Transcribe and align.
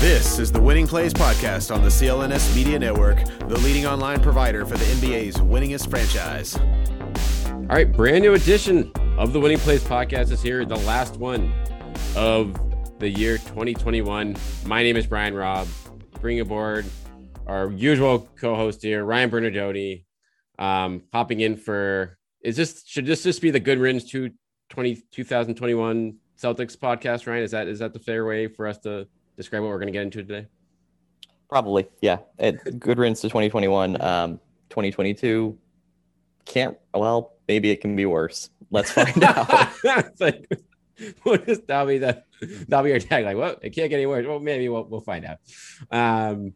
This 0.00 0.38
is 0.38 0.52
the 0.52 0.60
Winning 0.60 0.86
Plays 0.86 1.14
Podcast 1.14 1.74
on 1.74 1.82
the 1.82 1.88
CLNS 1.88 2.54
Media 2.54 2.78
Network, 2.78 3.24
the 3.48 3.58
leading 3.60 3.86
online 3.86 4.20
provider 4.20 4.66
for 4.66 4.76
the 4.76 4.84
NBA's 4.84 5.36
winningest 5.38 5.88
franchise. 5.88 6.54
All 7.46 7.74
right, 7.74 7.90
brand 7.90 8.22
new 8.22 8.34
edition 8.34 8.92
of 9.16 9.32
the 9.32 9.40
Winning 9.40 9.58
Plays 9.58 9.82
Podcast 9.82 10.30
is 10.30 10.42
here, 10.42 10.66
the 10.66 10.76
last 10.76 11.16
one 11.16 11.50
of 12.14 12.54
the 12.98 13.08
year 13.08 13.38
2021. 13.38 14.36
My 14.66 14.82
name 14.82 14.98
is 14.98 15.06
Brian 15.06 15.34
Robb. 15.34 15.66
Bring 16.20 16.40
aboard 16.40 16.84
our 17.46 17.70
usual 17.70 18.28
co-host 18.38 18.82
here, 18.82 19.02
Ryan 19.02 19.30
Bernardoni, 19.30 20.04
um, 20.58 21.04
hopping 21.10 21.40
in 21.40 21.56
for. 21.56 22.18
Is 22.42 22.56
this 22.56 22.84
should 22.86 23.06
this 23.06 23.22
just 23.22 23.40
be 23.40 23.50
the 23.50 23.60
Good 23.60 23.78
Riddance 23.78 24.10
to 24.10 24.30
20, 24.68 25.02
2021 25.10 26.18
Celtics 26.38 26.76
podcast, 26.76 27.26
Ryan? 27.26 27.42
Is 27.42 27.52
that 27.52 27.66
is 27.66 27.78
that 27.78 27.94
the 27.94 27.98
fair 27.98 28.26
way 28.26 28.46
for 28.46 28.66
us 28.66 28.78
to 28.80 29.08
describe 29.36 29.62
what 29.62 29.68
we're 29.68 29.78
going 29.78 29.88
to 29.88 29.92
get 29.92 30.02
into 30.02 30.22
today? 30.22 30.46
Probably, 31.48 31.86
yeah. 32.00 32.18
It, 32.38 32.78
good 32.78 32.98
riddance 32.98 33.20
to 33.20 33.28
2021. 33.28 34.00
Um, 34.00 34.40
2022 34.70 35.56
can't. 36.44 36.76
Well, 36.94 37.34
maybe 37.46 37.70
it 37.70 37.80
can 37.80 37.94
be 37.94 38.06
worse. 38.06 38.50
Let's 38.70 38.90
find 38.90 39.22
out. 39.24 39.70
it's 39.84 40.20
like, 40.20 40.48
we'll 41.24 41.38
just, 41.38 41.66
that'll 41.66 41.86
be 41.86 41.98
the 41.98 42.22
that'll 42.68 42.84
be 42.84 42.90
your 42.90 43.00
tag. 43.00 43.24
Like, 43.24 43.36
well, 43.36 43.56
it 43.62 43.70
can't 43.70 43.90
get 43.90 43.96
any 43.96 44.06
worse. 44.06 44.26
Well, 44.26 44.40
maybe 44.40 44.68
we'll 44.68 44.84
we'll 44.84 45.00
find 45.00 45.24
out. 45.24 45.38
Um, 45.90 46.54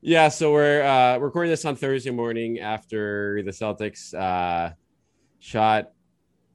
yeah. 0.00 0.28
So 0.28 0.52
we're 0.52 0.82
uh, 0.82 1.18
recording 1.18 1.50
this 1.50 1.64
on 1.64 1.76
Thursday 1.76 2.10
morning 2.10 2.60
after 2.60 3.42
the 3.42 3.50
Celtics 3.50 4.14
uh, 4.14 4.74
shot 5.38 5.92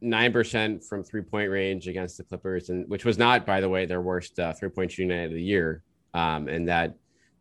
nine 0.02 0.31
percent 0.31 0.83
from 0.83 1.03
three 1.03 1.22
point 1.22 1.50
range 1.50 1.88
against 1.88 2.17
the 2.17 2.23
Clippers, 2.23 2.69
and 2.69 2.88
which 2.89 3.05
was 3.05 3.17
not, 3.17 3.45
by 3.45 3.61
the 3.61 3.69
way, 3.69 3.86
their 3.86 4.02
worst 4.02 4.39
uh, 4.39 4.53
three 4.53 4.69
point 4.69 4.92
shooting 4.92 5.09
night 5.09 5.25
of 5.25 5.33
the 5.33 5.42
year, 5.42 5.83
um, 6.14 6.47
and 6.47 6.67
that 6.67 6.95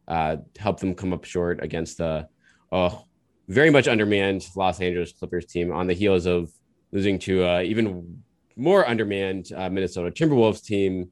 uh, 0.07 0.37
helped 0.59 0.81
them 0.81 0.95
come 0.95 1.13
up 1.13 1.25
short 1.25 1.63
against 1.63 1.99
the 1.99 2.29
oh 2.73 3.05
very 3.49 3.71
much 3.71 3.89
undermanned 3.89 4.47
Los 4.55 4.81
Angeles 4.81 5.13
Clippers 5.13 5.47
team 5.47 5.73
on 5.73 5.87
the 5.87 5.95
heels 5.95 6.27
of 6.27 6.51
losing 6.93 7.19
to 7.21 7.45
uh, 7.45 7.61
even 7.61 8.23
more 8.57 8.87
undermanned 8.87 9.51
uh, 9.57 9.71
Minnesota 9.71 10.11
Timberwolves 10.11 10.63
team. 10.63 11.11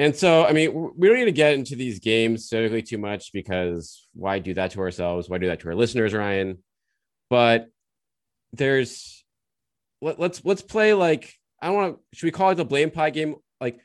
And 0.00 0.14
so, 0.14 0.44
I 0.44 0.52
mean, 0.52 0.92
we 0.96 1.08
don't 1.08 1.18
need 1.18 1.24
to 1.24 1.32
get 1.32 1.54
into 1.54 1.74
these 1.74 1.98
games 1.98 2.44
specifically 2.44 2.82
too 2.82 2.98
much 2.98 3.32
because 3.32 4.08
why 4.14 4.38
do 4.38 4.54
that 4.54 4.72
to 4.72 4.80
ourselves? 4.80 5.28
Why 5.28 5.38
do 5.38 5.48
that 5.48 5.60
to 5.60 5.68
our 5.68 5.74
listeners, 5.74 6.14
Ryan? 6.14 6.58
But 7.30 7.68
there's 8.52 9.17
let, 10.00 10.18
let's 10.18 10.44
let's 10.44 10.62
play 10.62 10.94
like 10.94 11.34
I 11.60 11.66
don't 11.66 11.76
want 11.76 11.96
to. 11.96 12.16
Should 12.16 12.26
we 12.26 12.30
call 12.30 12.50
it 12.50 12.56
the 12.56 12.64
blame 12.64 12.90
pie 12.90 13.10
game? 13.10 13.36
Like 13.60 13.80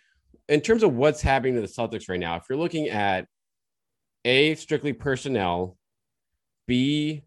in 0.50 0.62
terms 0.62 0.84
of 0.84 0.94
what's 0.94 1.22
happening 1.22 1.56
to 1.56 1.62
the 1.62 1.68
Celtics 1.68 2.09
right 2.09 2.19
now, 2.19 2.35
if 2.35 2.44
you're 2.50 2.57
looking 2.57 2.90
at 2.90 3.28
a 4.25 4.56
strictly 4.56 4.94
personnel, 4.94 5.78
b 6.68 7.23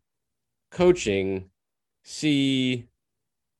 coaching, 0.70 1.50
c 2.04 2.88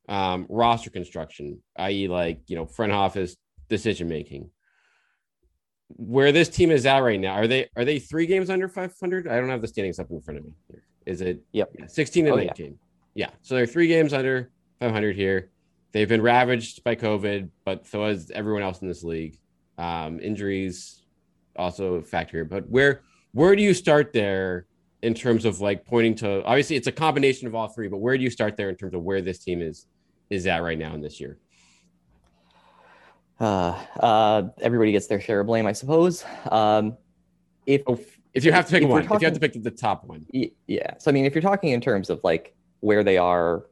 um, 0.09 0.47
roster 0.49 0.91
construction, 0.91 1.63
i.e., 1.77 2.09
like 2.09 2.41
you 2.47 2.57
know 2.57 2.67
front 2.67 2.93
office 2.93 3.37
decision 3.69 4.09
making. 4.09 4.51
Where 5.89 6.33
this 6.33 6.49
team 6.49 6.73
is 6.73 6.85
at 6.85 6.99
right 6.99 7.21
now, 7.21 7.35
are 7.35 7.47
they 7.47 7.69
are 7.77 7.85
they 7.85 7.99
three 7.99 8.27
games 8.27 8.51
under 8.51 8.69
500? 8.69 9.29
I 9.29 9.37
don't 9.37 9.49
have 9.49 9.61
the 9.61 9.69
standings 9.69 9.99
up 9.99 10.11
in 10.11 10.21
front 10.21 10.39
of 10.39 10.45
me. 10.45 10.53
Here. 10.69 10.83
Is 11.07 11.21
it? 11.21 11.43
Yep. 11.53 11.73
16 11.87 12.27
and 12.27 12.35
Oh, 12.35 12.37
19. 12.37 12.79
Yeah. 13.15 13.31
So 13.43 13.55
they're 13.55 13.67
three 13.67 13.87
games 13.87 14.13
under 14.13 14.51
500 14.81 15.17
here. 15.17 15.51
They've 15.93 16.09
been 16.09 16.23
ravaged 16.23 16.85
by 16.85 16.97
COVID, 16.97 17.51
but 17.65 17.87
so 17.87 18.05
has 18.05 18.31
everyone 18.31 18.63
else 18.63 18.83
in 18.83 18.89
this 18.89 19.03
league. 19.03 19.39
Um, 19.79 20.21
injuries 20.21 21.03
also 21.57 21.95
a 21.95 22.03
factor 22.03 22.39
here. 22.39 22.45
But 22.45 22.69
where 22.69 23.03
where 23.33 23.57
do 23.57 23.63
you 23.63 23.75
start 23.75 24.13
there 24.13 24.67
in 25.03 25.15
terms 25.15 25.45
of 25.45 25.61
like 25.61 25.85
pointing 25.87 26.15
to? 26.17 26.45
Obviously, 26.45 26.77
it's 26.77 26.87
a 26.87 26.93
combination 26.93 27.47
of 27.47 27.55
all 27.55 27.69
three, 27.69 27.89
but 27.89 27.99
where 27.99 28.17
do 28.17 28.25
you 28.25 28.31
start 28.31 28.57
there 28.57 28.69
in 28.69 28.77
terms 28.77 28.95
of 28.95 29.03
where 29.03 29.21
this 29.23 29.39
team 29.39 29.63
is 29.63 29.87
is 30.31 30.47
at 30.47 30.63
right 30.63 30.79
now 30.79 30.95
in 30.95 31.01
this 31.01 31.21
year? 31.21 31.39
uh, 33.41 33.79
uh, 34.01 34.43
everybody 34.61 34.93
gets 34.93 35.07
their 35.07 35.21
share 35.21 35.41
of 35.41 35.47
blame, 35.47 35.67
I 35.67 35.73
suppose. 35.73 36.25
Um, 36.51 36.97
if 37.67 37.83
If 38.33 38.45
you 38.45 38.53
have 38.53 38.67
to 38.67 38.73
pick 38.73 38.83
If 38.83 38.89
one, 38.89 39.03
if 39.03 39.11
you 39.11 39.27
have 39.27 39.35
to 39.35 39.41
pick 39.41 39.63
the 39.63 39.71
top 39.71 40.05
one, 40.05 40.27
yeah 40.67 40.95
so 40.99 41.11
i 41.11 41.13
mean 41.13 41.25
if 41.25 41.35
you're 41.35 41.43
talking 41.43 41.71
in 41.71 41.81
terms 41.81 42.11
of 42.11 42.21
like 42.23 42.55
where 42.81 43.03
they 43.03 43.17
are 43.17 43.65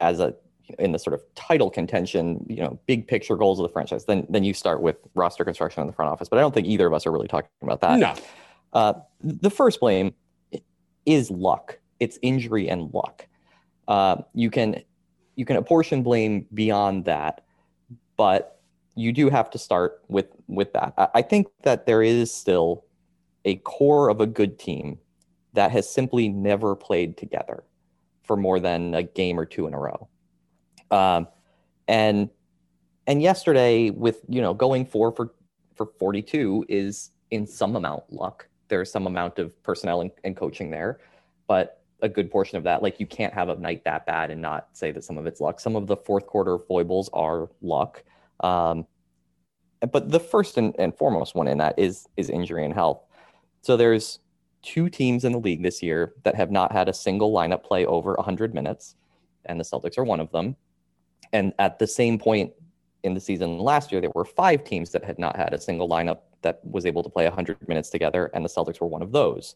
as 0.00 0.20
a 0.20 0.34
in 0.78 0.92
the 0.92 0.98
sort 0.98 1.14
of 1.14 1.22
title 1.34 1.68
contention 1.68 2.46
you 2.48 2.62
know 2.62 2.78
big 2.86 3.08
picture 3.08 3.36
goals 3.36 3.58
of 3.58 3.64
the 3.64 3.72
franchise 3.72 4.04
then 4.04 4.24
then 4.30 4.44
you 4.44 4.54
start 4.54 4.80
with 4.80 4.96
roster 5.14 5.44
construction 5.44 5.80
in 5.80 5.86
the 5.86 5.92
front 5.92 6.10
office. 6.10 6.28
But 6.28 6.38
i 6.38 6.42
don't 6.42 6.54
think 6.54 6.66
either 6.66 6.86
of 6.86 6.92
us 6.92 7.06
are 7.06 7.12
really 7.12 7.28
talking 7.28 7.50
about 7.62 7.80
that. 7.80 7.98
No, 7.98 8.14
uh, 8.72 8.94
the 9.20 9.50
first 9.50 9.80
blame 9.80 10.14
is 11.06 11.30
luck. 11.30 11.78
It's 11.98 12.18
injury 12.22 12.68
and 12.68 12.92
luck. 12.94 13.26
Uh, 13.88 14.22
you 14.34 14.50
can 14.50 14.82
you 15.36 15.44
can 15.44 15.56
apportion 15.56 16.02
blame 16.02 16.46
beyond 16.54 17.04
that 17.06 17.44
but 18.20 18.60
you 18.96 19.12
do 19.12 19.30
have 19.30 19.48
to 19.48 19.56
start 19.56 20.02
with 20.08 20.26
with 20.46 20.74
that. 20.74 20.92
I, 20.98 21.08
I 21.14 21.22
think 21.22 21.46
that 21.62 21.86
there 21.86 22.02
is 22.02 22.30
still 22.30 22.84
a 23.46 23.56
core 23.56 24.10
of 24.10 24.20
a 24.20 24.26
good 24.26 24.58
team 24.58 24.98
that 25.54 25.70
has 25.70 25.88
simply 25.88 26.28
never 26.28 26.76
played 26.76 27.16
together 27.16 27.64
for 28.30 28.36
more 28.36 28.60
than 28.60 28.94
a 28.94 29.02
game 29.02 29.40
or 29.40 29.44
two 29.44 29.66
in 29.66 29.74
a 29.74 29.76
row. 29.76 30.08
Um, 30.92 31.26
and 31.88 32.30
and 33.08 33.20
yesterday, 33.20 33.90
with 33.90 34.20
you 34.28 34.40
know 34.40 34.54
going 34.54 34.86
four 34.86 35.10
for 35.10 35.32
for 35.74 35.86
forty 35.98 36.22
two 36.22 36.64
is 36.68 37.10
in 37.32 37.44
some 37.44 37.74
amount 37.74 38.04
luck. 38.08 38.46
There's 38.68 38.88
some 38.88 39.08
amount 39.08 39.40
of 39.40 39.60
personnel 39.64 40.02
and, 40.02 40.12
and 40.22 40.36
coaching 40.36 40.70
there, 40.70 41.00
but 41.48 41.82
a 42.02 42.08
good 42.08 42.30
portion 42.30 42.56
of 42.56 42.62
that, 42.62 42.84
like 42.84 43.00
you 43.00 43.06
can't 43.06 43.34
have 43.34 43.48
a 43.48 43.56
night 43.56 43.82
that 43.82 44.06
bad 44.06 44.30
and 44.30 44.40
not 44.40 44.68
say 44.74 44.92
that 44.92 45.02
some 45.02 45.18
of 45.18 45.26
it's 45.26 45.40
luck. 45.40 45.58
Some 45.58 45.74
of 45.74 45.88
the 45.88 45.96
fourth 45.96 46.28
quarter 46.28 46.56
foibles 46.56 47.10
are 47.12 47.48
luck. 47.62 48.04
Um, 48.44 48.86
but 49.90 50.08
the 50.08 50.20
first 50.20 50.56
and, 50.56 50.72
and 50.78 50.96
foremost 50.96 51.34
one 51.34 51.48
in 51.48 51.58
that 51.58 51.76
is 51.76 52.06
is 52.16 52.30
injury 52.30 52.64
and 52.64 52.74
health. 52.74 53.02
So 53.62 53.76
there's 53.76 54.20
two 54.62 54.88
teams 54.88 55.24
in 55.24 55.32
the 55.32 55.38
league 55.38 55.62
this 55.62 55.82
year 55.82 56.14
that 56.24 56.34
have 56.34 56.50
not 56.50 56.72
had 56.72 56.88
a 56.88 56.92
single 56.92 57.32
lineup 57.32 57.62
play 57.62 57.86
over 57.86 58.14
100 58.14 58.54
minutes, 58.54 58.96
and 59.46 59.58
the 59.58 59.64
Celtics 59.64 59.98
are 59.98 60.04
one 60.04 60.20
of 60.20 60.30
them. 60.32 60.56
And 61.32 61.52
at 61.58 61.78
the 61.78 61.86
same 61.86 62.18
point 62.18 62.52
in 63.02 63.14
the 63.14 63.20
season 63.20 63.58
last 63.58 63.90
year, 63.92 64.00
there 64.00 64.12
were 64.14 64.24
five 64.24 64.64
teams 64.64 64.90
that 64.90 65.04
had 65.04 65.18
not 65.18 65.36
had 65.36 65.54
a 65.54 65.60
single 65.60 65.88
lineup 65.88 66.20
that 66.42 66.60
was 66.64 66.86
able 66.86 67.02
to 67.02 67.08
play 67.08 67.24
100 67.24 67.68
minutes 67.68 67.90
together, 67.90 68.30
and 68.34 68.44
the 68.44 68.48
Celtics 68.48 68.80
were 68.80 68.86
one 68.86 69.02
of 69.02 69.12
those. 69.12 69.54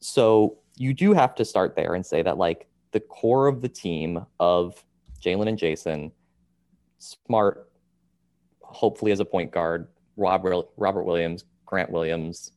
So 0.00 0.58
you 0.76 0.94
do 0.94 1.12
have 1.12 1.34
to 1.36 1.44
start 1.44 1.76
there 1.76 1.94
and 1.94 2.04
say 2.04 2.22
that, 2.22 2.38
like, 2.38 2.68
the 2.92 3.00
core 3.00 3.46
of 3.46 3.60
the 3.60 3.68
team 3.68 4.24
of 4.40 4.84
Jaylen 5.20 5.48
and 5.48 5.58
Jayson, 5.58 6.12
Smart, 6.98 7.70
hopefully 8.60 9.12
as 9.12 9.20
a 9.20 9.24
point 9.24 9.50
guard, 9.50 9.88
Robert, 10.16 10.66
Robert 10.76 11.04
Williams, 11.04 11.44
Grant 11.66 11.90
Williams, 11.90 12.52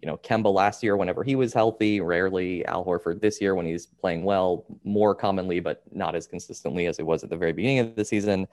you 0.00 0.06
know, 0.06 0.16
Kemba 0.18 0.52
last 0.52 0.82
year 0.82 0.96
whenever 0.96 1.24
he 1.24 1.34
was 1.34 1.52
healthy, 1.52 2.00
rarely 2.00 2.64
Al 2.66 2.84
Horford 2.84 3.20
this 3.20 3.40
year 3.40 3.54
when 3.54 3.66
he's 3.66 3.86
playing 3.86 4.22
well, 4.24 4.64
more 4.84 5.14
commonly, 5.14 5.60
but 5.60 5.82
not 5.92 6.14
as 6.14 6.26
consistently 6.26 6.86
as 6.86 6.98
it 6.98 7.06
was 7.06 7.24
at 7.24 7.30
the 7.30 7.36
very 7.36 7.52
beginning 7.52 7.80
of 7.80 7.96
the 7.96 8.04
season. 8.04 8.46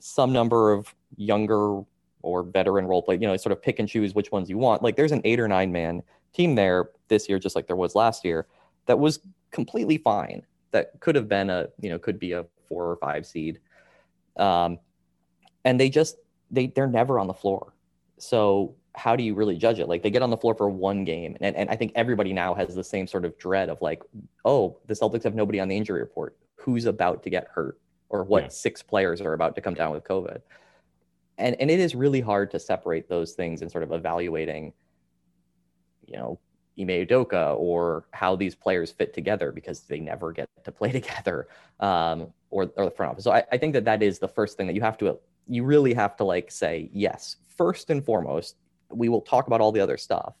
Some 0.00 0.32
number 0.32 0.72
of 0.72 0.94
younger 1.16 1.82
or 2.22 2.42
veteran 2.42 2.86
role 2.86 3.02
play. 3.02 3.16
You 3.16 3.26
know, 3.26 3.36
sort 3.36 3.52
of 3.52 3.62
pick 3.62 3.78
and 3.78 3.88
choose 3.88 4.14
which 4.14 4.32
ones 4.32 4.50
you 4.50 4.58
want. 4.58 4.82
Like 4.82 4.96
there's 4.96 5.12
an 5.12 5.22
eight 5.24 5.40
or 5.40 5.48
nine 5.48 5.72
man 5.72 6.02
team 6.32 6.54
there 6.54 6.90
this 7.08 7.28
year, 7.28 7.38
just 7.38 7.56
like 7.56 7.66
there 7.66 7.76
was 7.76 7.94
last 7.94 8.24
year, 8.24 8.46
that 8.86 8.98
was 8.98 9.20
completely 9.50 9.98
fine. 9.98 10.42
That 10.72 10.98
could 11.00 11.14
have 11.14 11.28
been 11.28 11.50
a 11.50 11.68
you 11.80 11.88
know 11.88 11.98
could 11.98 12.18
be 12.18 12.32
a 12.32 12.44
four 12.68 12.90
or 12.90 12.96
five 12.96 13.26
seed, 13.26 13.60
um, 14.36 14.78
and 15.64 15.80
they 15.80 15.88
just 15.88 16.16
they 16.50 16.66
they're 16.68 16.86
never 16.86 17.18
on 17.18 17.26
the 17.26 17.34
floor. 17.34 17.72
So 18.18 18.74
how 18.98 19.14
do 19.14 19.22
you 19.22 19.34
really 19.34 19.56
judge 19.56 19.78
it? 19.78 19.88
Like 19.88 20.02
they 20.02 20.10
get 20.10 20.22
on 20.22 20.30
the 20.30 20.36
floor 20.36 20.54
for 20.54 20.68
one 20.68 21.04
game, 21.04 21.36
and, 21.40 21.54
and 21.56 21.70
I 21.70 21.76
think 21.76 21.92
everybody 21.94 22.32
now 22.32 22.52
has 22.54 22.74
the 22.74 22.84
same 22.84 23.06
sort 23.06 23.24
of 23.24 23.38
dread 23.38 23.68
of 23.68 23.80
like, 23.80 24.02
oh, 24.44 24.76
the 24.86 24.94
Celtics 24.94 25.22
have 25.22 25.34
nobody 25.34 25.60
on 25.60 25.68
the 25.68 25.76
injury 25.76 26.00
report. 26.00 26.36
Who's 26.56 26.84
about 26.84 27.22
to 27.22 27.30
get 27.30 27.46
hurt, 27.54 27.78
or 28.08 28.24
what 28.24 28.42
yeah. 28.42 28.48
six 28.48 28.82
players 28.82 29.20
are 29.20 29.32
about 29.32 29.54
to 29.54 29.60
come 29.60 29.74
down 29.74 29.92
with 29.92 30.04
COVID? 30.04 30.40
And 31.38 31.56
and 31.60 31.70
it 31.70 31.78
is 31.78 31.94
really 31.94 32.20
hard 32.20 32.50
to 32.50 32.58
separate 32.58 33.08
those 33.08 33.32
things 33.32 33.62
and 33.62 33.70
sort 33.70 33.84
of 33.84 33.92
evaluating, 33.92 34.72
you 36.04 36.16
know, 36.16 36.40
Ime 36.78 37.06
Udoka 37.06 37.56
or 37.56 38.06
how 38.12 38.34
these 38.34 38.56
players 38.56 38.90
fit 38.90 39.14
together 39.14 39.52
because 39.52 39.80
they 39.82 40.00
never 40.00 40.32
get 40.32 40.48
to 40.64 40.72
play 40.72 40.90
together, 41.00 41.46
um, 41.78 42.32
or 42.50 42.70
or 42.76 42.86
the 42.86 42.90
front 42.90 43.12
office. 43.12 43.24
So 43.24 43.30
I, 43.30 43.44
I 43.52 43.58
think 43.58 43.74
that 43.74 43.84
that 43.84 44.02
is 44.02 44.18
the 44.18 44.28
first 44.28 44.56
thing 44.56 44.66
that 44.66 44.74
you 44.74 44.82
have 44.82 44.98
to 44.98 45.18
you 45.46 45.64
really 45.64 45.94
have 45.94 46.16
to 46.16 46.24
like 46.24 46.50
say 46.50 46.90
yes 46.92 47.36
first 47.56 47.90
and 47.90 48.04
foremost 48.04 48.56
we 48.90 49.08
will 49.08 49.20
talk 49.20 49.46
about 49.46 49.60
all 49.60 49.72
the 49.72 49.80
other 49.80 49.96
stuff. 49.96 50.34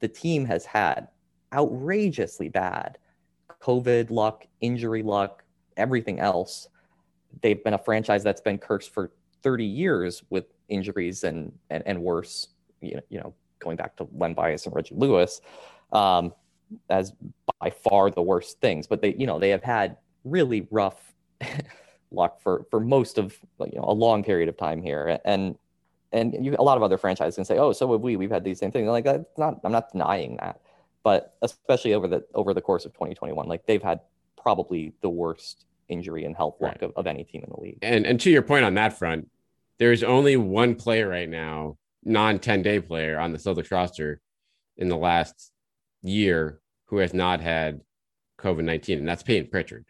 The 0.00 0.08
team 0.08 0.44
has 0.46 0.64
had 0.64 1.08
outrageously 1.52 2.48
bad 2.48 2.98
COVID 3.62 4.10
luck, 4.10 4.46
injury 4.60 5.02
luck, 5.02 5.42
everything 5.76 6.20
else. 6.20 6.68
They've 7.40 7.62
been 7.62 7.74
a 7.74 7.78
franchise 7.78 8.22
that's 8.22 8.40
been 8.40 8.58
cursed 8.58 8.92
for 8.92 9.10
30 9.42 9.64
years 9.64 10.22
with 10.30 10.46
injuries 10.68 11.24
and 11.24 11.52
and, 11.70 11.82
and 11.86 12.02
worse, 12.02 12.48
you 12.80 12.94
know, 12.94 13.00
you 13.08 13.18
know, 13.20 13.34
going 13.58 13.76
back 13.76 13.96
to 13.96 14.08
Len 14.12 14.34
Bias 14.34 14.66
and 14.66 14.74
Reggie 14.74 14.94
Lewis, 14.94 15.40
um, 15.92 16.32
as 16.90 17.12
by 17.60 17.70
far 17.70 18.10
the 18.10 18.22
worst 18.22 18.60
things. 18.60 18.86
But 18.86 19.00
they, 19.00 19.14
you 19.14 19.26
know, 19.26 19.38
they 19.38 19.50
have 19.50 19.62
had 19.62 19.96
really 20.24 20.66
rough 20.70 21.14
luck 22.10 22.40
for 22.40 22.66
for 22.70 22.80
most 22.80 23.18
of 23.18 23.36
you 23.60 23.78
know 23.78 23.84
a 23.86 23.92
long 23.92 24.22
period 24.22 24.48
of 24.48 24.56
time 24.56 24.82
here, 24.82 25.18
and 25.24 25.56
and 26.14 26.44
you, 26.44 26.56
a 26.58 26.62
lot 26.62 26.76
of 26.76 26.82
other 26.82 26.96
franchises 26.96 27.34
can 27.34 27.44
say, 27.44 27.58
"Oh, 27.58 27.72
so 27.72 27.90
have 27.92 28.00
we. 28.00 28.16
We've 28.16 28.30
had 28.30 28.44
these 28.44 28.58
same 28.58 28.70
things." 28.70 28.88
like 28.88 29.04
that's 29.04 29.24
not. 29.36 29.60
I'm 29.64 29.72
not 29.72 29.92
denying 29.92 30.36
that, 30.36 30.60
but 31.02 31.34
especially 31.42 31.92
over 31.92 32.06
the 32.06 32.24
over 32.34 32.54
the 32.54 32.62
course 32.62 32.84
of 32.84 32.92
2021, 32.92 33.46
like 33.46 33.66
they've 33.66 33.82
had 33.82 34.00
probably 34.40 34.92
the 35.02 35.08
worst 35.08 35.66
injury 35.88 36.24
and 36.24 36.36
health 36.36 36.56
luck 36.60 36.72
right. 36.72 36.82
of, 36.82 36.92
of 36.96 37.06
any 37.06 37.24
team 37.24 37.42
in 37.44 37.50
the 37.50 37.60
league. 37.60 37.78
And 37.82 38.06
and 38.06 38.20
to 38.20 38.30
your 38.30 38.42
point 38.42 38.64
on 38.64 38.74
that 38.74 38.96
front, 38.98 39.28
there's 39.78 40.02
only 40.02 40.36
one 40.36 40.76
player 40.76 41.08
right 41.08 41.28
now, 41.28 41.76
non 42.04 42.38
10 42.38 42.62
day 42.62 42.80
player 42.80 43.18
on 43.18 43.32
the 43.32 43.38
Celtics 43.38 43.70
roster 43.70 44.20
in 44.76 44.88
the 44.88 44.96
last 44.96 45.50
year 46.02 46.60
who 46.86 46.98
has 46.98 47.12
not 47.12 47.40
had 47.40 47.80
COVID 48.38 48.64
19, 48.64 48.98
and 48.98 49.08
that's 49.08 49.22
Payton 49.22 49.50
Pritchard, 49.50 49.84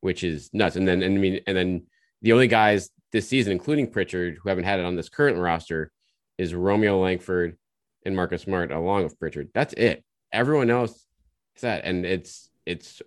which 0.00 0.24
is 0.24 0.48
nuts. 0.52 0.76
And 0.76 0.88
then, 0.88 1.02
and 1.02 1.18
I 1.18 1.20
mean, 1.20 1.40
and 1.46 1.56
then 1.56 1.86
the 2.24 2.32
only 2.32 2.48
guys 2.48 2.88
this 3.12 3.28
season, 3.28 3.52
including 3.52 3.90
Pritchard, 3.90 4.38
who 4.42 4.48
haven't 4.48 4.64
had 4.64 4.80
it 4.80 4.86
on 4.86 4.96
this 4.96 5.10
current 5.10 5.36
roster, 5.36 5.92
is 6.38 6.54
Romeo 6.54 6.98
Langford 6.98 7.58
and 8.06 8.16
Marcus 8.16 8.42
Smart, 8.42 8.72
along 8.72 9.04
with 9.04 9.18
Pritchard. 9.18 9.50
That's 9.54 9.74
it. 9.74 10.02
Everyone 10.32 10.70
else 10.70 11.06
is 11.54 11.62
that, 11.62 11.84
and 11.84 12.06
it's 12.06 12.50
it's 12.64 13.02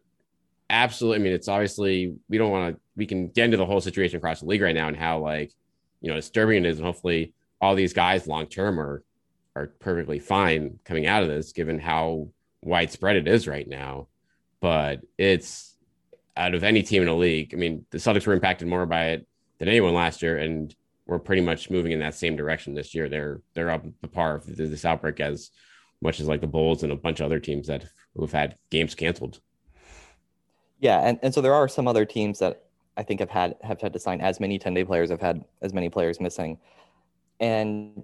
absolutely. 0.70 1.20
I 1.20 1.24
mean, 1.24 1.34
it's 1.34 1.48
obviously 1.48 2.16
we 2.30 2.38
don't 2.38 2.52
want 2.52 2.76
to. 2.76 2.82
We 2.96 3.08
can 3.08 3.30
get 3.30 3.46
into 3.46 3.58
the 3.58 3.66
whole 3.66 3.82
situation 3.82 4.18
across 4.18 4.42
the 4.42 4.46
league 4.46 4.62
right 4.62 4.76
now 4.76 4.88
and 4.88 4.96
how 4.96 5.20
like 5.20 5.52
you 6.00 6.10
know 6.10 6.16
disturbing 6.16 6.64
it 6.64 6.70
is, 6.70 6.78
and 6.78 6.86
hopefully 6.86 7.34
all 7.60 7.74
these 7.74 7.94
guys 7.94 8.28
long 8.28 8.46
term 8.46 8.80
are 8.80 9.04
are 9.56 9.74
perfectly 9.80 10.20
fine 10.20 10.78
coming 10.86 11.08
out 11.08 11.24
of 11.24 11.30
this, 11.30 11.54
given 11.54 11.80
how 11.80 12.30
widespread 12.62 13.16
it 13.16 13.28
is 13.28 13.48
right 13.48 13.68
now. 13.68 14.10
But 14.62 15.02
it's 15.18 15.76
out 16.38 16.54
of 16.54 16.64
any 16.64 16.84
team 16.84 17.02
in 17.02 17.08
the 17.08 17.16
league. 17.16 17.54
I 17.54 17.58
mean, 17.58 17.86
the 17.92 17.98
Celtics 17.98 18.26
were 18.26 18.34
impacted 18.34 18.68
more 18.68 18.86
by 18.86 19.08
it 19.08 19.28
than 19.60 19.68
anyone 19.68 19.94
last 19.94 20.22
year, 20.22 20.38
and 20.38 20.74
we're 21.06 21.20
pretty 21.20 21.42
much 21.42 21.70
moving 21.70 21.92
in 21.92 22.00
that 22.00 22.16
same 22.16 22.36
direction 22.36 22.74
this 22.74 22.94
year. 22.94 23.10
They're 23.10 23.42
they're 23.54 23.72
up 23.72 23.86
the 24.02 24.08
par 24.08 24.36
of 24.36 24.46
this 24.46 24.86
outbreak 24.86 25.20
as 25.20 25.52
much 26.02 26.20
as 26.20 26.28
like 26.28 26.42
the 26.42 26.48
Bulls 26.48 26.84
and 26.84 26.92
a 26.92 26.96
bunch 26.96 27.20
of 27.20 27.26
other 27.26 27.40
teams 27.40 27.68
that 27.68 27.86
who've 28.16 28.32
had 28.32 28.56
games 28.70 28.94
canceled. 28.94 29.40
Yeah, 30.80 31.00
and, 31.00 31.18
and 31.24 31.34
so 31.34 31.42
there 31.42 31.56
are 31.56 31.68
some 31.68 31.88
other 31.88 32.06
teams 32.06 32.40
that 32.40 32.64
I 32.98 33.04
think 33.04 33.20
have 33.20 33.30
had 33.30 33.56
have 33.62 33.82
had 33.82 33.94
to 33.94 34.00
sign 34.00 34.22
as 34.22 34.40
many 34.40 34.60
10 34.60 34.74
day 34.74 34.84
players, 34.84 35.10
have 35.10 35.22
had 35.22 35.44
as 35.62 35.74
many 35.74 35.90
players 35.90 36.20
missing. 36.20 36.60
And 37.40 38.04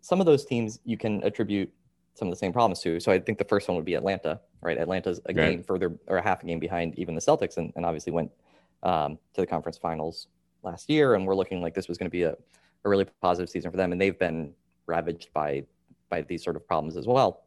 some 0.00 0.20
of 0.20 0.26
those 0.26 0.44
teams 0.44 0.80
you 0.84 0.96
can 0.96 1.22
attribute 1.22 1.72
some 2.14 2.28
of 2.28 2.32
the 2.32 2.38
same 2.38 2.52
problems 2.52 2.80
too. 2.80 3.00
So 3.00 3.10
I 3.10 3.18
think 3.18 3.38
the 3.38 3.44
first 3.44 3.68
one 3.68 3.76
would 3.76 3.84
be 3.84 3.94
Atlanta, 3.94 4.40
right? 4.60 4.78
Atlanta's 4.78 5.20
a 5.26 5.32
right. 5.32 5.50
game 5.50 5.62
further 5.62 5.96
or 6.06 6.18
a 6.18 6.22
half 6.22 6.42
a 6.42 6.46
game 6.46 6.58
behind 6.58 6.98
even 6.98 7.14
the 7.14 7.20
Celtics 7.20 7.56
and, 7.56 7.72
and 7.76 7.86
obviously 7.86 8.12
went 8.12 8.30
um, 8.82 9.18
to 9.34 9.40
the 9.40 9.46
conference 9.46 9.78
finals 9.78 10.28
last 10.62 10.88
year, 10.90 11.14
and 11.14 11.26
we're 11.26 11.34
looking 11.34 11.60
like 11.60 11.74
this 11.74 11.88
was 11.88 11.98
going 11.98 12.06
to 12.06 12.10
be 12.10 12.22
a, 12.22 12.32
a 12.32 12.88
really 12.88 13.06
positive 13.20 13.48
season 13.48 13.70
for 13.70 13.76
them. 13.76 13.92
And 13.92 14.00
they've 14.00 14.18
been 14.18 14.52
ravaged 14.86 15.32
by 15.32 15.64
by 16.10 16.20
these 16.20 16.44
sort 16.44 16.56
of 16.56 16.66
problems 16.66 16.96
as 16.96 17.06
well. 17.06 17.44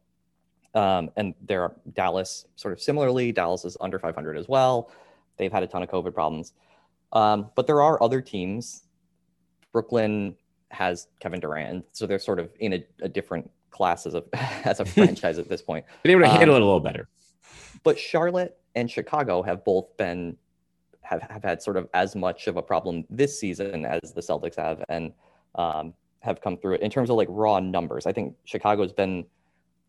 Um, 0.74 1.10
and 1.16 1.34
there, 1.40 1.62
are 1.62 1.76
Dallas 1.94 2.46
sort 2.56 2.72
of 2.72 2.82
similarly, 2.82 3.32
Dallas 3.32 3.64
is 3.64 3.76
under 3.80 3.98
500 3.98 4.36
as 4.36 4.48
well. 4.48 4.90
They've 5.38 5.52
had 5.52 5.62
a 5.62 5.66
ton 5.66 5.82
of 5.82 5.88
COVID 5.88 6.12
problems, 6.12 6.52
um, 7.12 7.50
but 7.54 7.66
there 7.66 7.80
are 7.80 8.02
other 8.02 8.20
teams. 8.20 8.82
Brooklyn 9.72 10.34
has 10.70 11.06
Kevin 11.20 11.40
Durant, 11.40 11.84
so 11.92 12.06
they're 12.06 12.18
sort 12.18 12.40
of 12.40 12.50
in 12.58 12.72
a, 12.74 12.84
a 13.02 13.08
different 13.08 13.48
class 13.70 14.06
as 14.06 14.14
a 14.14 14.24
as 14.66 14.80
a 14.84 14.84
franchise 14.84 15.38
at 15.38 15.48
this 15.48 15.62
point. 15.62 15.84
Been 16.02 16.12
able 16.12 16.22
to 16.22 16.28
handle 16.28 16.56
um, 16.56 16.62
it 16.62 16.64
a 16.64 16.66
little 16.66 16.80
better. 16.80 17.08
But 17.82 17.98
Charlotte 17.98 18.58
and 18.74 18.90
Chicago 18.90 19.42
have 19.42 19.64
both 19.64 19.96
been 19.96 20.36
have, 21.02 21.22
have 21.22 21.44
had 21.44 21.62
sort 21.62 21.76
of 21.76 21.88
as 21.94 22.16
much 22.16 22.48
of 22.48 22.56
a 22.56 22.62
problem 22.62 23.04
this 23.08 23.38
season 23.38 23.86
as 23.86 24.12
the 24.12 24.20
Celtics 24.20 24.56
have, 24.56 24.82
and 24.88 25.12
um, 25.54 25.94
have 26.20 26.40
come 26.40 26.56
through 26.56 26.74
it 26.74 26.80
in 26.80 26.90
terms 26.90 27.10
of 27.10 27.16
like 27.16 27.28
raw 27.30 27.60
numbers. 27.60 28.06
I 28.06 28.12
think 28.12 28.34
Chicago's 28.44 28.92
been 28.92 29.24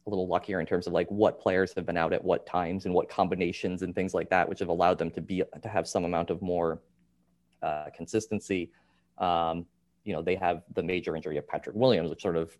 a 0.05 0.09
little 0.09 0.27
luckier 0.27 0.59
in 0.59 0.65
terms 0.65 0.87
of 0.87 0.93
like 0.93 1.09
what 1.09 1.39
players 1.39 1.73
have 1.73 1.85
been 1.85 1.97
out 1.97 2.13
at 2.13 2.23
what 2.23 2.45
times 2.45 2.85
and 2.85 2.93
what 2.93 3.09
combinations 3.09 3.81
and 3.81 3.93
things 3.93 4.13
like 4.13 4.29
that, 4.29 4.47
which 4.47 4.59
have 4.59 4.69
allowed 4.69 4.97
them 4.97 5.11
to 5.11 5.21
be 5.21 5.43
to 5.61 5.69
have 5.69 5.87
some 5.87 6.05
amount 6.05 6.29
of 6.29 6.41
more 6.41 6.81
uh, 7.61 7.85
consistency. 7.95 8.71
Um, 9.17 9.65
you 10.03 10.13
know, 10.13 10.21
they 10.21 10.35
have 10.35 10.61
the 10.75 10.83
major 10.83 11.15
injury 11.15 11.37
of 11.37 11.47
Patrick 11.47 11.75
Williams, 11.75 12.09
which 12.09 12.21
sort 12.21 12.37
of 12.37 12.55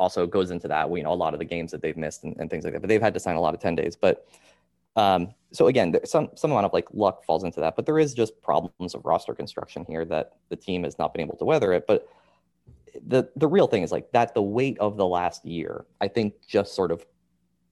also 0.00 0.26
goes 0.26 0.50
into 0.50 0.66
that. 0.66 0.90
You 0.90 1.04
know, 1.04 1.12
a 1.12 1.14
lot 1.14 1.34
of 1.34 1.38
the 1.38 1.44
games 1.44 1.70
that 1.70 1.82
they've 1.82 1.96
missed 1.96 2.24
and, 2.24 2.34
and 2.40 2.50
things 2.50 2.64
like 2.64 2.72
that. 2.72 2.80
But 2.80 2.88
they've 2.88 3.00
had 3.00 3.14
to 3.14 3.20
sign 3.20 3.36
a 3.36 3.40
lot 3.40 3.54
of 3.54 3.60
ten 3.60 3.76
days. 3.76 3.94
But 3.94 4.26
um, 4.96 5.34
so 5.52 5.68
again, 5.68 5.94
some 6.04 6.30
some 6.34 6.50
amount 6.50 6.66
of 6.66 6.72
like 6.72 6.88
luck 6.92 7.24
falls 7.24 7.44
into 7.44 7.60
that, 7.60 7.76
but 7.76 7.86
there 7.86 7.98
is 7.98 8.14
just 8.14 8.40
problems 8.42 8.94
of 8.94 9.04
roster 9.04 9.34
construction 9.34 9.84
here 9.88 10.04
that 10.06 10.32
the 10.48 10.56
team 10.56 10.82
has 10.84 10.98
not 10.98 11.12
been 11.14 11.20
able 11.20 11.36
to 11.36 11.44
weather 11.44 11.72
it. 11.72 11.86
But 11.86 12.08
the 13.06 13.28
the 13.36 13.46
real 13.46 13.66
thing 13.66 13.82
is 13.82 13.92
like 13.92 14.10
that 14.12 14.34
the 14.34 14.42
weight 14.42 14.78
of 14.78 14.96
the 14.96 15.06
last 15.06 15.44
year, 15.44 15.84
I 16.00 16.08
think, 16.08 16.34
just 16.46 16.74
sort 16.74 16.90
of 16.90 17.06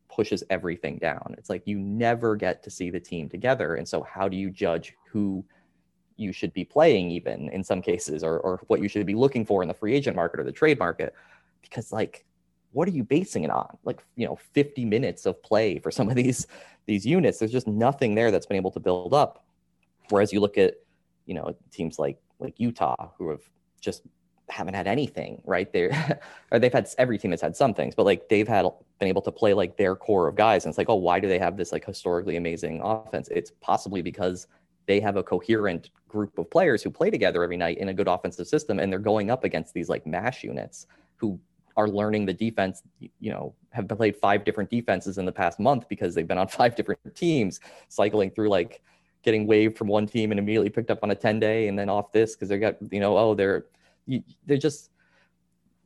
pushes 0.09 0.45
everything 0.51 0.99
down. 0.99 1.35
It's 1.39 1.51
like 1.51 1.63
you 1.67 1.79
never 1.79 2.37
get 2.37 2.63
to 2.65 2.71
see 2.71 2.91
the 2.91 3.01
team 3.01 3.29
together, 3.29 3.75
and 3.77 3.89
so 3.89 4.03
how 4.03 4.29
do 4.29 4.37
you 4.37 4.51
judge 4.51 4.95
who 5.11 5.45
you 6.17 6.33
should 6.33 6.53
be 6.53 6.65
playing, 6.65 7.11
even 7.11 7.49
in 7.51 7.65
some 7.65 7.83
cases, 7.83 8.23
or 8.23 8.39
or 8.41 8.61
what 8.69 8.81
you 8.81 8.89
should 8.89 9.07
be 9.07 9.15
looking 9.15 9.45
for 9.45 9.63
in 9.63 9.69
the 9.69 9.75
free 9.75 9.95
agent 9.95 10.15
market 10.15 10.41
or 10.41 10.45
the 10.45 10.53
trade 10.53 10.79
market? 10.79 11.15
Because 11.63 11.93
like 11.93 12.25
what 12.73 12.89
are 12.89 12.93
you 12.93 13.05
basing 13.05 13.45
it 13.45 13.51
on? 13.51 13.77
Like, 13.85 14.05
you 14.17 14.27
know, 14.27 14.37
50 14.37 14.85
minutes 14.85 15.27
of 15.27 15.43
play 15.43 15.79
for 15.79 15.91
some 15.91 16.09
of 16.09 16.15
these 16.15 16.47
these 16.87 17.05
units. 17.05 17.39
There's 17.39 17.53
just 17.53 17.67
nothing 17.67 18.15
there 18.15 18.31
that's 18.31 18.47
been 18.47 18.57
able 18.57 18.71
to 18.71 18.81
build 18.81 19.13
up. 19.13 19.45
Whereas 20.09 20.33
you 20.33 20.41
look 20.41 20.57
at, 20.57 20.75
you 21.27 21.35
know, 21.35 21.55
teams 21.71 21.99
like 21.99 22.19
like 22.39 22.59
Utah 22.59 23.11
who 23.19 23.31
have 23.31 23.43
just 23.81 24.03
haven't 24.49 24.75
had 24.75 24.87
anything, 24.87 25.43
right? 25.45 25.71
There 25.73 26.21
or 26.51 26.59
they've 26.59 26.73
had 26.73 26.89
every 26.99 27.19
team 27.19 27.33
has 27.33 27.41
had 27.41 27.57
some 27.57 27.75
things, 27.75 27.95
but 27.95 28.07
like 28.07 28.29
they've 28.29 28.49
had 28.49 28.67
been 28.99 29.09
able 29.09 29.23
to 29.23 29.33
play 29.33 29.55
like 29.55 29.77
their 29.77 29.95
core 29.95 30.29
of 30.29 30.37
guys. 30.37 30.65
And 30.65 30.71
it's 30.71 30.79
like, 30.79 30.89
oh, 30.89 30.95
why 30.95 31.21
do 31.21 31.29
they 31.29 31.39
have 31.39 31.57
this 31.57 31.73
like 31.73 31.85
historically 31.85 32.37
amazing 32.37 32.81
offense? 32.83 33.29
It's 33.31 33.53
possibly 33.61 34.03
because 34.03 34.47
they 34.87 35.01
have 35.01 35.17
a 35.17 35.23
coherent 35.23 35.91
group 36.09 36.39
of 36.39 36.51
players 36.51 36.83
who 36.83 36.91
play 36.91 37.11
together 37.11 37.43
every 37.43 37.59
night 37.59 37.77
in 37.77 37.91
a 37.91 37.95
good 37.95 38.09
offensive 38.09 38.47
system 38.47 38.79
and 38.79 38.91
they're 38.91 38.99
going 38.99 39.31
up 39.31 39.45
against 39.45 39.75
these 39.75 39.91
like 39.91 40.07
mash 40.07 40.43
units 40.43 40.87
who 41.19 41.39
are 41.77 41.89
learning 41.89 42.27
the 42.27 42.33
defense, 42.33 42.83
you 42.99 43.31
know, 43.31 43.55
have 43.71 43.87
played 43.89 44.17
five 44.17 44.45
different 44.45 44.69
defenses 44.69 45.19
in 45.19 45.25
the 45.25 45.33
past 45.33 45.61
month 45.61 45.89
because 45.89 46.15
they've 46.15 46.27
been 46.27 46.39
on 46.39 46.49
five 46.61 46.75
different 46.75 47.15
teams, 47.15 47.61
cycling 47.89 48.31
through 48.31 48.49
like 48.49 48.83
getting 49.23 49.47
waived 49.47 49.77
from 49.77 49.89
one 49.89 50.07
team 50.07 50.33
and 50.33 50.39
immediately 50.39 50.71
picked 50.71 50.91
up 50.91 51.01
on 51.03 51.11
a 51.11 51.15
10 51.15 51.39
day 51.39 51.69
and 51.69 51.79
then 51.79 51.89
off 51.89 52.11
this 52.13 52.35
because 52.35 52.49
they 52.49 52.59
got, 52.59 52.77
you 52.91 53.01
know, 53.01 53.17
oh, 53.17 53.35
they're, 53.35 53.67
they're 54.47 54.57
just, 54.57 54.91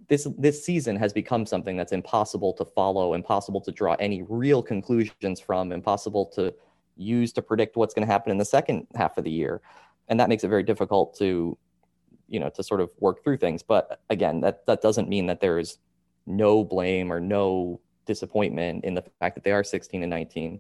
this, 0.09 0.27
this 0.39 0.65
season 0.65 0.97
has 0.97 1.13
become 1.13 1.45
something 1.47 1.77
that's 1.77 1.93
impossible 1.93 2.53
to 2.55 2.65
follow, 2.65 3.15
impossible 3.15 3.61
to 3.61 3.73
draw 3.73 3.95
any 3.99 4.23
real 4.23 4.63
conclusions 4.63 5.41
from, 5.41 5.73
impossible 5.73 6.27
to 6.27 6.55
use 6.97 7.33
to 7.33 7.43
predict 7.43 7.77
what's 7.77 7.95
going 7.95 8.07
to 8.07 8.13
happen 8.13 8.31
in 8.31 8.39
the 8.39 8.45
second 8.45 8.87
half 8.95 9.19
of 9.19 9.25
the 9.25 9.31
year. 9.31 9.61
And 10.09 10.19
that 10.21 10.29
makes 10.29 10.45
it 10.45 10.49
very 10.49 10.63
difficult 10.63 11.17
to 11.19 11.57
you 12.33 12.41
know 12.41 12.49
to 12.49 12.63
sort 12.63 12.81
of 12.81 12.91
work 12.99 13.23
through 13.23 13.37
things. 13.37 13.63
But 13.63 14.01
again, 14.11 14.41
that 14.41 14.67
that 14.67 14.81
doesn't 14.81 15.09
mean 15.09 15.27
that 15.27 15.41
there's 15.41 15.79
no 16.27 16.65
blame 16.65 17.13
or 17.13 17.21
no 17.21 17.81
disappointment 18.07 18.85
in 18.85 18.95
the 18.95 19.05
fact 19.21 19.37
that 19.37 19.45
they 19.45 19.53
are 19.53 19.63
16 19.63 20.03
and 20.03 20.11
19. 20.11 20.59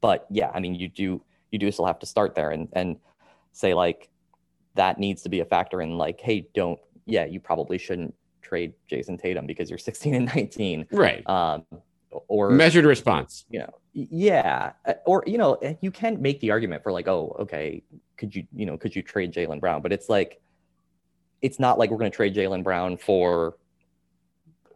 But 0.00 0.26
yeah, 0.28 0.50
I 0.52 0.60
mean, 0.60 0.74
you 0.74 0.88
do 0.88 1.22
you 1.50 1.58
do 1.58 1.70
still 1.70 1.86
have 1.86 2.00
to 2.00 2.06
start 2.06 2.34
there 2.34 2.50
and 2.50 2.68
and 2.72 2.96
say 3.52 3.74
like 3.74 4.10
that 4.74 4.98
needs 4.98 5.22
to 5.22 5.28
be 5.28 5.40
a 5.40 5.44
factor 5.44 5.80
in 5.80 5.96
like, 5.96 6.20
hey, 6.20 6.48
don't 6.52 6.80
yeah, 7.06 7.24
you 7.24 7.40
probably 7.40 7.78
shouldn't 7.78 8.14
trade 8.42 8.74
jayson 8.90 9.18
Tatum 9.18 9.46
because 9.46 9.70
you're 9.70 9.78
16 9.90 10.14
and 10.14 10.26
19. 10.26 10.86
Right. 10.90 11.26
Um, 11.28 11.64
or 12.28 12.50
measured 12.50 12.84
response. 12.84 13.44
You 13.48 13.60
know, 13.60 13.70
yeah, 13.94 14.72
uh, 14.84 14.94
or 15.06 15.22
you 15.26 15.38
know, 15.38 15.58
you 15.80 15.90
can 15.90 16.20
make 16.20 16.40
the 16.40 16.50
argument 16.50 16.82
for 16.82 16.92
like, 16.92 17.08
oh, 17.08 17.36
okay, 17.40 17.82
could 18.16 18.34
you 18.34 18.46
you 18.54 18.66
know 18.66 18.76
could 18.76 18.94
you 18.94 19.02
trade 19.02 19.32
jaylen 19.32 19.60
Brown? 19.60 19.80
But 19.80 19.92
it's 19.92 20.08
like, 20.08 20.40
it's 21.42 21.58
not 21.58 21.78
like 21.78 21.90
we're 21.90 21.98
going 21.98 22.10
to 22.10 22.16
trade 22.16 22.34
Jaylen 22.34 22.62
Brown 22.62 22.96
for 22.96 23.56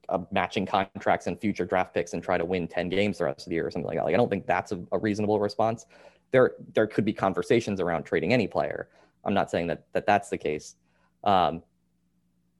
uh, 0.09 0.19
matching 0.31 0.67
contracts 0.67 1.27
and 1.27 1.41
future 1.41 1.65
draft 1.65 1.95
picks 1.95 2.13
and 2.13 2.23
try 2.23 2.37
to 2.37 2.45
win 2.45 2.69
10 2.69 2.89
games 2.89 3.19
the 3.19 3.25
rest 3.25 3.47
of 3.47 3.51
the 3.51 3.55
year 3.55 3.67
or 3.67 3.71
something 3.71 3.87
like 3.87 3.97
that. 3.97 4.05
Like, 4.05 4.15
I 4.15 4.17
don't 4.17 4.29
think 4.29 4.47
that's 4.47 4.73
a, 4.73 4.81
a 4.93 4.99
reasonable 4.99 5.41
response. 5.41 5.87
There, 6.33 6.53
there 6.75 6.87
could 6.87 7.05
be 7.05 7.13
conversations 7.13 7.81
around 7.81 8.03
trading 8.05 8.33
any 8.33 8.49
player. 8.49 8.89
I'm 9.25 9.35
not 9.35 9.51
saying 9.51 9.69
that, 9.69 9.85
that 9.93 10.07
that's 10.07 10.29
the 10.29 10.39
case. 10.39 10.77
Um, 11.25 11.63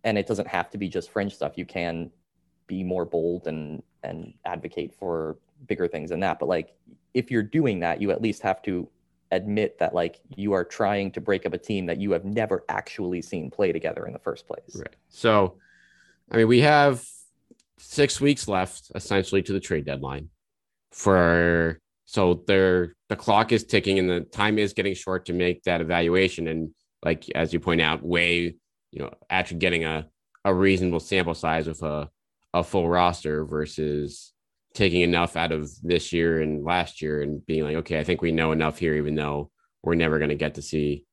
and 0.05 0.17
it 0.17 0.27
doesn't 0.27 0.49
have 0.49 0.71
to 0.71 0.79
be 0.79 0.89
just 0.89 1.11
fringe 1.11 1.35
stuff. 1.35 1.53
You 1.57 1.67
can 1.67 2.11
be 2.69 2.85
more 2.85 3.05
bold 3.05 3.49
and, 3.49 3.83
and 4.03 4.35
advocate 4.45 4.95
for 4.95 5.37
bigger 5.67 5.89
things 5.89 6.11
than 6.11 6.21
that. 6.21 6.39
But 6.39 6.49
like, 6.49 6.75
if 7.15 7.31
you're 7.31 7.43
doing 7.43 7.81
that, 7.81 8.01
you 8.01 8.11
at 8.13 8.23
least 8.23 8.43
have 8.43 8.63
to 8.63 8.89
admit 9.33 9.79
that 9.79 9.95
like 9.95 10.21
you 10.37 10.53
are 10.53 10.65
trying 10.65 11.11
to 11.13 11.21
break 11.21 11.47
up 11.47 11.53
a 11.53 11.59
team 11.59 11.87
that 11.87 11.99
you 11.99 12.13
have 12.13 12.25
never 12.25 12.65
actually 12.69 13.23
seen 13.23 13.51
play 13.51 13.73
together 13.73 14.07
in 14.07 14.13
the 14.13 14.19
first 14.19 14.47
place. 14.47 14.77
Right. 14.77 14.95
So, 15.09 15.59
I 16.31 16.39
mean, 16.39 16.49
we 16.49 16.61
have 16.61 17.05
six 17.79 18.21
weeks 18.21 18.49
left 18.49 18.91
essentially 18.95 19.43
to 19.43 19.53
the 19.53 19.61
trade 19.61 19.85
deadline 19.85 20.29
for 20.93 21.79
so 22.07 22.43
there 22.47 22.95
the 23.09 23.17
clock 23.17 23.53
is 23.53 23.65
ticking 23.65 23.99
and 23.99 24.09
the 24.09 24.21
time 24.21 24.59
is 24.59 24.73
getting 24.73 24.95
short 24.95 25.27
to 25.27 25.33
make 25.33 25.63
that 25.65 25.81
evaluation 25.81 26.49
and 26.49 26.71
like 27.05 27.29
as 27.35 27.53
you 27.53 27.61
point 27.61 27.81
out 27.81 28.03
way 28.03 28.55
you 28.93 29.03
know 29.03 29.11
actually 29.29 29.59
getting 29.59 29.85
a 29.85 30.07
a 30.45 30.55
reasonable 30.55 31.01
sample 31.01 31.35
size 31.35 31.67
with 31.67 31.83
a 31.83 32.09
a 32.55 32.65
full 32.65 32.89
roster 32.89 33.45
versus 33.45 34.33
taking 34.77 35.01
enough 35.01 35.37
out 35.37 35.53
of 35.53 35.71
this 35.83 36.13
year 36.13 36.41
and 36.41 36.65
last 36.65 37.03
year 37.03 37.23
and 37.23 37.45
being 37.47 37.65
like 37.65 37.77
okay 37.77 37.99
i 37.99 38.05
think 38.05 38.21
we 38.21 38.31
know 38.31 38.53
enough 38.53 38.79
here 38.79 38.95
even 38.95 39.15
though 39.15 39.51
we're 39.83 39.95
never 39.95 40.19
going 40.19 40.29
to 40.29 40.35
get 40.37 40.55
to 40.55 40.63
see 40.63 41.05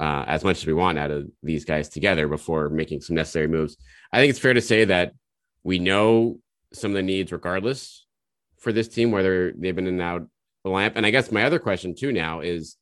uh, 0.00 0.24
as 0.26 0.42
much 0.42 0.58
as 0.58 0.66
we 0.66 0.72
want 0.74 0.98
out 0.98 1.10
of 1.10 1.28
these 1.42 1.64
guys 1.64 1.88
together 1.88 2.26
before 2.26 2.68
making 2.68 3.00
some 3.00 3.16
necessary 3.16 3.46
moves 3.46 3.76
i 4.12 4.18
think 4.18 4.30
it's 4.30 4.38
fair 4.38 4.54
to 4.54 4.60
say 4.60 4.84
that 4.84 5.12
we 5.62 5.78
know 5.78 6.38
some 6.72 6.90
of 6.90 6.96
the 6.96 7.02
needs 7.02 7.32
regardless 7.32 8.04
for 8.64 8.72
this 8.72 8.88
team, 8.88 9.10
whether 9.10 9.52
they've 9.52 9.76
been 9.76 9.86
in 9.86 9.94
and 9.94 10.02
out 10.02 10.28
the 10.64 10.70
lamp. 10.70 10.96
And 10.96 11.06
I 11.06 11.10
guess 11.10 11.32
my 11.32 11.44
other 11.44 11.58
question 11.58 11.94
too 11.94 12.12
now 12.12 12.40
is 12.40 12.76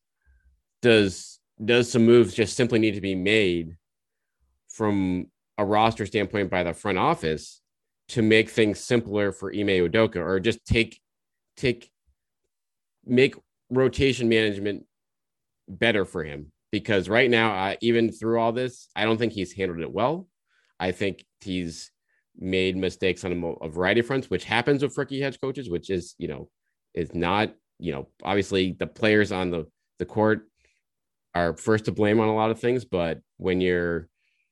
does 0.80 1.40
does 1.62 1.90
some 1.90 2.04
moves 2.04 2.34
just 2.34 2.56
simply 2.56 2.78
need 2.78 2.94
to 2.94 3.00
be 3.00 3.14
made 3.14 3.76
from 4.68 5.26
a 5.58 5.64
roster 5.64 6.06
standpoint 6.06 6.50
by 6.50 6.62
the 6.62 6.72
front 6.72 6.98
office 6.98 7.60
to 8.12 8.22
make 8.22 8.50
things 8.50 8.78
simpler 8.78 9.32
for 9.32 9.50
Ime 9.50 9.88
Udoka 9.88 10.16
or 10.16 10.40
just 10.40 10.64
take 10.64 11.00
take 11.56 11.90
make 13.04 13.34
rotation 13.70 14.28
management 14.28 14.84
better 15.68 16.04
for 16.04 16.22
him 16.22 16.52
because 16.70 17.08
right 17.08 17.30
now 17.30 17.74
even 17.80 18.12
through 18.12 18.38
all 18.38 18.52
this 18.52 18.88
I 18.94 19.04
don't 19.04 19.18
think 19.18 19.32
he's 19.32 19.52
handled 19.52 19.80
it 19.80 19.92
well. 19.92 20.28
I 20.78 20.92
think 20.92 21.24
he's 21.40 21.90
made 22.36 22.76
mistakes 22.76 23.24
on 23.24 23.32
a, 23.32 23.46
a 23.64 23.68
variety 23.68 24.00
of 24.00 24.06
fronts, 24.06 24.30
which 24.30 24.44
happens 24.44 24.82
with 24.82 24.96
rookie 24.96 25.20
head 25.20 25.40
coaches, 25.40 25.70
which 25.70 25.90
is, 25.90 26.14
you 26.18 26.28
know, 26.28 26.48
is 26.94 27.14
not, 27.14 27.54
you 27.78 27.92
know, 27.92 28.08
obviously 28.22 28.76
the 28.78 28.86
players 28.86 29.32
on 29.32 29.50
the, 29.50 29.66
the 29.98 30.04
court 30.04 30.48
are 31.34 31.56
first 31.56 31.86
to 31.86 31.92
blame 31.92 32.20
on 32.20 32.28
a 32.28 32.34
lot 32.34 32.50
of 32.50 32.60
things, 32.60 32.84
but 32.84 33.20
when 33.36 33.60
you're, 33.60 34.08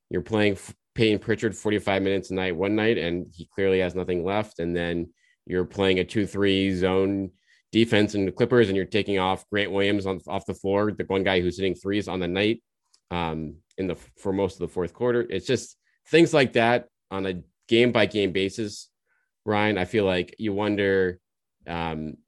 you're 0.09 0.23
playing 0.23 0.57
Payton 1.00 1.21
Pritchard 1.21 1.57
45 1.57 2.02
minutes 2.02 2.30
a 2.30 2.35
night 2.35 2.54
one 2.54 2.76
night, 2.76 2.99
and 2.99 3.26
he 3.35 3.47
clearly 3.47 3.78
has 3.80 3.95
nothing 3.95 4.23
left. 4.23 4.59
And 4.59 4.76
then 4.76 5.09
you're 5.47 5.64
playing 5.64 5.99
a 5.99 6.04
2 6.04 6.26
3 6.26 6.75
zone 6.75 7.30
defense 7.73 8.14
in 8.14 8.26
the 8.26 8.33
Clippers, 8.33 8.69
and 8.69 8.76
you're 8.76 8.85
taking 8.85 9.19
off 9.19 9.49
Grant 9.49 9.73
Williams 9.73 10.04
on, 10.04 10.21
off 10.28 10.45
the 10.45 10.52
floor, 10.52 10.92
the 10.92 11.04
one 11.04 11.25
guy 11.25 11.40
who's 11.40 11.57
hitting 11.57 11.75
threes 11.75 12.07
on 12.07 12.21
the 12.21 12.28
night 12.28 12.62
um, 13.11 13.54
in 13.78 13.87
the 13.87 13.95
for 14.19 14.30
most 14.30 14.57
of 14.57 14.59
the 14.59 14.69
fourth 14.69 14.92
quarter. 14.92 15.26
It's 15.30 15.47
just 15.47 15.78
things 16.09 16.35
like 16.35 16.52
that 16.52 16.88
on 17.11 17.25
a 17.25 17.42
game 17.66 17.92
by 17.92 18.04
game 18.04 18.33
basis, 18.33 18.90
Ryan, 19.47 19.78
I 19.78 19.87
feel 19.87 20.04
like 20.04 20.35
you 20.37 20.52
wonder 20.52 21.19
um, 21.66 22.19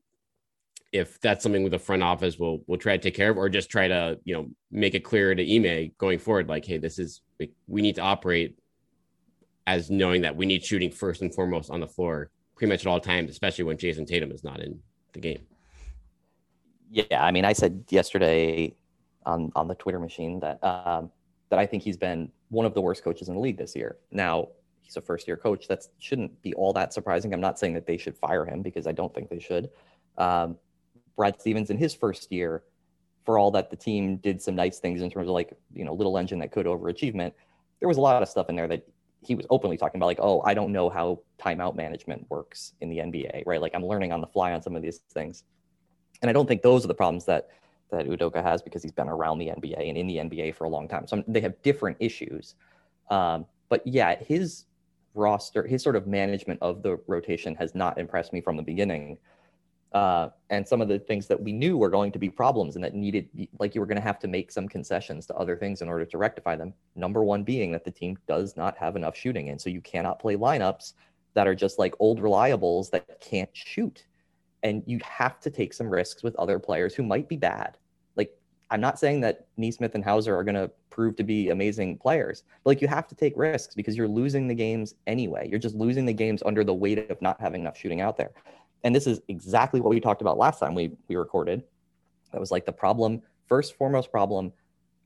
if 0.92 1.20
that's 1.20 1.42
something 1.42 1.62
with 1.62 1.72
the 1.72 1.78
front 1.78 2.02
office 2.02 2.38
will 2.38 2.64
will 2.66 2.78
try 2.78 2.96
to 2.96 3.02
take 3.02 3.16
care 3.16 3.32
of, 3.32 3.36
or 3.36 3.50
just 3.50 3.68
try 3.68 3.86
to 3.88 4.18
you 4.24 4.32
know 4.32 4.48
make 4.70 4.94
it 4.94 5.00
clearer 5.00 5.34
to 5.34 5.56
Ime 5.56 5.92
going 5.98 6.18
forward. 6.18 6.48
Like, 6.48 6.64
hey, 6.64 6.78
this 6.78 6.98
is 6.98 7.20
we 7.66 7.82
need 7.82 7.96
to 7.96 8.00
operate 8.00 8.56
as 9.66 9.90
knowing 9.90 10.22
that 10.22 10.36
we 10.36 10.46
need 10.46 10.64
shooting 10.64 10.90
first 10.90 11.22
and 11.22 11.34
foremost 11.34 11.70
on 11.70 11.80
the 11.80 11.86
floor 11.86 12.30
pretty 12.56 12.70
much 12.70 12.80
at 12.80 12.86
all 12.86 13.00
times, 13.00 13.30
especially 13.30 13.64
when 13.64 13.76
Jayson 13.76 14.06
Tatum 14.06 14.30
is 14.30 14.44
not 14.44 14.60
in 14.60 14.78
the 15.12 15.20
game. 15.20 15.46
Yeah, 16.90 17.24
I 17.24 17.30
mean, 17.30 17.44
I 17.44 17.52
said 17.52 17.84
yesterday 17.90 18.74
on 19.24 19.50
on 19.54 19.68
the 19.68 19.74
Twitter 19.74 19.98
machine 19.98 20.40
that 20.40 20.62
um, 20.62 21.10
that 21.48 21.58
I 21.58 21.66
think 21.66 21.82
he's 21.82 21.96
been 21.96 22.30
one 22.48 22.66
of 22.66 22.74
the 22.74 22.80
worst 22.80 23.02
coaches 23.02 23.28
in 23.28 23.34
the 23.34 23.40
league 23.40 23.56
this 23.56 23.74
year. 23.74 23.96
Now, 24.10 24.48
he's 24.82 24.96
a 24.96 25.00
first 25.00 25.26
year 25.26 25.36
coach. 25.36 25.68
That 25.68 25.86
shouldn't 25.98 26.40
be 26.42 26.52
all 26.54 26.72
that 26.74 26.92
surprising. 26.92 27.32
I'm 27.32 27.40
not 27.40 27.58
saying 27.58 27.74
that 27.74 27.86
they 27.86 27.96
should 27.96 28.16
fire 28.16 28.44
him 28.44 28.62
because 28.62 28.86
I 28.86 28.92
don't 28.92 29.14
think 29.14 29.30
they 29.30 29.38
should. 29.38 29.70
Um, 30.18 30.58
Brad 31.16 31.40
Stevens 31.40 31.70
in 31.70 31.78
his 31.78 31.94
first 31.94 32.30
year, 32.30 32.62
for 33.24 33.38
all 33.38 33.50
that 33.52 33.70
the 33.70 33.76
team 33.76 34.16
did 34.16 34.42
some 34.42 34.54
nice 34.54 34.78
things 34.80 35.00
in 35.00 35.10
terms 35.10 35.28
of 35.28 35.34
like, 35.34 35.52
you 35.72 35.84
know, 35.84 35.94
little 35.94 36.18
engine 36.18 36.38
that 36.40 36.52
could 36.52 36.66
overachievement, 36.66 37.32
there 37.80 37.88
was 37.88 37.96
a 37.96 38.00
lot 38.00 38.22
of 38.22 38.28
stuff 38.28 38.48
in 38.48 38.56
there 38.56 38.68
that 38.68 38.86
he 39.22 39.34
was 39.34 39.46
openly 39.50 39.76
talking 39.76 39.98
about, 39.98 40.06
like, 40.06 40.20
oh, 40.20 40.42
I 40.44 40.54
don't 40.54 40.72
know 40.72 40.88
how 40.90 41.20
timeout 41.40 41.76
management 41.76 42.26
works 42.28 42.74
in 42.80 42.88
the 42.88 42.98
NBA, 42.98 43.44
right? 43.46 43.60
Like 43.60 43.72
I'm 43.74 43.86
learning 43.86 44.12
on 44.12 44.20
the 44.20 44.26
fly 44.26 44.52
on 44.52 44.62
some 44.62 44.76
of 44.76 44.82
these 44.82 44.98
things. 45.12 45.44
And 46.20 46.28
I 46.28 46.32
don't 46.32 46.46
think 46.46 46.62
those 46.62 46.84
are 46.84 46.88
the 46.88 46.94
problems 46.94 47.24
that 47.26 47.48
that 47.90 48.06
Udoka 48.06 48.42
has 48.42 48.62
because 48.62 48.82
he's 48.82 48.92
been 48.92 49.08
around 49.08 49.38
the 49.38 49.48
NBA 49.48 49.88
and 49.88 49.98
in 49.98 50.06
the 50.06 50.16
NBA 50.16 50.54
for 50.54 50.64
a 50.64 50.68
long 50.68 50.88
time. 50.88 51.06
So 51.06 51.22
they 51.28 51.42
have 51.42 51.60
different 51.62 51.98
issues. 52.00 52.54
Um, 53.10 53.44
but 53.68 53.86
yeah, 53.86 54.16
his 54.16 54.64
roster, 55.14 55.66
his 55.66 55.82
sort 55.82 55.94
of 55.94 56.06
management 56.06 56.58
of 56.62 56.82
the 56.82 56.98
rotation 57.06 57.54
has 57.56 57.74
not 57.74 57.98
impressed 57.98 58.32
me 58.32 58.40
from 58.40 58.56
the 58.56 58.62
beginning. 58.62 59.18
Uh, 59.94 60.30
and 60.48 60.66
some 60.66 60.80
of 60.80 60.88
the 60.88 60.98
things 60.98 61.26
that 61.26 61.40
we 61.40 61.52
knew 61.52 61.76
were 61.76 61.90
going 61.90 62.10
to 62.10 62.18
be 62.18 62.30
problems 62.30 62.76
and 62.76 62.84
that 62.84 62.94
needed, 62.94 63.28
like 63.58 63.74
you 63.74 63.80
were 63.80 63.86
going 63.86 63.96
to 63.96 64.02
have 64.02 64.18
to 64.18 64.28
make 64.28 64.50
some 64.50 64.66
concessions 64.66 65.26
to 65.26 65.34
other 65.34 65.54
things 65.54 65.82
in 65.82 65.88
order 65.88 66.06
to 66.06 66.16
rectify 66.16 66.56
them. 66.56 66.72
Number 66.96 67.22
one 67.22 67.44
being 67.44 67.72
that 67.72 67.84
the 67.84 67.90
team 67.90 68.16
does 68.26 68.56
not 68.56 68.76
have 68.78 68.96
enough 68.96 69.16
shooting. 69.16 69.50
And 69.50 69.60
so 69.60 69.68
you 69.68 69.82
cannot 69.82 70.18
play 70.18 70.36
lineups 70.36 70.94
that 71.34 71.46
are 71.46 71.54
just 71.54 71.78
like 71.78 71.94
old 71.98 72.20
reliables 72.20 72.90
that 72.90 73.20
can't 73.20 73.50
shoot. 73.52 74.06
And 74.62 74.82
you 74.86 74.98
have 75.04 75.40
to 75.40 75.50
take 75.50 75.74
some 75.74 75.90
risks 75.90 76.22
with 76.22 76.36
other 76.36 76.58
players 76.58 76.94
who 76.94 77.02
might 77.02 77.28
be 77.28 77.36
bad. 77.36 77.76
Like 78.16 78.34
I'm 78.70 78.80
not 78.80 78.98
saying 78.98 79.20
that 79.22 79.46
Nesmith 79.58 79.94
and 79.94 80.04
Hauser 80.04 80.34
are 80.34 80.44
going 80.44 80.54
to 80.54 80.70
prove 80.88 81.16
to 81.16 81.24
be 81.24 81.50
amazing 81.50 81.98
players, 81.98 82.44
but 82.64 82.70
like 82.70 82.80
you 82.80 82.88
have 82.88 83.08
to 83.08 83.14
take 83.14 83.34
risks 83.36 83.74
because 83.74 83.96
you're 83.96 84.08
losing 84.08 84.46
the 84.46 84.54
games 84.54 84.94
anyway. 85.06 85.48
You're 85.50 85.58
just 85.58 85.74
losing 85.74 86.06
the 86.06 86.12
games 86.12 86.42
under 86.46 86.64
the 86.64 86.74
weight 86.74 87.10
of 87.10 87.20
not 87.20 87.40
having 87.40 87.62
enough 87.62 87.76
shooting 87.76 88.00
out 88.00 88.16
there. 88.16 88.30
And 88.84 88.94
this 88.94 89.06
is 89.06 89.20
exactly 89.28 89.80
what 89.80 89.90
we 89.90 90.00
talked 90.00 90.22
about 90.22 90.38
last 90.38 90.58
time 90.58 90.74
we 90.74 90.92
we 91.08 91.16
recorded. 91.16 91.62
That 92.32 92.40
was 92.40 92.50
like 92.50 92.64
the 92.64 92.72
problem, 92.72 93.22
first 93.46 93.76
foremost 93.76 94.10
problem 94.10 94.52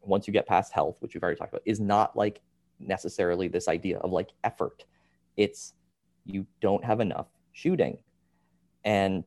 once 0.02 0.26
you 0.26 0.32
get 0.32 0.46
past 0.46 0.72
health, 0.72 0.96
which 1.00 1.14
we've 1.14 1.22
already 1.22 1.38
talked 1.38 1.52
about, 1.52 1.62
is 1.64 1.80
not 1.80 2.16
like 2.16 2.40
necessarily 2.78 3.48
this 3.48 3.68
idea 3.68 3.98
of 3.98 4.12
like 4.12 4.30
effort. 4.44 4.84
It's 5.36 5.74
you 6.24 6.46
don't 6.60 6.84
have 6.84 7.00
enough 7.00 7.26
shooting. 7.52 7.98
And 8.84 9.24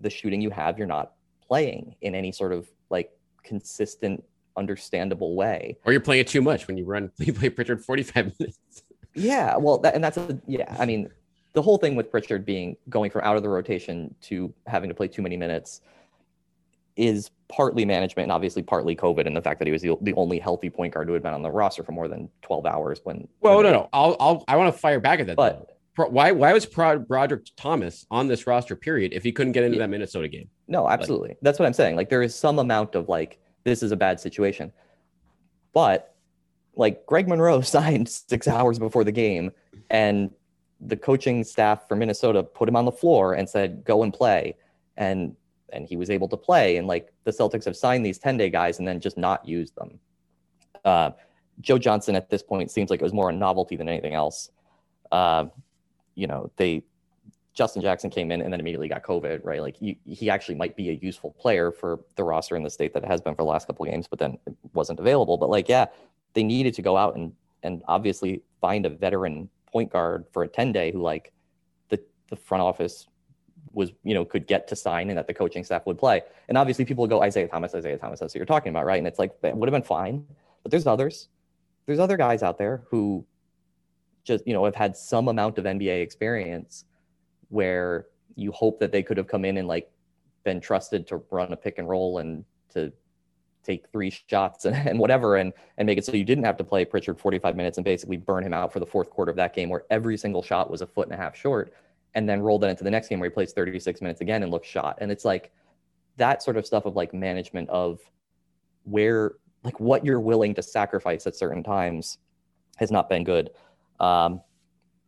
the 0.00 0.10
shooting 0.10 0.40
you 0.40 0.50
have, 0.50 0.78
you're 0.78 0.86
not 0.86 1.12
playing 1.46 1.94
in 2.00 2.14
any 2.14 2.32
sort 2.32 2.52
of 2.52 2.68
like 2.90 3.10
consistent, 3.42 4.22
understandable 4.56 5.34
way. 5.34 5.76
Or 5.84 5.92
you're 5.92 6.00
playing 6.00 6.22
it 6.22 6.28
too 6.28 6.42
much 6.42 6.66
when 6.66 6.76
you 6.76 6.84
run, 6.84 7.10
you 7.18 7.32
play 7.32 7.50
Pritchard 7.50 7.84
45 7.84 8.38
minutes. 8.38 8.58
yeah. 9.14 9.56
Well, 9.56 9.78
that, 9.78 9.94
and 9.94 10.02
that's, 10.02 10.16
a, 10.16 10.40
yeah. 10.46 10.74
I 10.78 10.86
mean, 10.86 11.10
the 11.52 11.62
whole 11.62 11.78
thing 11.78 11.94
with 11.94 12.10
Pritchard 12.10 12.44
being 12.44 12.76
going 12.88 13.10
from 13.10 13.22
out 13.22 13.36
of 13.36 13.42
the 13.42 13.48
rotation 13.48 14.14
to 14.22 14.52
having 14.66 14.88
to 14.88 14.94
play 14.94 15.08
too 15.08 15.22
many 15.22 15.36
minutes 15.36 15.80
is 16.96 17.30
partly 17.48 17.84
management 17.84 18.24
and 18.24 18.32
obviously 18.32 18.62
partly 18.62 18.94
COVID 18.96 19.26
and 19.26 19.36
the 19.36 19.42
fact 19.42 19.58
that 19.58 19.66
he 19.66 19.72
was 19.72 19.82
the, 19.82 19.96
the 20.02 20.14
only 20.14 20.38
healthy 20.38 20.70
point 20.70 20.94
guard 20.94 21.08
who 21.08 21.14
had 21.14 21.22
been 21.22 21.34
on 21.34 21.42
the 21.42 21.50
roster 21.50 21.82
for 21.82 21.92
more 21.92 22.08
than 22.08 22.28
12 22.42 22.66
hours 22.66 23.00
when. 23.04 23.28
Well, 23.40 23.56
when 23.56 23.64
no, 23.64 23.70
they, 23.70 23.76
no. 23.76 23.88
I'll, 23.92 24.16
I'll, 24.20 24.44
I 24.48 24.56
want 24.56 24.72
to 24.72 24.78
fire 24.78 25.00
back 25.00 25.20
at 25.20 25.26
that. 25.26 25.36
But 25.36 25.70
though. 25.96 26.08
why, 26.08 26.32
why 26.32 26.52
was 26.52 26.66
Brodric 26.66 27.50
Thomas 27.56 28.06
on 28.10 28.28
this 28.28 28.46
roster 28.46 28.76
period 28.76 29.12
if 29.12 29.22
he 29.22 29.32
couldn't 29.32 29.52
get 29.52 29.64
into 29.64 29.76
yeah, 29.76 29.84
that 29.84 29.90
Minnesota 29.90 30.28
game? 30.28 30.48
No, 30.68 30.88
absolutely. 30.88 31.30
Like, 31.30 31.38
That's 31.42 31.58
what 31.58 31.66
I'm 31.66 31.72
saying. 31.72 31.96
Like 31.96 32.08
there 32.08 32.22
is 32.22 32.34
some 32.34 32.58
amount 32.58 32.94
of 32.94 33.08
like, 33.08 33.38
this 33.64 33.82
is 33.82 33.92
a 33.92 33.96
bad 33.96 34.20
situation. 34.20 34.72
But 35.72 36.14
like 36.74 37.06
Greg 37.06 37.28
Monroe 37.28 37.60
signed 37.62 38.08
six 38.08 38.48
hours 38.48 38.78
before 38.78 39.04
the 39.04 39.12
game, 39.12 39.52
and 39.90 40.30
the 40.86 40.96
coaching 40.96 41.44
staff 41.44 41.88
for 41.88 41.96
Minnesota 41.96 42.42
put 42.42 42.68
him 42.68 42.76
on 42.76 42.84
the 42.84 42.92
floor 42.92 43.34
and 43.34 43.48
said, 43.48 43.84
"Go 43.84 44.02
and 44.02 44.12
play," 44.12 44.56
and 44.96 45.36
and 45.72 45.86
he 45.86 45.96
was 45.96 46.10
able 46.10 46.28
to 46.28 46.36
play. 46.36 46.76
And 46.76 46.86
like 46.86 47.12
the 47.24 47.30
Celtics 47.30 47.64
have 47.64 47.76
signed 47.76 48.04
these 48.04 48.18
ten 48.18 48.36
day 48.36 48.50
guys 48.50 48.78
and 48.78 48.86
then 48.86 49.00
just 49.00 49.16
not 49.16 49.46
used 49.46 49.74
them. 49.76 49.98
Uh, 50.84 51.10
Joe 51.60 51.78
Johnson 51.78 52.16
at 52.16 52.30
this 52.30 52.42
point 52.42 52.70
seems 52.70 52.90
like 52.90 53.00
it 53.00 53.04
was 53.04 53.12
more 53.12 53.30
a 53.30 53.32
novelty 53.32 53.76
than 53.76 53.88
anything 53.88 54.14
else. 54.14 54.50
Uh, 55.10 55.46
you 56.14 56.26
know, 56.26 56.50
they 56.56 56.82
Justin 57.54 57.82
Jackson 57.82 58.10
came 58.10 58.32
in 58.32 58.40
and 58.40 58.52
then 58.52 58.60
immediately 58.60 58.88
got 58.88 59.02
COVID, 59.02 59.44
right? 59.44 59.60
Like 59.60 59.76
he, 59.76 59.98
he 60.06 60.30
actually 60.30 60.54
might 60.54 60.74
be 60.74 60.88
a 60.88 60.98
useful 61.02 61.32
player 61.32 61.70
for 61.70 62.00
the 62.16 62.24
roster 62.24 62.56
in 62.56 62.62
the 62.62 62.70
state 62.70 62.94
that 62.94 63.02
it 63.02 63.08
has 63.08 63.20
been 63.20 63.34
for 63.34 63.42
the 63.42 63.48
last 63.48 63.66
couple 63.66 63.84
games, 63.84 64.08
but 64.08 64.18
then 64.18 64.38
it 64.46 64.54
wasn't 64.72 64.98
available. 64.98 65.36
But 65.36 65.50
like, 65.50 65.68
yeah, 65.68 65.86
they 66.32 66.42
needed 66.42 66.74
to 66.74 66.82
go 66.82 66.96
out 66.96 67.14
and 67.14 67.32
and 67.62 67.82
obviously 67.86 68.42
find 68.60 68.86
a 68.86 68.90
veteran 68.90 69.48
point 69.72 69.90
guard 69.90 70.26
for 70.32 70.42
a 70.42 70.48
10 70.48 70.72
day 70.72 70.92
who 70.92 71.00
like 71.00 71.32
the 71.88 72.00
the 72.28 72.36
front 72.36 72.62
office 72.62 73.06
was, 73.72 73.92
you 74.04 74.14
know, 74.14 74.24
could 74.24 74.46
get 74.46 74.68
to 74.68 74.76
sign 74.76 75.08
and 75.08 75.18
that 75.18 75.26
the 75.26 75.34
coaching 75.34 75.64
staff 75.64 75.86
would 75.86 75.98
play. 75.98 76.20
And 76.48 76.58
obviously 76.58 76.84
people 76.84 77.06
go 77.06 77.22
Isaiah 77.22 77.48
Thomas, 77.48 77.74
Isaiah 77.74 77.96
Thomas, 77.96 78.20
that's 78.20 78.34
what 78.34 78.38
you're 78.38 78.46
talking 78.46 78.70
about, 78.70 78.84
right? 78.84 78.98
And 78.98 79.06
it's 79.06 79.18
like 79.18 79.32
it 79.42 79.56
would 79.56 79.68
have 79.68 79.72
been 79.72 79.86
fine. 79.86 80.24
But 80.62 80.70
there's 80.70 80.86
others. 80.86 81.28
There's 81.86 81.98
other 81.98 82.16
guys 82.16 82.42
out 82.42 82.58
there 82.58 82.82
who 82.88 83.24
just, 84.24 84.46
you 84.46 84.52
know, 84.52 84.64
have 84.64 84.74
had 84.74 84.96
some 84.96 85.28
amount 85.28 85.58
of 85.58 85.64
NBA 85.64 86.02
experience 86.02 86.84
where 87.48 88.06
you 88.36 88.52
hope 88.52 88.78
that 88.80 88.92
they 88.92 89.02
could 89.02 89.16
have 89.16 89.26
come 89.26 89.44
in 89.44 89.56
and 89.56 89.66
like 89.66 89.90
been 90.44 90.60
trusted 90.60 91.06
to 91.08 91.22
run 91.30 91.52
a 91.52 91.56
pick 91.56 91.78
and 91.78 91.88
roll 91.88 92.18
and 92.18 92.44
to 92.72 92.92
take 93.62 93.88
three 93.90 94.10
shots 94.10 94.64
and, 94.64 94.76
and 94.88 94.98
whatever 94.98 95.36
and 95.36 95.52
and 95.78 95.86
make 95.86 95.98
it 95.98 96.04
so 96.04 96.12
you 96.12 96.24
didn't 96.24 96.44
have 96.44 96.56
to 96.56 96.64
play 96.64 96.84
Pritchard 96.84 97.18
45 97.18 97.56
minutes 97.56 97.78
and 97.78 97.84
basically 97.84 98.16
burn 98.16 98.44
him 98.44 98.52
out 98.52 98.72
for 98.72 98.80
the 98.80 98.86
fourth 98.86 99.10
quarter 99.10 99.30
of 99.30 99.36
that 99.36 99.54
game 99.54 99.68
where 99.68 99.84
every 99.90 100.16
single 100.16 100.42
shot 100.42 100.70
was 100.70 100.82
a 100.82 100.86
foot 100.86 101.06
and 101.06 101.14
a 101.14 101.16
half 101.16 101.36
short 101.36 101.72
and 102.14 102.28
then 102.28 102.40
roll 102.40 102.58
that 102.58 102.68
into 102.68 102.84
the 102.84 102.90
next 102.90 103.08
game 103.08 103.20
where 103.20 103.28
he 103.28 103.34
plays 103.34 103.52
36 103.52 104.00
minutes 104.00 104.20
again 104.20 104.42
and 104.42 104.50
looks 104.50 104.68
shot 104.68 104.98
and 105.00 105.10
it's 105.10 105.24
like 105.24 105.52
that 106.16 106.42
sort 106.42 106.56
of 106.56 106.66
stuff 106.66 106.84
of 106.84 106.94
like 106.96 107.14
management 107.14 107.68
of 107.70 108.00
where 108.84 109.32
like 109.64 109.78
what 109.80 110.04
you're 110.04 110.20
willing 110.20 110.54
to 110.54 110.62
sacrifice 110.62 111.26
at 111.26 111.34
certain 111.34 111.62
times 111.62 112.18
has 112.76 112.90
not 112.90 113.08
been 113.08 113.24
good 113.24 113.50
um, 114.00 114.40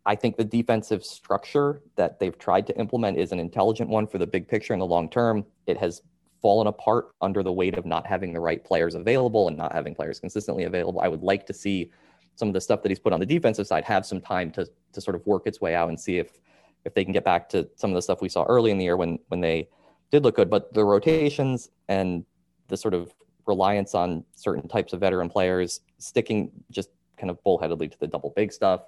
I 0.07 0.15
think 0.15 0.37
the 0.37 0.45
defensive 0.45 1.05
structure 1.05 1.83
that 1.97 2.19
they've 2.19 2.39
tried 2.39 2.67
to 2.67 2.79
implement 2.79 3.19
is 3.19 3.33
an 3.33 3.41
intelligent 3.41 3.89
one 3.89 4.07
for 4.07 4.19
the 4.19 4.27
big 4.27 4.47
picture 4.49 4.75
in 4.75 4.79
the 4.79 4.87
long 4.87 5.09
term. 5.09 5.47
It 5.67 5.79
has 5.79 6.03
fallen 6.45 6.67
apart 6.67 7.07
under 7.23 7.43
the 7.43 7.51
weight 7.51 7.75
of 7.79 7.87
not 7.87 8.07
having 8.07 8.35
the 8.35 8.39
right 8.39 8.63
players 8.63 8.95
available 8.95 9.49
and 9.49 9.57
not 9.57 9.73
having 9.73 9.95
players 9.95 10.21
consistently 10.21 10.65
available. 10.65 11.01
I 11.01 11.09
would 11.09 11.23
like 11.23 11.47
to 11.47 11.55
see 11.55 11.91
some 12.35 12.49
of 12.49 12.53
the 12.53 12.61
stuff 12.61 12.83
that 12.83 12.91
he's 12.91 12.99
put 12.99 13.15
on 13.15 13.21
the 13.21 13.25
defensive 13.25 13.67
side 13.67 13.83
have 13.85 14.05
some 14.05 14.21
time 14.21 14.51
to 14.51 14.69
to 14.93 15.01
sort 15.01 15.15
of 15.15 15.27
work 15.27 15.47
its 15.47 15.63
way 15.63 15.75
out 15.75 15.89
and 15.89 15.99
see 15.99 16.19
if 16.19 16.39
if 16.85 16.93
they 16.93 17.03
can 17.03 17.15
get 17.15 17.25
back 17.25 17.49
to 17.49 17.67
some 17.77 17.89
of 17.89 17.95
the 17.95 18.03
stuff 18.03 18.21
we 18.21 18.29
saw 18.29 18.45
early 18.45 18.71
in 18.71 18.77
the 18.77 18.85
year 18.85 18.99
when 18.99 19.19
when 19.29 19.41
they 19.41 19.67
did 20.11 20.23
look 20.23 20.37
good. 20.37 20.51
But 20.51 20.75
the 20.75 20.85
rotations 20.85 21.71
and 21.89 22.27
the 22.69 22.77
sort 22.77 22.93
of 22.93 23.15
reliance 23.47 23.95
on 23.95 24.23
certain 24.35 24.69
types 24.69 24.93
of 24.93 25.01
veteran 25.01 25.31
players 25.31 25.81
sticking 25.97 26.51
just 26.71 26.91
kind 27.17 27.31
of 27.31 27.43
bullheadedly 27.43 27.91
to 27.91 27.99
the 27.99 28.07
double 28.07 28.35
big 28.37 28.53
stuff 28.53 28.83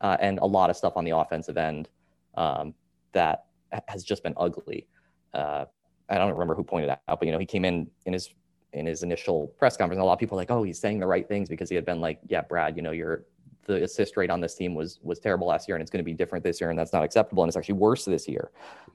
uh, 0.00 0.16
and 0.20 0.38
a 0.38 0.46
lot 0.46 0.70
of 0.70 0.76
stuff 0.76 0.94
on 0.96 1.04
the 1.04 1.10
offensive 1.10 1.58
end 1.58 1.90
um, 2.38 2.72
that 3.12 3.44
has 3.88 4.04
just 4.04 4.22
been 4.22 4.34
ugly. 4.38 4.86
Uh, 5.34 5.66
I 6.08 6.18
don't 6.18 6.32
remember 6.32 6.54
who 6.54 6.64
pointed 6.64 6.90
it 6.90 6.98
out, 7.08 7.18
but 7.20 7.26
you 7.26 7.32
know, 7.32 7.38
he 7.38 7.46
came 7.46 7.64
in 7.64 7.90
in 8.06 8.12
his 8.12 8.30
in 8.72 8.86
his 8.86 9.02
initial 9.02 9.48
press 9.58 9.76
conference. 9.76 9.98
And 9.98 10.02
a 10.02 10.06
lot 10.06 10.14
of 10.14 10.18
people 10.18 10.36
were 10.36 10.40
like, 10.40 10.50
"Oh, 10.50 10.62
he's 10.62 10.78
saying 10.78 11.00
the 11.00 11.06
right 11.06 11.26
things," 11.26 11.48
because 11.48 11.68
he 11.68 11.74
had 11.74 11.84
been 11.84 12.00
like, 12.00 12.20
"Yeah, 12.26 12.42
Brad, 12.42 12.76
you 12.76 12.82
know, 12.82 12.90
your 12.90 13.24
the 13.66 13.82
assist 13.82 14.16
rate 14.16 14.30
on 14.30 14.40
this 14.40 14.54
team 14.54 14.74
was 14.74 15.00
was 15.02 15.18
terrible 15.18 15.46
last 15.46 15.68
year, 15.68 15.76
and 15.76 15.82
it's 15.82 15.90
going 15.90 16.02
to 16.02 16.04
be 16.04 16.12
different 16.12 16.44
this 16.44 16.60
year, 16.60 16.70
and 16.70 16.78
that's 16.78 16.92
not 16.92 17.02
acceptable, 17.02 17.42
and 17.42 17.48
it's 17.48 17.56
actually 17.56 17.74
worse 17.74 18.04
this 18.04 18.28
year. 18.28 18.50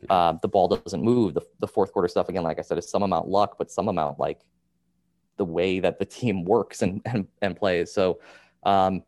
Uh, 0.10 0.34
the 0.42 0.48
ball 0.48 0.68
doesn't 0.68 1.04
move. 1.04 1.34
The 1.34 1.42
the 1.60 1.68
fourth 1.68 1.92
quarter 1.92 2.08
stuff 2.08 2.30
again, 2.30 2.44
like 2.44 2.60
I 2.60 2.62
said, 2.62 2.78
is 2.78 2.90
some 2.90 3.04
amount 3.04 3.28
luck, 3.28 3.58
but 3.58 3.72
some 3.72 3.88
amount 3.88 4.20
like 4.20 4.42
the 5.38 5.46
way 5.46 5.80
that 5.80 6.00
the 6.00 6.06
team 6.06 6.44
works 6.44 6.82
and 6.82 7.02
and, 7.06 7.28
and 7.42 7.56
plays. 7.56 7.92
So 7.92 8.20
um, 8.64 9.04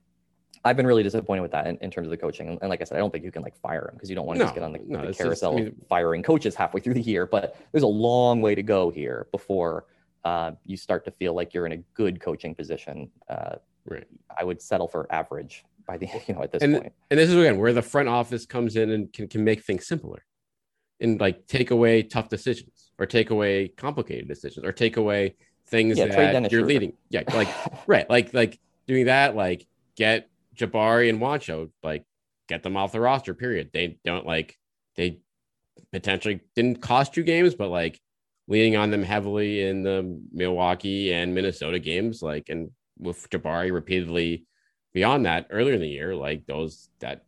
I've 0.63 0.77
been 0.77 0.85
really 0.85 1.03
disappointed 1.03 1.41
with 1.41 1.51
that 1.51 1.67
in, 1.67 1.77
in 1.77 1.89
terms 1.89 2.07
of 2.07 2.11
the 2.11 2.17
coaching. 2.17 2.47
And, 2.47 2.59
and, 2.61 2.69
like 2.69 2.81
I 2.81 2.83
said, 2.83 2.97
I 2.97 2.99
don't 2.99 3.11
think 3.11 3.23
you 3.23 3.31
can 3.31 3.41
like 3.41 3.55
fire 3.55 3.89
him 3.89 3.95
because 3.95 4.09
you 4.09 4.15
don't 4.15 4.27
want 4.27 4.37
to 4.37 4.41
no, 4.41 4.45
just 4.45 4.55
get 4.55 4.63
on 4.63 4.73
the, 4.73 4.79
no, 4.85 5.07
the 5.07 5.13
carousel 5.13 5.53
just, 5.53 5.61
I 5.61 5.65
mean, 5.65 5.75
firing 5.89 6.23
coaches 6.23 6.55
halfway 6.55 6.81
through 6.81 6.93
the 6.93 7.01
year. 7.01 7.25
But 7.25 7.57
there's 7.71 7.83
a 7.83 7.87
long 7.87 8.41
way 8.41 8.53
to 8.53 8.63
go 8.63 8.89
here 8.89 9.27
before 9.31 9.85
uh, 10.23 10.51
you 10.65 10.77
start 10.77 11.05
to 11.05 11.11
feel 11.11 11.33
like 11.33 11.53
you're 11.53 11.65
in 11.65 11.71
a 11.71 11.77
good 11.95 12.19
coaching 12.19 12.53
position. 12.53 13.09
Uh, 13.27 13.55
right. 13.85 14.07
I 14.37 14.43
would 14.43 14.61
settle 14.61 14.87
for 14.87 15.11
average 15.11 15.63
by 15.85 15.97
the 15.97 16.07
you 16.27 16.33
know 16.33 16.43
at 16.43 16.51
this 16.51 16.61
and, 16.61 16.75
point. 16.75 16.93
And 17.09 17.19
this 17.19 17.29
is 17.29 17.35
again 17.35 17.57
where 17.57 17.73
the 17.73 17.81
front 17.81 18.09
office 18.09 18.45
comes 18.45 18.75
in 18.75 18.91
and 18.91 19.11
can, 19.11 19.27
can 19.27 19.43
make 19.43 19.63
things 19.63 19.87
simpler, 19.87 20.23
and 20.99 21.19
like 21.19 21.47
take 21.47 21.71
away 21.71 22.03
tough 22.03 22.29
decisions 22.29 22.91
or 22.99 23.05
take 23.05 23.29
away 23.29 23.69
complicated 23.69 24.27
decisions 24.27 24.65
or 24.65 24.71
take 24.71 24.97
away 24.97 25.35
things 25.67 25.97
yeah, 25.97 26.05
that 26.05 26.51
you're 26.51 26.65
leading. 26.65 26.93
Yeah, 27.09 27.23
like 27.33 27.49
right, 27.87 28.09
like 28.09 28.33
like 28.33 28.59
doing 28.87 29.05
that, 29.05 29.35
like 29.35 29.67
get 29.95 30.29
Jabari 30.55 31.09
and 31.09 31.19
Juancho, 31.19 31.71
like 31.83 32.03
get 32.47 32.63
them 32.63 32.77
off 32.77 32.91
the 32.91 32.99
roster, 32.99 33.33
period. 33.33 33.69
They 33.73 33.97
don't 34.03 34.25
like 34.25 34.57
they 34.95 35.19
potentially 35.91 36.41
didn't 36.55 36.81
cost 36.81 37.17
you 37.17 37.23
games, 37.23 37.55
but 37.55 37.69
like 37.69 37.99
leaning 38.47 38.75
on 38.75 38.91
them 38.91 39.03
heavily 39.03 39.61
in 39.61 39.83
the 39.83 40.19
Milwaukee 40.31 41.13
and 41.13 41.33
Minnesota 41.33 41.79
games, 41.79 42.21
like 42.21 42.49
and 42.49 42.71
with 42.97 43.29
Jabari 43.29 43.71
repeatedly 43.71 44.45
beyond 44.93 45.25
that 45.25 45.47
earlier 45.49 45.73
in 45.73 45.81
the 45.81 45.87
year, 45.87 46.15
like 46.15 46.45
those 46.45 46.89
that 46.99 47.23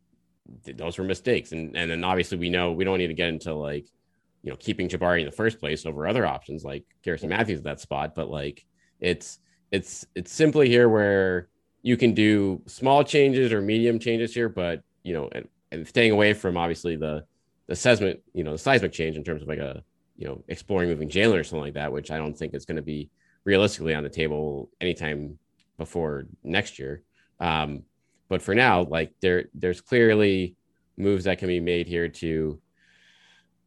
those 0.75 0.97
were 0.97 1.03
mistakes. 1.03 1.51
And 1.51 1.75
and 1.75 1.89
then 1.89 2.03
obviously 2.03 2.37
we 2.37 2.49
know 2.49 2.71
we 2.71 2.83
don't 2.83 2.97
need 2.97 3.07
to 3.07 3.13
get 3.13 3.29
into 3.29 3.53
like 3.53 3.87
you 4.43 4.51
know 4.51 4.57
keeping 4.57 4.89
Jabari 4.89 5.19
in 5.19 5.25
the 5.25 5.31
first 5.31 5.59
place 5.59 5.85
over 5.85 6.07
other 6.07 6.25
options 6.25 6.63
like 6.63 6.83
Garrison 7.03 7.29
Matthews 7.29 7.59
at 7.59 7.65
that 7.65 7.79
spot, 7.79 8.15
but 8.15 8.29
like 8.29 8.65
it's 8.99 9.39
it's 9.71 10.05
it's 10.15 10.31
simply 10.31 10.69
here 10.69 10.89
where 10.89 11.47
you 11.83 11.97
can 11.97 12.13
do 12.13 12.61
small 12.65 13.03
changes 13.03 13.51
or 13.53 13.61
medium 13.61 13.99
changes 13.99 14.33
here, 14.33 14.49
but 14.49 14.81
you 15.03 15.13
know, 15.13 15.29
and, 15.33 15.47
and 15.71 15.87
staying 15.87 16.11
away 16.11 16.33
from 16.33 16.57
obviously 16.57 16.95
the 16.95 17.25
the 17.67 17.75
seismic, 17.75 18.21
you 18.33 18.43
know, 18.43 18.53
the 18.53 18.57
seismic 18.57 18.91
change 18.91 19.17
in 19.17 19.23
terms 19.23 19.41
of 19.41 19.47
like 19.47 19.59
a 19.59 19.83
you 20.15 20.25
know 20.25 20.43
exploring 20.47 20.89
moving 20.89 21.09
Jaylen 21.09 21.39
or 21.39 21.43
something 21.43 21.63
like 21.63 21.73
that, 21.73 21.91
which 21.91 22.09
I 22.09 22.17
don't 22.17 22.35
think 22.35 22.55
is 22.55 22.65
going 22.65 22.77
to 22.77 22.81
be 22.81 23.09
realistically 23.43 23.93
on 23.93 24.03
the 24.03 24.09
table 24.09 24.69
anytime 24.79 25.37
before 25.77 26.25
next 26.43 26.79
year. 26.79 27.03
Um, 27.39 27.83
but 28.29 28.41
for 28.41 28.55
now, 28.55 28.83
like 28.83 29.13
there 29.21 29.45
there's 29.53 29.81
clearly 29.81 30.55
moves 30.97 31.25
that 31.25 31.37
can 31.37 31.49
be 31.49 31.59
made 31.59 31.87
here 31.87 32.07
to 32.07 32.59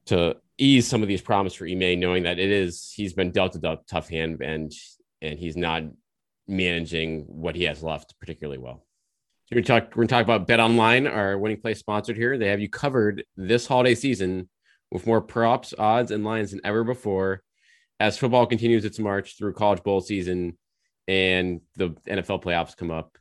to 0.07 0.37
ease 0.57 0.87
some 0.87 1.03
of 1.03 1.09
these 1.09 1.21
problems 1.21 1.53
for 1.53 1.67
Ime, 1.67 2.01
knowing 2.01 2.23
that 2.23 2.39
it 2.39 2.51
is 2.51 2.91
he's 2.97 3.13
been 3.13 3.31
dealt 3.31 3.57
a 3.57 3.79
tough 3.87 4.09
hand 4.09 4.41
and 4.41 4.73
and 5.21 5.39
he's 5.39 5.57
not 5.57 5.83
managing 6.49 7.25
what 7.29 7.55
he 7.55 7.65
has 7.65 7.83
left 7.83 8.15
particularly 8.21 8.59
well. 8.59 8.85
We're 9.53 9.63
talk 9.63 9.91
we're 9.95 10.07
gonna 10.07 10.09
talk 10.09 10.25
about 10.25 10.47
Bet 10.49 10.61
Online, 10.61 11.07
our 11.07 11.39
Winning 11.39 11.61
Plays 11.61 11.79
sponsored 11.79 12.17
here. 12.17 12.37
They 12.37 12.49
have 12.49 12.61
you 12.61 12.69
covered 12.69 13.25
this 13.37 13.67
holiday 13.67 13.95
season 13.95 14.49
with 14.91 15.07
more 15.07 15.21
props, 15.21 15.73
odds, 15.79 16.11
and 16.11 16.25
lines 16.25 16.51
than 16.51 16.61
ever 16.65 16.83
before. 16.83 17.43
As 18.01 18.19
football 18.19 18.47
continues 18.47 18.85
its 18.85 18.99
march 18.99 19.39
through 19.39 19.55
college 19.55 19.83
bowl 19.83 20.01
season 20.01 20.59
and 21.09 21.61
the 21.77 21.91
NFL 22.09 22.43
playoffs 22.43 22.77
come 22.77 22.91
up. 22.91 23.17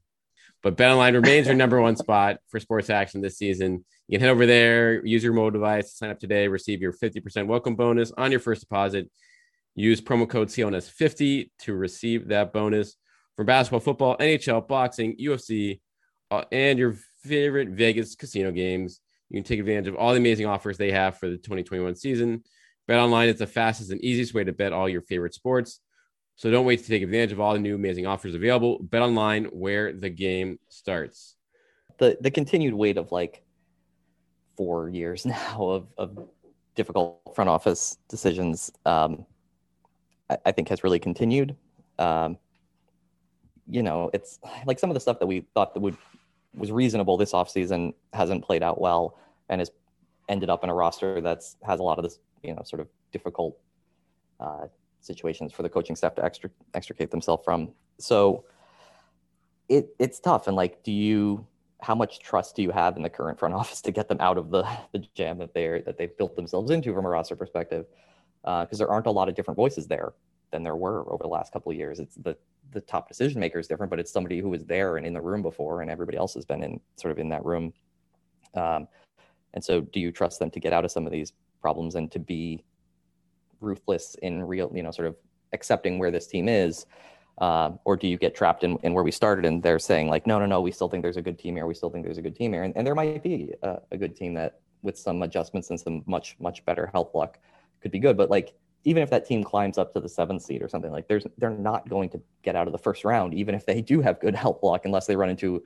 But 0.64 0.78
Bet 0.78 0.92
Online 0.92 1.14
remains 1.14 1.46
your 1.46 1.56
number 1.56 1.80
one 1.80 1.96
spot 1.96 2.38
for 2.48 2.60
sports 2.60 2.90
action 2.90 3.22
this 3.22 3.38
season. 3.38 3.86
You 4.08 4.18
can 4.18 4.22
head 4.22 4.32
over 4.32 4.48
there, 4.48 5.06
use 5.06 5.24
your 5.24 5.34
mobile 5.34 5.52
device, 5.52 5.96
sign 5.96 6.10
up 6.10 6.20
today, 6.20 6.48
receive 6.48 6.82
your 6.82 6.92
50% 6.92 7.46
welcome 7.46 7.76
bonus 7.76 8.12
on 8.18 8.32
your 8.32 8.40
first 8.40 8.62
deposit. 8.62 9.10
Use 9.76 10.02
promo 10.02 10.28
code 10.28 10.48
CLNS50 10.48 11.52
to 11.60 11.74
receive 11.76 12.30
that 12.30 12.52
bonus 12.52 12.96
for 13.36 13.44
basketball, 13.44 13.80
football, 13.80 14.18
NHL, 14.18 14.68
boxing, 14.68 15.16
UFC, 15.18 15.80
uh, 16.32 16.44
and 16.52 16.80
your 16.80 16.96
favorite 17.24 17.70
Vegas 17.70 18.16
casino 18.16 18.52
games. 18.52 19.02
You 19.30 19.38
can 19.38 19.44
take 19.44 19.60
advantage 19.60 19.88
of 19.88 19.96
all 19.96 20.12
the 20.12 20.20
amazing 20.20 20.46
offers 20.46 20.78
they 20.78 20.92
have 20.92 21.18
for 21.18 21.30
the 21.30 21.38
2021 21.38 21.96
season. 21.96 22.44
Bet 22.88 23.00
online 23.00 23.30
is 23.30 23.40
the 23.40 23.48
fastest 23.48 23.92
and 23.92 24.04
easiest 24.04 24.34
way 24.34 24.44
to 24.44 24.54
bet 24.54 24.72
all 24.72 24.88
your 24.88 25.02
favorite 25.02 25.34
sports. 25.34 25.80
So 26.36 26.52
don't 26.52 26.66
wait 26.66 26.82
to 26.82 26.88
take 26.88 27.02
advantage 27.02 27.32
of 27.32 27.40
all 27.40 27.54
the 27.54 27.60
new 27.60 27.76
amazing 27.76 28.06
offers 28.06 28.36
available. 28.36 28.80
Bet 28.82 29.02
online 29.02 29.46
where 29.46 29.94
the 29.94 30.10
game 30.10 30.60
starts. 30.70 31.36
The 31.98 32.18
the 32.20 32.30
continued 32.30 32.74
weight 32.74 32.98
of 32.98 33.12
like 33.12 33.44
four 34.58 34.90
years 34.90 35.26
now 35.26 35.58
of, 35.60 35.88
of 35.98 36.28
difficult 36.76 37.22
front 37.34 37.50
office 37.50 37.98
decisions, 38.10 38.72
um, 38.86 39.26
I, 40.30 40.38
I, 40.46 40.52
think 40.52 40.68
has 40.70 40.84
really 40.84 41.00
continued. 41.00 41.56
Um, 41.98 42.38
you 43.68 43.84
know, 43.84 44.10
it's 44.14 44.40
like 44.66 44.80
some 44.80 44.90
of 44.90 44.94
the 44.94 45.00
stuff 45.00 45.20
that 45.20 45.28
we 45.28 45.46
thought 45.54 45.74
that 45.74 45.80
would 45.80 45.98
was 46.54 46.72
reasonable 46.72 47.18
this 47.18 47.34
offseason 47.34 47.94
hasn't 48.14 48.44
played 48.44 48.64
out 48.64 48.80
well 48.80 49.18
and 49.50 49.60
has 49.60 49.72
ended 50.30 50.50
up 50.50 50.64
in 50.64 50.70
a 50.70 50.74
roster 50.74 51.22
that's 51.22 51.58
has 51.64 51.80
a 51.80 51.84
lot 51.84 51.98
of 51.98 52.04
this, 52.04 52.20
you 52.44 52.54
know, 52.54 52.62
sort 52.64 52.80
of 52.80 52.88
difficult 53.12 53.58
uh, 54.40 54.68
situations 55.02 55.52
for 55.52 55.64
the 55.64 55.70
coaching 55.70 55.96
staff 55.96 56.16
to 56.16 56.24
extric- 56.24 56.52
extricate 56.74 57.12
themselves 57.12 57.44
from. 57.44 57.72
So 58.00 58.46
it 59.70 59.90
it's 60.00 60.20
tough. 60.20 60.48
And 60.48 60.56
like, 60.56 60.84
do 60.84 60.92
you 60.92 61.46
how 61.82 61.94
much 61.94 62.20
trust 62.20 62.56
do 62.56 62.64
you 62.64 62.72
have 62.72 62.96
in 62.98 63.04
the 63.04 63.10
current 63.10 63.38
front 63.38 63.54
office 63.62 63.82
to 63.82 63.92
get 63.92 64.08
them 64.08 64.18
out 64.20 64.38
of 64.38 64.52
the 64.52 64.68
the 64.94 65.00
jam 65.16 65.38
that 65.40 65.54
they're 65.54 65.82
that 65.82 65.98
they've 65.98 66.16
built 66.18 66.36
themselves 66.36 66.72
into 66.72 66.94
from 66.94 67.06
a 67.06 67.10
roster 67.10 67.36
perspective? 67.36 67.86
Because 68.44 68.74
uh, 68.74 68.78
there 68.78 68.90
aren't 68.90 69.08
a 69.08 69.12
lot 69.12 69.28
of 69.28 69.34
different 69.34 69.58
voices 69.58 69.88
there 69.88 70.14
than 70.52 70.64
there 70.64 70.76
were 70.76 71.12
over 71.12 71.24
the 71.24 71.30
last 71.30 71.52
couple 71.52 71.72
of 71.72 71.78
years. 71.78 72.00
It's 72.00 72.16
the 72.16 72.38
the 72.72 72.82
top 72.82 73.08
decision 73.08 73.40
maker 73.40 73.60
is 73.60 73.68
different, 73.68 73.90
but 73.90 74.00
it's 74.00 74.12
somebody 74.12 74.40
who 74.40 74.50
was 74.50 74.66
there 74.66 74.98
and 74.98 75.06
in 75.06 75.14
the 75.14 75.22
room 75.22 75.42
before, 75.42 75.82
and 75.82 75.92
everybody 75.92 76.18
else 76.18 76.34
has 76.34 76.46
been 76.46 76.64
in 76.64 76.80
sort 76.98 77.12
of 77.12 77.20
in 77.20 77.30
that 77.30 77.46
room. 77.46 77.74
Um, 78.54 78.88
and 79.54 79.64
so, 79.64 79.82
do 79.82 80.00
you 80.00 80.12
trust 80.12 80.40
them 80.40 80.52
to 80.52 80.60
get 80.60 80.74
out 80.74 80.86
of 80.86 80.92
some 80.92 81.06
of 81.06 81.12
these 81.12 81.34
problems 81.62 81.96
and 81.96 82.12
to 82.12 82.20
be 82.20 82.64
ruthless 83.62 84.16
in 84.22 84.44
real, 84.44 84.72
you 84.76 84.84
know, 84.84 84.92
sort 84.92 85.08
of 85.08 85.16
accepting 85.54 86.00
where 86.00 86.12
this 86.12 86.28
team 86.28 86.50
is? 86.50 86.86
Um, 87.40 87.80
or 87.84 87.98
do 87.98 88.08
you 88.08 88.18
get 88.18 88.34
trapped 88.34 88.64
in, 88.64 88.78
in 88.84 88.94
where 88.94 89.04
we 89.04 89.12
started 89.12 89.46
and 89.46 89.62
they're 89.62 89.80
saying 89.80 90.08
like, 90.08 90.26
no, 90.26 90.40
no, 90.40 90.46
no, 90.46 90.62
we 90.62 90.72
still 90.72 90.88
think 90.88 91.04
there's 91.04 91.18
a 91.18 91.22
good 91.22 91.38
team 91.38 91.56
here. 91.56 91.66
We 91.66 91.74
still 91.74 91.90
think 91.90 92.06
there's 92.06 92.18
a 92.18 92.22
good 92.22 92.36
team 92.36 92.54
here. 92.54 92.64
And, 92.64 92.76
and 92.78 92.88
there 92.88 92.96
might 92.96 93.22
be 93.22 93.52
a, 93.62 93.80
a 93.92 93.98
good 93.98 94.16
team 94.16 94.34
that 94.36 94.60
with 94.84 94.98
some 94.98 95.22
adjustments 95.22 95.70
and 95.70 95.78
some 95.78 96.04
much, 96.06 96.38
much 96.40 96.64
better 96.64 96.88
health 96.94 97.14
luck 97.14 97.40
could 97.82 97.92
be 97.92 98.00
good. 98.00 98.16
But 98.16 98.30
like, 98.30 98.54
even 98.86 99.02
if 99.02 99.10
that 99.10 99.26
team 99.26 99.44
climbs 99.44 99.78
up 99.78 99.94
to 99.94 100.00
the 100.00 100.08
seventh 100.08 100.44
seed 100.44 100.62
or 100.62 100.70
something 100.70 100.92
like 100.92 101.08
there's 101.08 101.26
they're 101.38 101.50
not 101.50 101.90
going 101.90 102.10
to 102.10 102.22
get 102.44 102.56
out 102.56 102.68
of 102.68 102.72
the 102.72 102.80
first 102.80 103.04
round 103.04 103.34
even 103.34 103.54
if 103.54 103.66
they 103.66 103.82
do 103.82 104.00
have 104.00 104.20
good 104.22 104.36
health 104.44 104.60
luck 104.64 104.86
unless 104.86 105.08
they 105.08 105.16
run 105.16 105.30
into 105.30 105.62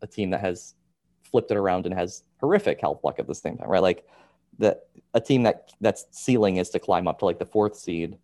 a 0.00 0.06
team 0.06 0.30
that 0.30 0.40
has 0.40 0.74
flipped 1.22 1.50
it 1.50 1.56
around 1.56 1.86
and 1.86 1.94
has 1.94 2.24
horrific 2.40 2.80
health 2.80 3.00
luck 3.04 3.18
at 3.18 3.26
the 3.26 3.34
same 3.34 3.56
time 3.56 3.68
right? 3.68 3.82
Like 3.82 4.04
the 4.58 4.78
a 5.14 5.20
team 5.20 5.44
that 5.44 5.70
that's 5.80 6.06
ceiling 6.10 6.56
is 6.56 6.70
to 6.70 6.78
climb 6.78 7.06
up 7.06 7.18
to 7.20 7.24
like 7.24 7.38
the 7.38 7.46
fourth 7.46 7.76
seed 7.76 8.18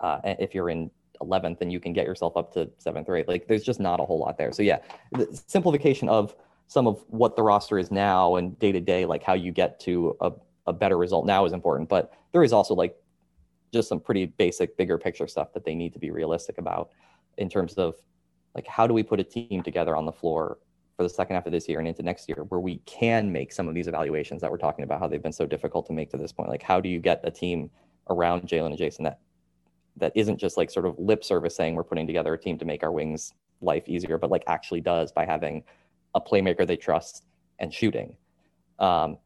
uh, 0.00 0.20
if 0.24 0.54
you're 0.54 0.70
in 0.70 0.90
11th 1.20 1.60
and 1.60 1.72
you 1.72 1.80
can 1.80 1.92
get 1.92 2.06
yourself 2.06 2.36
up 2.36 2.52
to 2.52 2.70
seventh 2.78 3.08
or 3.08 3.16
eighth. 3.16 3.28
Like 3.28 3.48
there's 3.48 3.64
just 3.64 3.80
not 3.80 4.00
a 4.00 4.04
whole 4.04 4.18
lot 4.18 4.38
there. 4.38 4.52
So 4.52 4.62
yeah 4.62 4.78
the 5.12 5.28
simplification 5.46 6.08
of 6.08 6.34
some 6.68 6.86
of 6.86 7.02
what 7.08 7.34
the 7.34 7.42
roster 7.42 7.78
is 7.78 7.90
now 7.90 8.36
and 8.36 8.58
day 8.58 8.72
to 8.72 8.80
day 8.80 9.06
like 9.06 9.22
how 9.22 9.34
you 9.34 9.52
get 9.52 9.80
to 9.80 10.16
a, 10.20 10.32
a 10.66 10.72
better 10.72 10.98
result 10.98 11.24
now 11.24 11.46
is 11.46 11.52
important 11.54 11.88
but 11.88 12.12
there 12.32 12.44
is 12.44 12.52
also 12.52 12.74
like 12.74 12.94
just 13.72 13.88
some 13.88 14.00
pretty 14.00 14.26
basic, 14.26 14.76
bigger 14.76 14.98
picture 14.98 15.26
stuff 15.26 15.52
that 15.52 15.64
they 15.64 15.74
need 15.74 15.92
to 15.92 15.98
be 15.98 16.10
realistic 16.10 16.58
about 16.58 16.90
in 17.36 17.48
terms 17.48 17.74
of 17.74 17.94
like 18.54 18.66
how 18.66 18.86
do 18.86 18.94
we 18.94 19.02
put 19.02 19.20
a 19.20 19.24
team 19.24 19.62
together 19.62 19.94
on 19.96 20.04
the 20.04 20.12
floor 20.12 20.58
for 20.96 21.02
the 21.02 21.08
second 21.08 21.36
half 21.36 21.46
of 21.46 21.52
this 21.52 21.68
year 21.68 21.78
and 21.78 21.86
into 21.86 22.02
next 22.02 22.28
year 22.28 22.44
where 22.48 22.60
we 22.60 22.78
can 22.78 23.30
make 23.30 23.52
some 23.52 23.68
of 23.68 23.74
these 23.74 23.86
evaluations 23.86 24.40
that 24.40 24.50
we're 24.50 24.58
talking 24.58 24.82
about 24.82 24.98
how 24.98 25.06
they've 25.06 25.22
been 25.22 25.32
so 25.32 25.46
difficult 25.46 25.86
to 25.86 25.92
make 25.92 26.10
to 26.10 26.16
this 26.16 26.32
point? 26.32 26.48
Like 26.48 26.62
how 26.62 26.80
do 26.80 26.88
you 26.88 26.98
get 26.98 27.20
a 27.24 27.30
team 27.30 27.70
around 28.10 28.42
jaylen 28.42 28.66
and 28.66 28.78
jayson 28.78 29.04
that 29.04 29.20
that 29.96 30.12
isn't 30.14 30.38
just 30.38 30.56
like 30.56 30.70
sort 30.70 30.86
of 30.86 30.98
lip 30.98 31.22
service 31.22 31.54
saying 31.54 31.74
we're 31.74 31.84
putting 31.84 32.06
together 32.06 32.32
a 32.32 32.38
team 32.38 32.58
to 32.58 32.64
make 32.64 32.82
our 32.82 32.92
wings 32.92 33.34
life 33.60 33.88
easier 33.88 34.16
but 34.16 34.30
like 34.30 34.44
actually 34.46 34.80
does 34.80 35.12
by 35.12 35.24
having 35.24 35.62
a 36.14 36.20
playmaker 36.20 36.66
they 36.66 36.76
trust 36.76 37.24
and 37.58 37.72
shooting? 37.72 38.16
Um, 38.78 39.18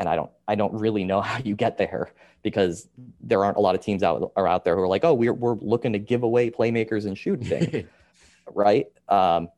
and 0.00 0.08
I 0.08 0.16
don't 0.16 0.30
I 0.48 0.56
don't 0.56 0.72
really 0.72 1.04
know 1.04 1.20
how 1.30 1.38
you 1.44 1.54
get 1.54 1.78
there 1.78 2.10
because 2.42 2.88
there 3.20 3.44
aren't 3.44 3.58
a 3.58 3.60
lot 3.60 3.76
of 3.76 3.82
teams 3.82 4.02
out 4.02 4.32
are 4.34 4.48
out 4.48 4.64
there 4.64 4.74
who 4.74 4.82
are 4.82 4.88
like, 4.88 5.04
oh, 5.04 5.14
we're 5.14 5.34
we're 5.34 5.54
looking 5.54 5.92
to 5.92 6.00
give 6.00 6.24
away 6.24 6.50
playmakers 6.50 7.06
and 7.06 7.16
shooting, 7.16 7.86
right? 8.52 8.86
Um, 9.08 9.48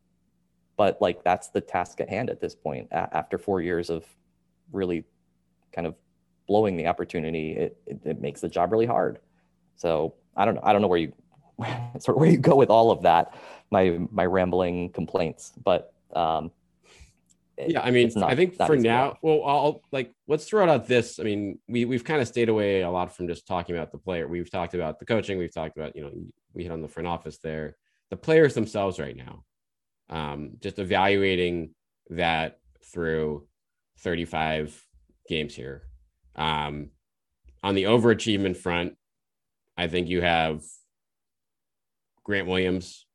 but 0.76 1.00
like 1.00 1.24
that's 1.24 1.48
the 1.48 1.61
task 1.61 2.00
at 2.00 2.11
hand 2.11 2.28
at 2.28 2.40
this 2.40 2.55
point. 2.55 2.88
A- 2.90 3.16
after 3.16 3.38
four 3.38 3.62
years 3.62 3.88
of 3.88 4.05
really 4.72 5.05
kind 5.72 5.87
of 5.87 5.94
blowing 6.48 6.76
the 6.76 6.88
opportunity, 6.88 7.52
it, 7.52 7.76
it, 7.87 8.00
it 8.05 8.20
makes 8.20 8.40
the 8.40 8.48
job 8.48 8.72
really 8.72 8.87
hard. 8.87 9.20
So 9.76 10.14
I 10.37 10.44
don't 10.44 10.57
know. 10.57 10.61
I 10.64 10.72
don't 10.72 10.83
know 10.83 10.88
where 10.88 10.98
you 10.98 11.12
sort 12.00 12.16
of 12.16 12.20
where 12.20 12.31
you 12.31 12.38
go 12.38 12.57
with 12.57 12.68
all 12.68 12.90
of 12.90 13.02
that. 13.02 13.35
My 13.70 14.00
my 14.11 14.26
rambling 14.26 14.90
complaints, 14.90 15.52
but 15.62 15.94
um, 16.14 16.50
yeah 17.68 17.81
i 17.81 17.90
mean 17.90 18.11
not, 18.14 18.31
i 18.31 18.37
think 18.37 18.55
for 18.55 18.77
now 18.77 19.16
well 19.22 19.42
i'll 19.44 19.81
like 19.92 20.12
let's 20.29 20.46
throw 20.46 20.68
out 20.68 20.87
this 20.87 21.18
i 21.18 21.22
mean 21.22 21.59
we 21.68 21.85
we've 21.85 22.05
kind 22.05 22.20
of 22.20 22.29
stayed 22.29 22.48
away 22.48 22.83
a 22.83 22.90
lot 22.90 23.14
from 23.14 23.27
just 23.27 23.46
talking 23.46 23.77
about 23.77 23.92
the 23.92 23.98
player. 23.98 24.27
We've 24.29 24.51
talked 24.51 24.75
about 24.75 24.98
the 24.98 25.07
coaching 25.07 25.38
we've 25.38 25.55
talked 25.55 25.77
about 25.77 25.96
you 25.96 26.03
know 26.03 26.12
we 26.55 26.62
hit 26.62 26.72
on 26.72 26.83
the 26.83 26.88
front 26.88 27.07
office 27.07 27.38
there. 27.38 27.77
The 28.11 28.16
players 28.16 28.55
themselves 28.55 28.98
right 28.98 29.16
now 29.16 29.44
um, 30.11 30.53
just 30.61 30.79
evaluating 30.79 31.70
that 32.11 32.59
through 32.85 33.46
35 34.01 34.79
games 35.29 35.55
here. 35.55 35.83
Um, 36.37 36.90
on 37.62 37.75
the 37.75 37.85
overachievement 37.85 38.57
front 38.57 38.96
i 39.77 39.87
think 39.87 40.09
you 40.09 40.20
have 40.20 40.62
grant 42.25 42.48
williams. 42.48 43.07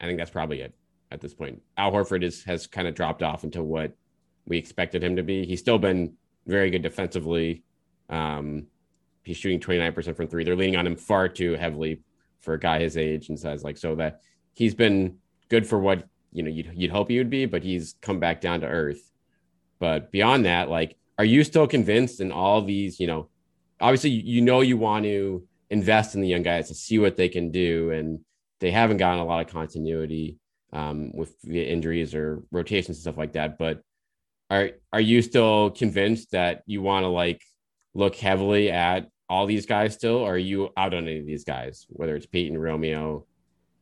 I 0.00 0.06
think 0.06 0.18
that's 0.18 0.30
probably 0.30 0.60
it 0.60 0.77
at 1.10 1.20
this 1.20 1.34
point. 1.34 1.62
Al 1.76 1.92
Horford 1.92 2.22
is 2.22 2.44
has 2.44 2.66
kind 2.66 2.88
of 2.88 2.94
dropped 2.94 3.22
off 3.22 3.44
into 3.44 3.62
what 3.62 3.92
we 4.46 4.58
expected 4.58 5.02
him 5.02 5.16
to 5.16 5.22
be. 5.22 5.46
He's 5.46 5.60
still 5.60 5.78
been 5.78 6.14
very 6.46 6.70
good 6.70 6.82
defensively. 6.82 7.62
Um, 8.08 8.66
he's 9.22 9.36
shooting 9.36 9.60
29% 9.60 10.16
from 10.16 10.28
three. 10.28 10.44
They're 10.44 10.56
leaning 10.56 10.76
on 10.76 10.86
him 10.86 10.96
far 10.96 11.28
too 11.28 11.52
heavily 11.52 12.00
for 12.40 12.54
a 12.54 12.60
guy 12.60 12.80
his 12.80 12.96
age 12.96 13.28
and 13.28 13.38
size, 13.38 13.62
like 13.64 13.76
so 13.76 13.94
that 13.96 14.22
he's 14.54 14.74
been 14.74 15.18
good 15.48 15.66
for 15.66 15.78
what 15.78 16.08
you 16.32 16.42
know 16.42 16.50
you'd, 16.50 16.72
you'd 16.74 16.90
hope 16.90 17.08
he 17.08 17.18
would 17.18 17.30
be, 17.30 17.46
but 17.46 17.62
he's 17.62 17.94
come 18.00 18.20
back 18.20 18.40
down 18.40 18.60
to 18.60 18.66
earth. 18.66 19.10
But 19.78 20.10
beyond 20.10 20.44
that, 20.46 20.68
like, 20.68 20.96
are 21.18 21.24
you 21.24 21.44
still 21.44 21.66
convinced 21.66 22.20
in 22.20 22.32
all 22.32 22.62
these? 22.62 23.00
You 23.00 23.06
know, 23.06 23.28
obviously 23.80 24.10
you 24.10 24.40
know 24.40 24.60
you 24.60 24.76
want 24.76 25.04
to 25.04 25.46
invest 25.70 26.14
in 26.14 26.20
the 26.20 26.28
young 26.28 26.42
guys 26.42 26.68
to 26.68 26.74
see 26.74 26.98
what 26.98 27.16
they 27.16 27.28
can 27.28 27.50
do, 27.50 27.90
and 27.90 28.20
they 28.60 28.70
haven't 28.70 28.98
gotten 28.98 29.20
a 29.20 29.24
lot 29.24 29.44
of 29.44 29.52
continuity 29.52 30.38
um, 30.72 31.12
with 31.12 31.40
the 31.42 31.62
injuries 31.62 32.14
or 32.14 32.42
rotations 32.50 32.96
and 32.96 33.02
stuff 33.02 33.18
like 33.18 33.32
that. 33.32 33.58
But 33.58 33.80
are 34.50 34.70
are 34.92 35.00
you 35.00 35.22
still 35.22 35.70
convinced 35.70 36.32
that 36.32 36.62
you 36.66 36.82
want 36.82 37.04
to 37.04 37.08
like 37.08 37.42
look 37.94 38.16
heavily 38.16 38.70
at 38.70 39.08
all 39.28 39.46
these 39.46 39.66
guys 39.66 39.94
still, 39.94 40.16
or 40.16 40.34
are 40.34 40.38
you 40.38 40.70
out 40.76 40.94
on 40.94 41.06
any 41.06 41.18
of 41.18 41.26
these 41.26 41.44
guys, 41.44 41.86
whether 41.90 42.16
it's 42.16 42.26
Payton, 42.26 42.56
Romeo, 42.56 43.26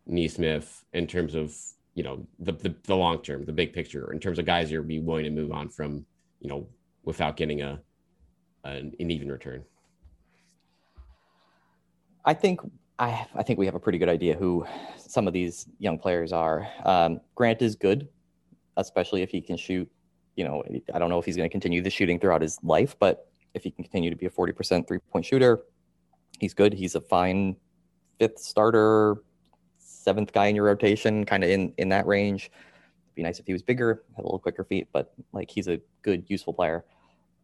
Nesmith, 0.06 0.84
in 0.92 1.06
terms 1.06 1.34
of 1.34 1.54
you 1.94 2.02
know 2.02 2.26
the 2.38 2.52
the, 2.52 2.74
the 2.84 2.96
long 2.96 3.22
term, 3.22 3.44
the 3.44 3.52
big 3.52 3.72
picture, 3.72 4.12
in 4.12 4.20
terms 4.20 4.38
of 4.38 4.44
guys 4.44 4.70
you're 4.70 4.82
be 4.82 5.00
willing 5.00 5.24
to 5.24 5.30
move 5.30 5.52
on 5.52 5.68
from, 5.68 6.04
you 6.40 6.48
know, 6.48 6.66
without 7.04 7.36
getting 7.36 7.62
a 7.62 7.80
an, 8.64 8.92
an 8.98 9.10
even 9.10 9.30
return? 9.30 9.64
I 12.24 12.34
think 12.34 12.60
I, 12.98 13.26
I 13.34 13.42
think 13.42 13.58
we 13.58 13.66
have 13.66 13.74
a 13.74 13.80
pretty 13.80 13.98
good 13.98 14.08
idea 14.08 14.34
who 14.36 14.66
some 14.96 15.26
of 15.26 15.32
these 15.32 15.66
young 15.78 15.98
players 15.98 16.32
are. 16.32 16.68
Um, 16.84 17.20
Grant 17.34 17.60
is 17.60 17.76
good, 17.76 18.08
especially 18.76 19.22
if 19.22 19.30
he 19.30 19.40
can 19.40 19.56
shoot. 19.56 19.90
You 20.34 20.44
know, 20.44 20.62
I 20.92 20.98
don't 20.98 21.08
know 21.08 21.18
if 21.18 21.24
he's 21.24 21.36
going 21.36 21.48
to 21.48 21.52
continue 21.52 21.82
the 21.82 21.90
shooting 21.90 22.18
throughout 22.18 22.42
his 22.42 22.58
life, 22.62 22.96
but 22.98 23.28
if 23.54 23.64
he 23.64 23.70
can 23.70 23.84
continue 23.84 24.10
to 24.10 24.16
be 24.16 24.26
a 24.26 24.30
40% 24.30 24.86
three 24.86 24.98
point 24.98 25.24
shooter, 25.24 25.60
he's 26.38 26.54
good. 26.54 26.72
He's 26.72 26.94
a 26.94 27.00
fine 27.00 27.56
fifth 28.18 28.38
starter, 28.38 29.22
seventh 29.78 30.32
guy 30.32 30.46
in 30.46 30.56
your 30.56 30.64
rotation, 30.64 31.24
kind 31.24 31.44
of 31.44 31.50
in, 31.50 31.72
in 31.78 31.88
that 31.90 32.06
range. 32.06 32.44
It'd 32.44 33.14
be 33.14 33.22
nice 33.22 33.38
if 33.38 33.46
he 33.46 33.52
was 33.52 33.62
bigger, 33.62 34.04
had 34.14 34.22
a 34.22 34.26
little 34.26 34.38
quicker 34.38 34.64
feet, 34.64 34.88
but 34.92 35.12
like 35.32 35.50
he's 35.50 35.68
a 35.68 35.80
good, 36.02 36.24
useful 36.28 36.52
player. 36.52 36.84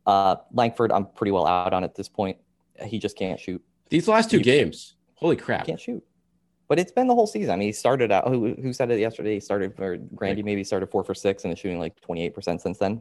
Uh, 0.07 0.37
Langford, 0.53 0.93
I'm 0.93 1.07
pretty 1.07 1.31
well 1.31 1.47
out 1.47 1.73
on 1.73 1.85
at 1.85 1.95
this 1.95 2.09
point. 2.09 2.37
He 2.85 2.99
just 2.99 3.17
can't 3.17 3.39
shoot. 3.39 3.63
These 3.89 4.09
last 4.09 4.31
two 4.31 4.39
he, 4.39 4.43
games, 4.43 4.95
Holy 5.23 5.37
crap! 5.37 5.67
Can't 5.67 5.81
shoot. 5.81 6.05
But 6.69 6.79
it's 6.79 6.93
been 6.93 7.07
the 7.07 7.15
whole 7.15 7.27
season. 7.27 7.51
I 7.51 7.57
mean, 7.57 7.69
he 7.69 7.73
started 7.73 8.11
out. 8.11 8.29
Who, 8.29 8.55
who 8.55 8.73
said 8.73 8.91
it 8.91 8.99
yesterday? 8.99 9.35
He 9.35 9.41
started 9.41 9.75
or 9.79 9.97
Grandy 10.15 10.43
maybe 10.43 10.65
started 10.65 10.91
four 10.91 11.05
for 11.05 11.15
six 11.15 11.45
and 11.45 11.53
is 11.53 11.59
shooting 11.59 11.79
like 11.79 12.01
twenty 12.01 12.25
eight 12.25 12.35
percent 12.35 12.61
since 12.61 12.79
then. 12.79 13.01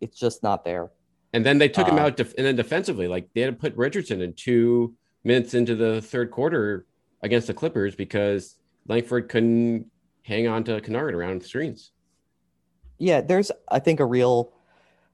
It's 0.00 0.18
just 0.18 0.42
not 0.42 0.64
there. 0.64 0.90
And 1.32 1.46
then 1.46 1.58
they 1.58 1.68
took 1.68 1.88
him 1.88 1.96
uh, 1.96 2.02
out, 2.02 2.16
def- 2.16 2.34
and 2.36 2.46
then 2.46 2.56
defensively, 2.56 3.08
like 3.08 3.28
they 3.34 3.40
had 3.40 3.54
to 3.54 3.58
put 3.58 3.74
Richardson 3.76 4.20
in 4.20 4.34
two 4.34 4.94
minutes 5.24 5.54
into 5.54 5.74
the 5.74 6.02
third 6.02 6.30
quarter 6.30 6.86
against 7.22 7.46
the 7.46 7.54
Clippers 7.54 7.94
because 7.94 8.56
Langford 8.86 9.28
couldn't 9.28 9.86
hang 10.24 10.46
on 10.46 10.64
to 10.64 10.80
Kennard 10.80 11.14
around 11.14 11.40
the 11.40 11.48
screens. 11.48 11.92
Yeah, 12.98 13.20
there's 13.20 13.50
I 13.70 13.78
think 13.78 14.00
a 14.00 14.04
real 14.04 14.52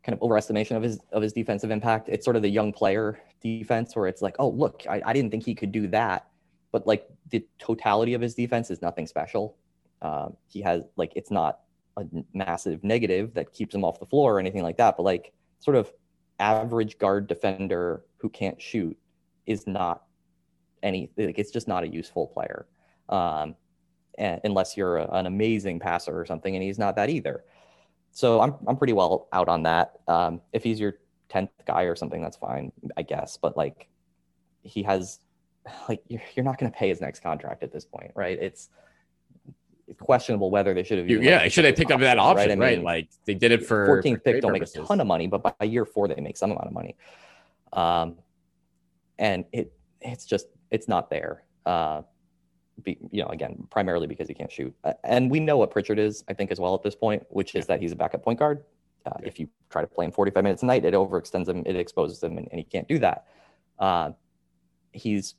kind 0.05 0.15
of 0.15 0.21
overestimation 0.21 0.77
of 0.77 0.83
his 0.83 0.99
of 1.13 1.23
his 1.23 1.33
defensive 1.33 1.71
impact. 1.71 2.09
It's 2.09 2.25
sort 2.25 2.37
of 2.37 2.43
the 2.43 2.49
young 2.49 2.73
player 2.73 3.21
defense 3.43 3.95
where 3.95 4.07
it's 4.07 4.23
like, 4.23 4.37
oh 4.39 4.49
look, 4.49 4.85
I, 4.89 5.03
I 5.05 5.13
didn't 5.13 5.31
think 5.31 5.45
he 5.45 5.55
could 5.55 5.73
do 5.73 5.87
that, 5.89 6.29
but 6.73 6.87
like 6.87 7.09
the 7.31 7.47
totality 7.59 8.15
of 8.15 8.21
his 8.21 8.35
defense 8.35 8.71
is 8.71 8.81
nothing 8.83 9.07
special. 9.07 9.57
Um, 10.03 10.37
he 10.47 10.61
has 10.63 10.85
like 10.97 11.13
it's 11.17 11.31
not 11.31 11.61
a 11.97 12.05
massive 12.33 12.83
negative 12.85 13.35
that 13.35 13.53
keeps 13.53 13.75
him 13.75 13.85
off 13.85 13.99
the 13.99 14.07
floor 14.07 14.37
or 14.37 14.41
anything 14.41 14.63
like 14.63 14.77
that, 14.77 14.97
but 14.97 15.03
like 15.03 15.33
sort 15.61 15.77
of 15.77 15.93
average 16.39 16.99
guard 16.99 17.27
defender 17.27 18.05
who 18.19 18.29
can't 18.29 18.61
shoot 18.63 18.97
is 19.47 19.67
not 19.67 20.05
any 20.83 21.11
like 21.17 21.39
it's 21.39 21.51
just 21.51 21.67
not 21.67 21.83
a 21.83 21.89
useful 21.89 22.29
player 22.29 22.67
um, 23.09 23.57
and, 24.19 24.41
unless 24.45 24.77
you're 24.77 24.99
a, 24.99 25.09
an 25.13 25.27
amazing 25.27 25.81
passer 25.81 26.19
or 26.19 26.27
something, 26.27 26.55
and 26.55 26.63
he's 26.63 26.79
not 26.79 26.97
that 26.97 27.11
either. 27.11 27.45
So 28.13 28.41
I'm 28.41 28.55
I'm 28.67 28.77
pretty 28.77 28.93
well 28.93 29.29
out 29.33 29.49
on 29.49 29.63
that. 29.65 30.01
Um, 30.09 30.41
if 30.53 30.65
he's 30.65 30.81
your 30.81 30.99
tenth 31.29 31.51
guy 31.67 31.83
or 31.83 31.95
something, 31.95 32.23
that's 32.23 32.37
fine, 32.37 32.73
I 32.97 33.03
guess. 33.03 33.37
But 33.37 33.57
like, 33.57 33.89
he 34.63 34.83
has 34.83 35.21
like 35.89 36.03
you're, 36.09 36.23
you're 36.35 36.45
not 36.45 36.59
going 36.59 36.71
to 36.71 36.77
pay 36.77 36.89
his 36.89 37.01
next 37.01 37.21
contract 37.21 37.63
at 37.63 37.73
this 37.73 37.85
point, 37.85 38.13
right? 38.15 38.39
It's 38.41 38.71
questionable 39.99 40.51
whether 40.51 40.75
they 40.75 40.83
should 40.83 40.99
have. 40.99 41.09
Even, 41.11 41.23
yeah, 41.23 41.39
like, 41.39 41.53
should 41.53 41.65
they 41.65 41.73
picked 41.73 41.89
pick 41.89 41.91
up 41.93 42.01
that 42.01 42.19
option, 42.19 42.51
I 42.51 42.55
right? 42.55 42.77
mean, 42.77 42.85
Like 42.85 43.09
they 43.25 43.35
did 43.35 43.53
it 43.53 43.65
for 43.65 44.03
14th 44.03 44.15
for 44.15 44.19
pick 44.21 44.43
don't 44.43 44.53
make 44.53 44.63
a 44.63 44.67
ton 44.67 45.01
of 45.01 45.07
money, 45.07 45.27
but 45.27 45.43
by 45.43 45.65
year 45.65 45.85
four 45.85 46.09
they 46.09 46.21
make 46.21 46.37
some 46.37 46.51
amount 46.51 46.67
of 46.67 46.73
money. 46.73 46.97
Um, 47.73 48.17
and 49.19 49.45
it 49.53 49.73
it's 50.01 50.25
just 50.25 50.47
it's 50.71 50.89
not 50.89 51.11
there. 51.11 51.45
Uh, 51.65 52.03
be, 52.83 52.99
you 53.11 53.23
know, 53.23 53.29
again, 53.29 53.67
primarily 53.71 54.07
because 54.07 54.29
he 54.29 54.35
can't 54.35 54.51
shoot. 54.51 54.75
And 55.05 55.31
we 55.31 55.41
know 55.41 55.57
what 55.57 55.71
Pritchard 55.71 55.99
is, 55.99 56.25
I 56.29 56.35
think, 56.35 56.51
as 56.51 56.61
well 56.61 56.75
at 56.75 56.83
this 56.83 56.95
point, 56.95 57.25
which 57.31 57.55
is 57.55 57.67
that 57.67 57.81
he's 57.81 57.93
a 57.93 57.97
backup 57.97 58.23
point 58.23 58.39
guard. 58.39 58.65
Uh, 59.07 59.19
If 59.23 59.39
you 59.41 59.49
try 59.71 59.83
to 59.83 59.89
play 59.89 60.05
him 60.05 60.13
45 60.13 60.43
minutes 60.43 60.63
a 60.63 60.67
night, 60.67 60.85
it 60.85 60.95
overextends 60.95 61.49
him, 61.49 61.63
it 61.67 61.77
exposes 61.77 62.23
him, 62.23 62.39
and, 62.39 62.49
and 62.51 62.59
he 62.59 62.65
can't 62.65 62.89
do 62.89 62.99
that. 62.99 63.27
Uh, 63.79 64.13
he's 64.93 65.35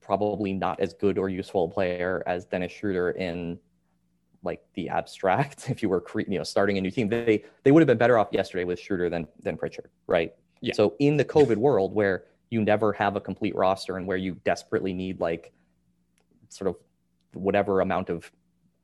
probably 0.00 0.52
not 0.52 0.80
as 0.80 0.92
good 0.92 1.18
or 1.18 1.28
useful 1.28 1.64
a 1.64 1.68
player 1.68 2.22
as 2.26 2.44
Dennis 2.44 2.72
Schroeder 2.72 3.10
in 3.10 3.58
like 4.42 4.62
the 4.74 4.88
abstract. 4.88 5.70
If 5.70 5.82
you 5.82 5.88
were 5.88 6.00
cre- 6.00 6.20
you 6.28 6.38
know 6.38 6.44
starting 6.44 6.78
a 6.78 6.80
new 6.80 6.90
team, 6.90 7.08
they 7.08 7.44
they 7.62 7.72
would 7.72 7.80
have 7.80 7.86
been 7.86 7.98
better 7.98 8.18
off 8.18 8.28
yesterday 8.30 8.64
with 8.64 8.78
Schroeder 8.78 9.08
than 9.08 9.26
than 9.42 9.56
Pritchard, 9.56 9.88
right? 10.06 10.34
Yeah. 10.60 10.74
So 10.74 10.94
in 10.98 11.16
the 11.16 11.24
COVID 11.24 11.56
world 11.68 11.94
where 11.94 12.24
you 12.50 12.62
never 12.62 12.92
have 12.92 13.16
a 13.16 13.20
complete 13.20 13.54
roster 13.56 13.96
and 13.96 14.06
where 14.06 14.16
you 14.16 14.34
desperately 14.44 14.92
need 14.92 15.20
like 15.20 15.52
sort 16.54 16.68
of 16.68 16.76
whatever 17.32 17.80
amount 17.80 18.10
of 18.10 18.30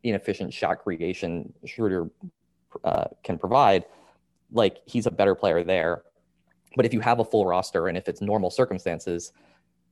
inefficient 0.02 0.52
shot 0.52 0.82
creation 0.82 1.52
Schroeder 1.64 2.10
uh, 2.84 3.04
can 3.22 3.38
provide, 3.38 3.84
like 4.52 4.78
he's 4.86 5.06
a 5.06 5.10
better 5.10 5.34
player 5.34 5.62
there. 5.62 6.02
But 6.76 6.86
if 6.86 6.92
you 6.92 7.00
have 7.00 7.20
a 7.20 7.24
full 7.24 7.46
roster 7.46 7.88
and 7.88 7.96
if 7.96 8.08
it's 8.08 8.20
normal 8.20 8.50
circumstances, 8.50 9.32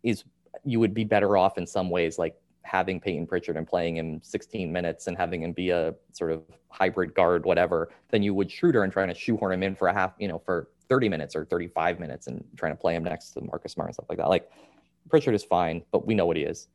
is 0.03 0.25
you 0.65 0.81
would 0.81 0.95
be 0.95 1.05
better 1.05 1.37
off 1.37 1.59
in 1.59 1.67
some 1.67 1.91
ways, 1.91 2.19
like 2.19 2.37
having 2.63 3.01
Payton 3.01 3.27
Pritchard 3.27 3.57
and 3.57 3.67
playing 3.67 3.97
him 3.97 4.21
16 4.23 4.71
minutes 4.71 5.07
and 5.07 5.17
having 5.17 5.43
him 5.43 5.53
be 5.53 5.71
a 5.71 5.95
sort 6.13 6.33
of 6.33 6.43
hybrid 6.71 7.15
guard, 7.15 7.45
whatever, 7.45 7.91
than 8.11 8.23
you 8.23 8.35
would 8.35 8.51
Schroeder 8.51 8.85
and 8.85 8.93
trying 8.93 9.09
to 9.09 9.15
shoehorn 9.15 9.53
him 9.53 9.63
in 9.63 9.75
for 9.75 9.89
a 9.89 9.95
half, 9.95 10.13
you 10.19 10.29
know, 10.29 10.39
for 10.39 10.69
30 10.89 11.09
minutes 11.09 11.35
or 11.35 11.45
35 11.45 12.01
minutes 12.01 12.27
and 12.27 12.45
trying 12.57 12.73
to 12.73 12.77
play 12.77 12.95
him 12.95 13.05
next 13.05 13.31
to 13.31 13.41
Marcus 13.43 13.73
Smart 13.73 13.89
and 13.89 13.95
stuff 13.95 14.07
like 14.09 14.19
that. 14.19 14.29
Like 14.29 14.51
Pritchard 15.09 15.35
is 15.35 15.45
fine, 15.45 15.83
but 15.91 16.07
we 16.07 16.15
know 16.15 16.27
what 16.27 16.37
he 16.37 16.43
is. 16.43 16.69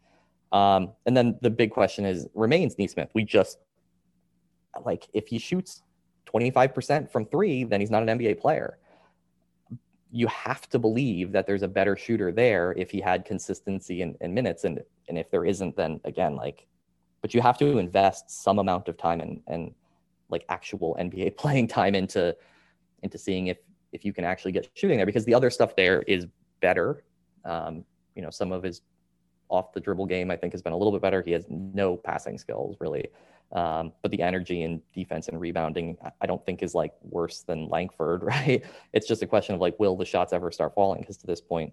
Um, 0.54 0.92
and 1.08 1.18
then 1.18 1.38
the 1.42 1.50
big 1.50 1.72
question 1.72 2.06
is 2.06 2.28
remains 2.36 2.78
Nesmith. 2.78 3.10
We 3.14 3.24
just 3.24 3.58
like 4.86 5.08
if 5.14 5.28
he 5.28 5.40
shoots 5.40 5.82
25% 6.34 7.12
from 7.12 7.26
three, 7.26 7.64
then 7.64 7.82
he's 7.82 7.92
not 7.92 8.08
an 8.08 8.20
NBA 8.20 8.40
player. 8.40 8.78
You 10.12 10.28
have 10.28 10.70
to 10.70 10.80
believe 10.80 11.32
that 11.32 11.48
there's 11.48 11.64
a 11.64 11.68
better 11.68 11.98
shooter 11.98 12.32
there 12.32 12.74
if 12.78 12.92
he 12.92 13.02
had 13.02 13.26
consistency 13.26 14.04
in, 14.04 14.16
in 14.22 14.34
minutes. 14.34 14.64
And 14.64 14.82
and 15.10 15.18
if 15.18 15.30
there 15.32 15.44
isn't, 15.44 15.76
then 15.76 16.00
again, 16.06 16.36
like, 16.36 16.68
but 17.22 17.34
you 17.34 17.42
have 17.42 17.58
to 17.58 17.80
invest 17.80 18.30
some 18.30 18.60
amount 18.60 18.88
of 18.88 18.96
time 18.96 19.22
and 19.22 19.42
and 19.48 19.74
like 20.30 20.46
actual 20.50 20.96
NBA 21.00 21.36
playing 21.38 21.68
time 21.68 21.96
into 21.96 22.36
into 23.02 23.18
seeing 23.18 23.48
if 23.48 23.58
if 23.92 24.06
you 24.06 24.14
can 24.14 24.24
actually 24.24 24.52
get 24.52 24.70
shooting 24.76 24.98
there 24.98 25.08
because 25.08 25.26
the 25.26 25.34
other 25.34 25.50
stuff 25.50 25.76
there 25.76 26.04
is 26.04 26.28
better. 26.62 27.04
Um, 27.44 27.84
you 28.16 28.22
know, 28.22 28.30
some 28.30 28.52
of 28.52 28.62
his 28.62 28.82
off 29.54 29.72
the 29.72 29.80
dribble 29.80 30.08
game 30.08 30.32
I 30.32 30.36
think 30.36 30.52
has 30.54 30.62
been 30.62 30.74
a 30.74 30.78
little 30.78 30.92
bit 30.92 31.02
better. 31.02 31.22
He 31.22 31.32
has 31.32 31.46
no 31.50 31.96
passing 31.96 32.38
skills 32.38 32.76
really. 32.80 33.06
Um, 33.52 33.94
but 34.02 34.10
the 34.10 34.22
energy 34.24 34.64
and 34.64 34.82
defense 34.96 35.28
and 35.28 35.40
rebounding, 35.40 35.96
I- 36.22 36.26
don't 36.26 36.44
think 36.44 36.64
is 36.64 36.74
like 36.74 36.94
worse 37.04 37.42
than 37.42 37.70
Langford, 37.70 38.24
right? 38.34 38.64
It's 38.94 39.08
just 39.08 39.22
a 39.22 39.28
question 39.28 39.54
of 39.54 39.62
like, 39.62 39.80
will 39.80 39.96
the 39.96 40.06
shots 40.06 40.34
ever 40.34 40.50
start 40.52 40.74
falling? 40.74 41.02
Because 41.02 41.18
to 41.18 41.28
this 41.28 41.40
point, 41.40 41.72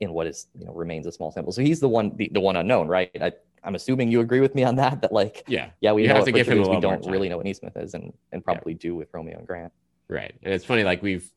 in 0.00 0.12
what 0.12 0.26
is 0.28 0.46
you 0.58 0.66
know 0.66 0.72
remains 0.72 1.06
a 1.06 1.12
small 1.12 1.30
sample, 1.32 1.52
so 1.52 1.62
he's 1.62 1.80
the 1.80 1.88
one 1.88 2.16
the, 2.16 2.28
the 2.32 2.40
one 2.40 2.56
unknown, 2.56 2.86
right? 2.88 3.10
I, 3.20 3.32
I'm 3.64 3.74
assuming 3.74 4.10
you 4.10 4.20
agree 4.20 4.40
with 4.40 4.54
me 4.54 4.62
on 4.62 4.76
that. 4.76 5.00
That 5.02 5.12
like, 5.12 5.44
Yeah, 5.48 5.70
yeah, 5.80 5.92
we 5.92 6.02
You 6.02 6.08
know 6.08 6.16
have 6.16 6.24
to 6.26 6.32
give 6.32 6.46
him 6.48 6.58
a 6.58 6.62
is, 6.62 6.68
we 6.68 6.80
don't 6.80 7.04
really 7.06 7.28
know 7.28 7.38
what 7.38 7.46
Nesmith 7.46 7.76
is, 7.76 7.94
and 7.94 8.12
and 8.32 8.44
probably 8.44 8.74
do 8.74 8.94
with 8.94 9.08
Romeo 9.12 9.38
and 9.38 9.46
Grant. 9.46 9.72
right. 10.08 10.34
And 10.42 10.52
it's 10.54 10.64
funny, 10.64 10.84
like 10.84 11.02
we've 11.02 11.28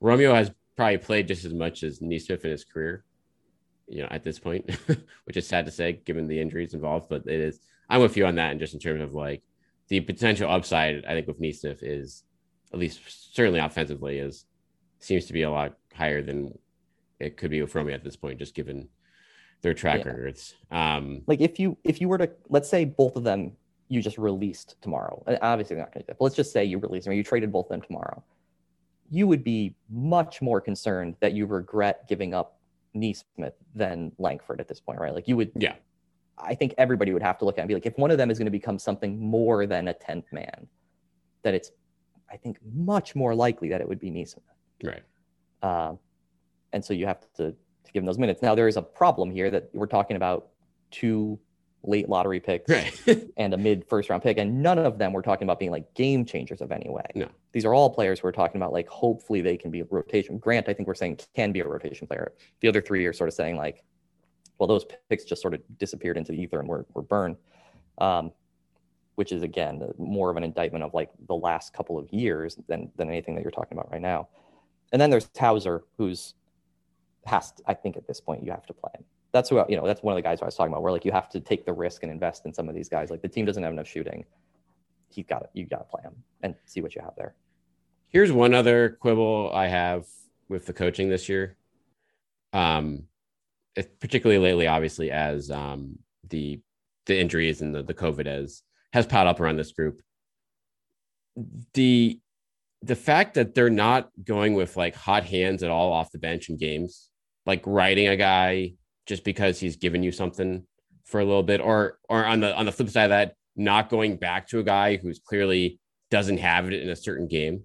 Romeo 0.00 0.32
has 0.34 0.50
probably 0.76 0.98
played 0.98 1.28
just 1.28 1.44
as 1.44 1.52
much 1.54 1.82
as 1.84 2.00
Nesmith 2.02 2.44
in 2.44 2.50
his 2.50 2.64
career, 2.64 3.04
you 3.86 4.02
know, 4.02 4.08
at 4.10 4.22
this 4.22 4.38
point, 4.38 4.70
which 5.24 5.36
is 5.36 5.46
sad 5.46 5.66
to 5.66 5.72
say 5.72 6.00
given 6.04 6.26
the 6.26 6.40
injuries 6.40 6.74
involved. 6.74 7.08
But 7.08 7.22
it 7.26 7.40
is. 7.40 7.60
I'm 7.88 8.00
with 8.00 8.16
you 8.16 8.26
on 8.26 8.36
that, 8.36 8.50
and 8.50 8.60
just 8.60 8.74
in 8.74 8.80
terms 8.80 9.02
of 9.02 9.14
like 9.14 9.42
the 9.88 10.00
potential 10.00 10.50
upside, 10.50 11.04
I 11.04 11.10
think 11.10 11.26
with 11.26 11.40
Nesmith 11.40 11.82
is 11.82 12.24
at 12.72 12.78
least 12.78 13.34
certainly 13.34 13.60
offensively 13.60 14.18
is 14.18 14.46
seems 14.98 15.26
to 15.26 15.32
be 15.32 15.42
a 15.42 15.50
lot 15.50 15.74
higher 15.94 16.22
than 16.22 16.58
it 17.20 17.36
could 17.36 17.50
be 17.50 17.60
with 17.60 17.74
Romeo 17.74 17.94
at 17.94 18.02
this 18.02 18.16
point, 18.16 18.38
just 18.38 18.54
given 18.54 18.88
their 19.60 19.74
track 19.74 20.04
Yeah. 20.04 20.10
records. 20.12 20.54
Um, 20.70 21.22
Like 21.26 21.40
if 21.40 21.60
you 21.60 21.76
if 21.84 22.00
you 22.00 22.08
were 22.08 22.18
to 22.18 22.30
let's 22.48 22.68
say 22.68 22.84
both 22.84 23.16
of 23.16 23.24
them 23.24 23.52
you 23.88 24.00
just 24.00 24.16
released 24.16 24.76
tomorrow, 24.80 25.22
and 25.26 25.38
obviously 25.42 25.76
they're 25.76 25.84
not 25.84 25.92
going 25.92 26.00
to 26.02 26.06
do 26.06 26.06
that, 26.08 26.18
but 26.18 26.24
let's 26.24 26.36
just 26.36 26.52
say 26.52 26.64
you 26.64 26.78
released 26.78 27.04
them, 27.04 27.12
or 27.12 27.14
you 27.16 27.22
traded 27.22 27.52
both 27.52 27.66
of 27.66 27.70
them 27.70 27.82
tomorrow, 27.82 28.22
you 29.10 29.26
would 29.26 29.44
be 29.44 29.76
much 29.90 30.40
more 30.40 30.60
concerned 30.60 31.16
that 31.20 31.34
you 31.34 31.44
regret 31.44 32.08
giving 32.08 32.32
up 32.32 32.58
Nesmith 32.94 33.54
than 33.74 34.12
Langford 34.18 34.60
at 34.60 34.68
this 34.68 34.80
point, 34.80 35.00
right? 35.00 35.14
Like 35.14 35.28
you 35.28 35.36
would 35.36 35.52
yeah, 35.56 35.74
I 36.38 36.54
think 36.54 36.74
everybody 36.78 37.12
would 37.12 37.22
have 37.22 37.38
to 37.38 37.44
look 37.44 37.58
at 37.58 37.62
and 37.62 37.68
be 37.68 37.74
like, 37.74 37.86
if 37.86 37.96
one 37.98 38.10
of 38.10 38.18
them 38.18 38.30
is 38.30 38.38
going 38.38 38.46
to 38.46 38.50
become 38.50 38.78
something 38.78 39.18
more 39.18 39.66
than 39.66 39.88
a 39.88 39.94
10th 39.94 40.32
man, 40.32 40.66
that 41.42 41.54
it's, 41.54 41.70
I 42.30 42.36
think, 42.36 42.58
much 42.74 43.14
more 43.14 43.34
likely 43.34 43.68
that 43.68 43.80
it 43.80 43.88
would 43.88 44.00
be 44.00 44.10
Nesmith. 44.10 44.44
right. 44.82 45.02
Um, 45.62 45.98
and 46.72 46.84
so 46.84 46.92
you 46.92 47.06
have 47.06 47.20
to, 47.36 47.52
to 47.52 47.92
give 47.92 48.02
him 48.02 48.06
those 48.06 48.18
minutes. 48.18 48.42
Now, 48.42 48.54
there 48.54 48.68
is 48.68 48.76
a 48.76 48.82
problem 48.82 49.30
here 49.30 49.50
that 49.50 49.70
we're 49.72 49.86
talking 49.86 50.16
about 50.16 50.48
two 50.90 51.38
late 51.86 52.08
lottery 52.08 52.40
picks 52.40 52.70
Right. 52.70 53.30
and 53.36 53.54
a 53.54 53.56
mid 53.56 53.86
first 53.88 54.10
round 54.10 54.22
pick, 54.22 54.38
and 54.38 54.62
none 54.62 54.78
of 54.78 54.98
them 54.98 55.12
we're 55.12 55.22
talking 55.22 55.46
about 55.46 55.58
being 55.58 55.70
like 55.70 55.92
game 55.94 56.24
changers 56.24 56.60
of 56.60 56.72
any 56.72 56.88
way. 56.88 57.06
No. 57.14 57.28
These 57.52 57.64
are 57.64 57.74
all 57.74 57.90
players 57.90 58.22
we're 58.22 58.32
talking 58.32 58.60
about, 58.60 58.72
like, 58.72 58.88
hopefully 58.88 59.40
they 59.40 59.56
can 59.56 59.70
be 59.70 59.80
a 59.80 59.84
rotation. 59.90 60.38
Grant, 60.38 60.68
I 60.68 60.74
think 60.74 60.88
we're 60.88 60.94
saying 60.94 61.20
can 61.34 61.52
be 61.52 61.60
a 61.60 61.68
rotation 61.68 62.06
player. 62.06 62.32
The 62.60 62.68
other 62.68 62.80
three 62.80 63.04
are 63.06 63.12
sort 63.12 63.28
of 63.28 63.34
saying, 63.34 63.56
like, 63.56 63.84
well, 64.58 64.66
those 64.66 64.84
picks 65.08 65.24
just 65.24 65.42
sort 65.42 65.54
of 65.54 65.60
disappeared 65.78 66.16
into 66.16 66.32
the 66.32 66.40
ether 66.40 66.60
and 66.60 66.68
were, 66.68 66.86
were 66.94 67.02
burned, 67.02 67.36
um, 67.98 68.32
which 69.16 69.32
is, 69.32 69.42
again, 69.42 69.82
more 69.98 70.30
of 70.30 70.36
an 70.36 70.44
indictment 70.44 70.84
of 70.84 70.94
like 70.94 71.10
the 71.28 71.34
last 71.34 71.72
couple 71.72 71.98
of 71.98 72.12
years 72.12 72.58
than, 72.68 72.90
than 72.96 73.08
anything 73.08 73.34
that 73.34 73.42
you're 73.42 73.50
talking 73.50 73.76
about 73.76 73.90
right 73.90 74.02
now. 74.02 74.28
And 74.92 75.00
then 75.00 75.10
there's 75.10 75.28
Hauser, 75.38 75.82
who's 75.98 76.34
has, 77.26 77.52
to, 77.52 77.62
I 77.66 77.74
think 77.74 77.96
at 77.96 78.06
this 78.06 78.20
point, 78.20 78.44
you 78.44 78.50
have 78.50 78.66
to 78.66 78.74
play 78.74 78.90
him. 78.96 79.04
That's 79.34 79.50
who, 79.50 79.58
I- 79.58 79.66
you 79.68 79.76
know, 79.76 79.86
that's 79.86 80.02
one 80.02 80.12
of 80.12 80.16
the 80.16 80.22
guys 80.22 80.40
I 80.40 80.46
was 80.46 80.54
talking 80.54 80.72
about, 80.72 80.82
where 80.82 80.92
like 80.92 81.04
you 81.04 81.12
have 81.12 81.28
to 81.30 81.40
take 81.40 81.66
the 81.66 81.72
risk 81.72 82.04
and 82.04 82.10
invest 82.10 82.46
in 82.46 82.54
some 82.54 82.68
of 82.68 82.74
these 82.74 82.88
guys. 82.88 83.10
Like 83.10 83.20
the 83.20 83.28
team 83.28 83.44
doesn't 83.44 83.62
have 83.62 83.72
enough 83.72 83.88
shooting. 83.88 84.24
He's 85.10 85.26
got 85.26 85.42
it. 85.42 85.50
You 85.52 85.66
got 85.66 85.78
to 85.78 85.84
play 85.84 86.02
him 86.02 86.14
and 86.42 86.54
see 86.64 86.80
what 86.80 86.94
you 86.94 87.02
have 87.02 87.14
there. 87.16 87.34
Here's 88.08 88.30
one 88.32 88.54
other 88.54 88.96
quibble 89.00 89.50
I 89.52 89.66
have 89.66 90.06
with 90.48 90.66
the 90.66 90.72
coaching 90.72 91.08
this 91.08 91.28
year. 91.28 91.56
Um, 92.52 93.04
particularly 93.98 94.40
lately, 94.40 94.68
obviously, 94.68 95.10
as 95.10 95.50
um, 95.50 95.98
the 96.30 96.60
the 97.06 97.18
injuries 97.18 97.60
and 97.60 97.74
the, 97.74 97.82
the 97.82 97.92
COVID 97.92 98.26
has 98.26 98.62
has 98.92 99.04
piled 99.04 99.26
up 99.26 99.40
around 99.40 99.56
this 99.56 99.72
group. 99.72 100.00
The 101.74 102.20
the 102.82 102.94
fact 102.94 103.34
that 103.34 103.54
they're 103.54 103.68
not 103.70 104.10
going 104.22 104.54
with 104.54 104.76
like 104.76 104.94
hot 104.94 105.24
hands 105.24 105.64
at 105.64 105.70
all 105.70 105.92
off 105.92 106.12
the 106.12 106.18
bench 106.18 106.48
in 106.48 106.56
games, 106.56 107.10
like 107.46 107.62
riding 107.66 108.06
a 108.06 108.16
guy 108.16 108.74
just 109.06 109.24
because 109.24 109.60
he's 109.60 109.76
given 109.76 110.02
you 110.02 110.12
something 110.12 110.66
for 111.04 111.20
a 111.20 111.24
little 111.24 111.42
bit, 111.42 111.60
or 111.60 111.98
or 112.08 112.24
on 112.24 112.40
the 112.40 112.54
on 112.56 112.66
the 112.66 112.72
flip 112.72 112.88
side 112.88 113.04
of 113.04 113.10
that, 113.10 113.34
not 113.56 113.88
going 113.88 114.16
back 114.16 114.48
to 114.48 114.58
a 114.58 114.64
guy 114.64 114.96
who's 114.96 115.18
clearly 115.18 115.80
doesn't 116.10 116.38
have 116.38 116.66
it 116.66 116.82
in 116.82 116.88
a 116.88 116.96
certain 116.96 117.28
game. 117.28 117.64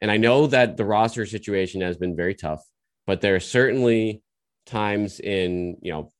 And 0.00 0.10
I 0.10 0.16
know 0.16 0.46
that 0.46 0.76
the 0.76 0.84
roster 0.84 1.26
situation 1.26 1.80
has 1.82 1.96
been 1.96 2.16
very 2.16 2.34
tough, 2.34 2.62
but 3.06 3.20
there 3.20 3.34
are 3.34 3.40
certainly 3.40 4.22
times 4.66 5.20
in, 5.20 5.76
you 5.82 5.92
know, 5.92 6.12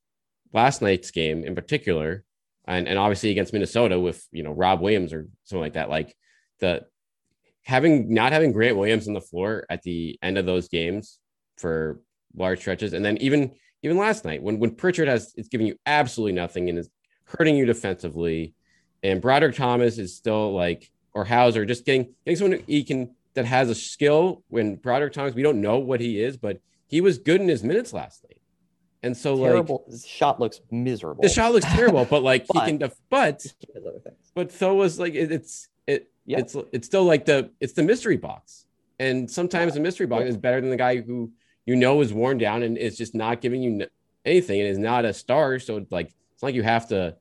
last 0.52 0.82
night's 0.82 1.10
game 1.10 1.44
in 1.44 1.54
particular, 1.54 2.24
and, 2.66 2.86
and 2.86 2.98
obviously 2.98 3.30
against 3.30 3.52
Minnesota 3.52 3.98
with, 3.98 4.26
you 4.32 4.42
know, 4.42 4.52
Rob 4.52 4.80
Williams 4.80 5.12
or 5.12 5.28
something 5.44 5.62
like 5.62 5.74
that, 5.74 5.88
like 5.88 6.14
the 6.60 6.82
having 7.62 8.12
not 8.12 8.32
having 8.32 8.52
Grant 8.52 8.76
Williams 8.76 9.08
on 9.08 9.14
the 9.14 9.20
floor 9.20 9.66
at 9.70 9.82
the 9.82 10.18
end 10.22 10.38
of 10.38 10.46
those 10.46 10.68
games 10.68 11.18
for 11.56 12.00
large 12.34 12.60
stretches. 12.60 12.92
And 12.92 13.04
then 13.04 13.16
even 13.18 13.52
even 13.82 13.96
last 13.96 14.24
night 14.24 14.42
when 14.42 14.58
when 14.58 14.70
Pritchard 14.74 15.08
has 15.08 15.32
it's 15.36 15.48
giving 15.48 15.66
you 15.66 15.76
absolutely 15.86 16.32
nothing 16.32 16.68
and 16.68 16.78
is 16.78 16.90
hurting 17.24 17.56
you 17.56 17.64
defensively, 17.66 18.54
and 19.02 19.22
Brodric 19.22 19.54
Thomas 19.56 19.98
is 19.98 20.14
still 20.16 20.52
like 20.54 20.90
or 21.14 21.24
Hauser 21.24 21.64
just 21.64 21.84
getting 21.84 22.08
getting 22.24 22.36
someone 22.36 22.62
he 22.66 22.84
can 22.84 23.14
that 23.34 23.44
has 23.44 23.70
a 23.70 23.74
skill 23.74 24.42
when 24.48 24.76
Brodric 24.76 25.12
Thomas, 25.12 25.34
we 25.34 25.42
don't 25.42 25.60
know 25.60 25.78
what 25.78 26.00
he 26.00 26.20
is, 26.22 26.36
but 26.36 26.60
he 26.88 27.00
was 27.00 27.18
good 27.18 27.40
in 27.40 27.48
his 27.48 27.62
minutes 27.62 27.92
last 27.92 28.24
night. 28.24 28.40
And 29.02 29.16
so 29.16 29.36
Terrible 29.38 29.84
His 29.88 30.04
shot 30.04 30.40
looks 30.40 30.60
miserable. 30.70 31.22
the 31.22 31.28
shot 31.28 31.52
looks 31.52 31.64
terrible, 31.66 32.04
but 32.04 32.22
like 32.22 32.46
But- 32.52 32.64
he 32.64 32.66
can 32.70 32.78
def- 32.78 32.96
but 33.08 33.46
other 33.76 33.98
things. 34.00 34.30
but 34.34 34.52
so 34.52 34.74
was 34.74 34.98
like 34.98 35.14
it, 35.14 35.32
it's 35.32 35.68
it 35.86 36.10
Yeah. 36.26 36.40
it's 36.40 36.54
it's 36.72 36.86
still 36.86 37.04
like 37.04 37.24
the 37.24 37.50
it's 37.60 37.72
the 37.72 37.82
mystery 37.82 38.16
box. 38.18 38.66
And 38.98 39.30
sometimes 39.30 39.72
the 39.74 39.80
mystery 39.80 40.06
box 40.06 40.24
is 40.26 40.36
better 40.36 40.60
than 40.60 40.68
the 40.68 40.76
guy 40.76 41.00
who 41.00 41.32
you 41.70 41.76
know 41.76 42.00
is 42.00 42.12
worn 42.12 42.36
down 42.36 42.64
and 42.64 42.76
it's 42.76 42.96
just 42.96 43.14
not 43.14 43.40
giving 43.40 43.62
you 43.62 43.86
anything 44.24 44.60
and 44.60 44.68
is 44.68 44.76
not 44.76 45.04
a 45.04 45.14
star. 45.14 45.60
So 45.60 45.86
like 45.92 46.12
it's 46.34 46.42
like 46.42 46.56
you 46.56 46.64
have 46.64 46.88
to, 46.88 47.14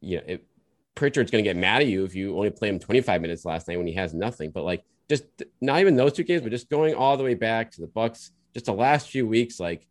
you 0.00 0.16
know, 0.16 0.24
it, 0.26 0.46
Pritchard's 0.96 1.30
going 1.30 1.44
to 1.44 1.48
get 1.48 1.56
mad 1.56 1.82
at 1.82 1.86
you 1.86 2.04
if 2.04 2.16
you 2.16 2.36
only 2.36 2.50
play 2.50 2.68
him 2.68 2.80
25 2.80 3.20
minutes 3.20 3.44
last 3.44 3.68
night 3.68 3.76
when 3.76 3.86
he 3.86 3.92
has 3.92 4.12
nothing. 4.12 4.50
But 4.50 4.64
like, 4.64 4.84
just 5.08 5.22
not 5.60 5.80
even 5.80 5.94
those 5.94 6.12
two 6.12 6.24
games, 6.24 6.42
but 6.42 6.50
just 6.50 6.68
going 6.68 6.96
all 6.96 7.16
the 7.16 7.22
way 7.22 7.34
back 7.34 7.70
to 7.72 7.80
the 7.80 7.86
Bucks, 7.86 8.32
just 8.52 8.66
the 8.66 8.72
last 8.72 9.10
few 9.10 9.28
weeks, 9.28 9.60
like 9.60 9.86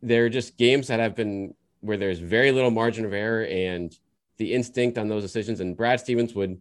they're 0.00 0.30
just 0.30 0.56
games 0.56 0.88
that 0.88 0.98
have 0.98 1.14
been 1.14 1.54
where 1.80 1.98
there's 1.98 2.20
very 2.20 2.50
little 2.50 2.70
margin 2.70 3.04
of 3.04 3.12
error 3.12 3.44
and 3.44 3.94
the 4.38 4.54
instinct 4.54 4.96
on 4.96 5.08
those 5.08 5.22
decisions. 5.22 5.60
And 5.60 5.76
Brad 5.76 6.00
Stevens 6.00 6.34
would 6.34 6.58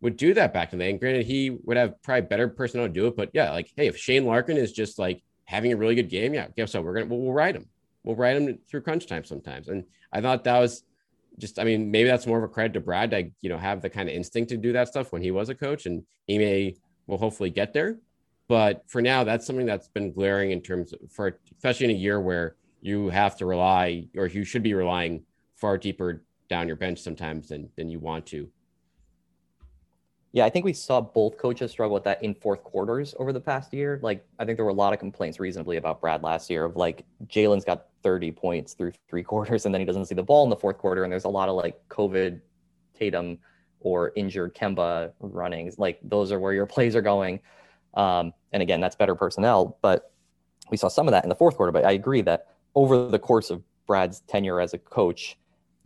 would 0.00 0.16
do 0.16 0.32
that 0.32 0.54
back 0.54 0.72
in 0.72 0.78
the 0.78 0.86
day. 0.86 0.90
And 0.90 1.00
granted, 1.00 1.26
he 1.26 1.50
would 1.50 1.76
have 1.76 2.00
probably 2.02 2.22
better 2.22 2.48
personnel 2.48 2.86
to 2.86 2.92
do 2.92 3.08
it. 3.08 3.16
But 3.16 3.30
yeah, 3.34 3.50
like, 3.50 3.70
hey, 3.76 3.88
if 3.88 3.98
Shane 3.98 4.24
Larkin 4.24 4.56
is 4.56 4.72
just 4.72 4.98
like 4.98 5.22
having 5.48 5.72
a 5.72 5.76
really 5.76 5.94
good 5.94 6.10
game, 6.10 6.34
yeah, 6.34 6.46
guess 6.54 6.72
so. 6.72 6.82
We're 6.82 6.92
gonna 6.92 7.06
we'll, 7.06 7.20
we'll 7.20 7.32
ride 7.32 7.56
him. 7.56 7.66
We'll 8.04 8.16
ride 8.16 8.36
them 8.36 8.58
through 8.68 8.82
crunch 8.82 9.06
time 9.06 9.24
sometimes. 9.24 9.68
And 9.68 9.84
I 10.12 10.20
thought 10.20 10.44
that 10.44 10.58
was 10.58 10.84
just, 11.38 11.58
I 11.58 11.64
mean, 11.64 11.90
maybe 11.90 12.06
that's 12.06 12.26
more 12.26 12.36
of 12.36 12.44
a 12.44 12.48
credit 12.48 12.74
to 12.74 12.80
Brad 12.80 13.10
to 13.12 13.30
you 13.40 13.48
know 13.48 13.56
have 13.56 13.80
the 13.80 13.88
kind 13.88 14.10
of 14.10 14.14
instinct 14.14 14.50
to 14.50 14.58
do 14.58 14.74
that 14.74 14.88
stuff 14.88 15.10
when 15.10 15.22
he 15.22 15.30
was 15.30 15.48
a 15.48 15.54
coach, 15.54 15.86
and 15.86 16.04
he 16.26 16.36
may 16.36 16.76
will 17.06 17.16
hopefully 17.16 17.48
get 17.48 17.72
there. 17.72 17.98
But 18.46 18.84
for 18.88 19.00
now, 19.00 19.24
that's 19.24 19.46
something 19.46 19.64
that's 19.64 19.88
been 19.88 20.12
glaring 20.12 20.50
in 20.50 20.60
terms 20.60 20.92
of 20.92 21.00
for 21.10 21.38
especially 21.56 21.86
in 21.86 21.92
a 21.92 21.98
year 21.98 22.20
where 22.20 22.56
you 22.82 23.08
have 23.08 23.34
to 23.38 23.46
rely 23.46 24.06
or 24.18 24.26
you 24.26 24.44
should 24.44 24.62
be 24.62 24.74
relying 24.74 25.24
far 25.56 25.78
deeper 25.78 26.24
down 26.50 26.66
your 26.66 26.76
bench 26.76 27.00
sometimes 27.00 27.48
than 27.48 27.70
than 27.74 27.88
you 27.88 28.00
want 28.00 28.26
to. 28.26 28.50
Yeah, 30.32 30.44
I 30.44 30.50
think 30.50 30.64
we 30.66 30.74
saw 30.74 31.00
both 31.00 31.38
coaches 31.38 31.70
struggle 31.70 31.94
with 31.94 32.04
that 32.04 32.22
in 32.22 32.34
fourth 32.34 32.62
quarters 32.62 33.14
over 33.18 33.32
the 33.32 33.40
past 33.40 33.72
year. 33.72 33.98
Like, 34.02 34.26
I 34.38 34.44
think 34.44 34.58
there 34.58 34.64
were 34.64 34.70
a 34.70 34.74
lot 34.74 34.92
of 34.92 34.98
complaints 34.98 35.40
reasonably 35.40 35.78
about 35.78 36.00
Brad 36.00 36.22
last 36.22 36.50
year 36.50 36.66
of 36.66 36.76
like 36.76 37.04
Jaylen's 37.26 37.64
got 37.64 37.86
30 38.02 38.32
points 38.32 38.74
through 38.74 38.92
three 39.08 39.22
quarters 39.24 39.64
and 39.64 39.74
then 39.74 39.80
he 39.80 39.86
doesn't 39.86 40.04
see 40.04 40.14
the 40.14 40.22
ball 40.22 40.44
in 40.44 40.50
the 40.50 40.56
fourth 40.56 40.78
quarter. 40.78 41.04
And 41.04 41.12
there's 41.12 41.24
a 41.24 41.30
lot 41.30 41.48
of 41.48 41.56
like 41.56 41.80
COVID 41.88 42.40
Tatum 42.98 43.38
or 43.80 44.12
injured 44.16 44.54
Kemba 44.54 45.12
runnings. 45.20 45.78
Like, 45.78 45.98
those 46.02 46.30
are 46.30 46.38
where 46.38 46.52
your 46.52 46.66
plays 46.66 46.94
are 46.94 47.02
going. 47.02 47.40
Um, 47.94 48.34
and 48.52 48.62
again, 48.62 48.80
that's 48.80 48.96
better 48.96 49.14
personnel. 49.14 49.78
But 49.80 50.12
we 50.70 50.76
saw 50.76 50.88
some 50.88 51.08
of 51.08 51.12
that 51.12 51.24
in 51.24 51.30
the 51.30 51.36
fourth 51.36 51.56
quarter. 51.56 51.72
But 51.72 51.86
I 51.86 51.92
agree 51.92 52.20
that 52.22 52.48
over 52.74 53.08
the 53.08 53.18
course 53.18 53.48
of 53.50 53.62
Brad's 53.86 54.20
tenure 54.20 54.60
as 54.60 54.74
a 54.74 54.78
coach, 54.78 55.38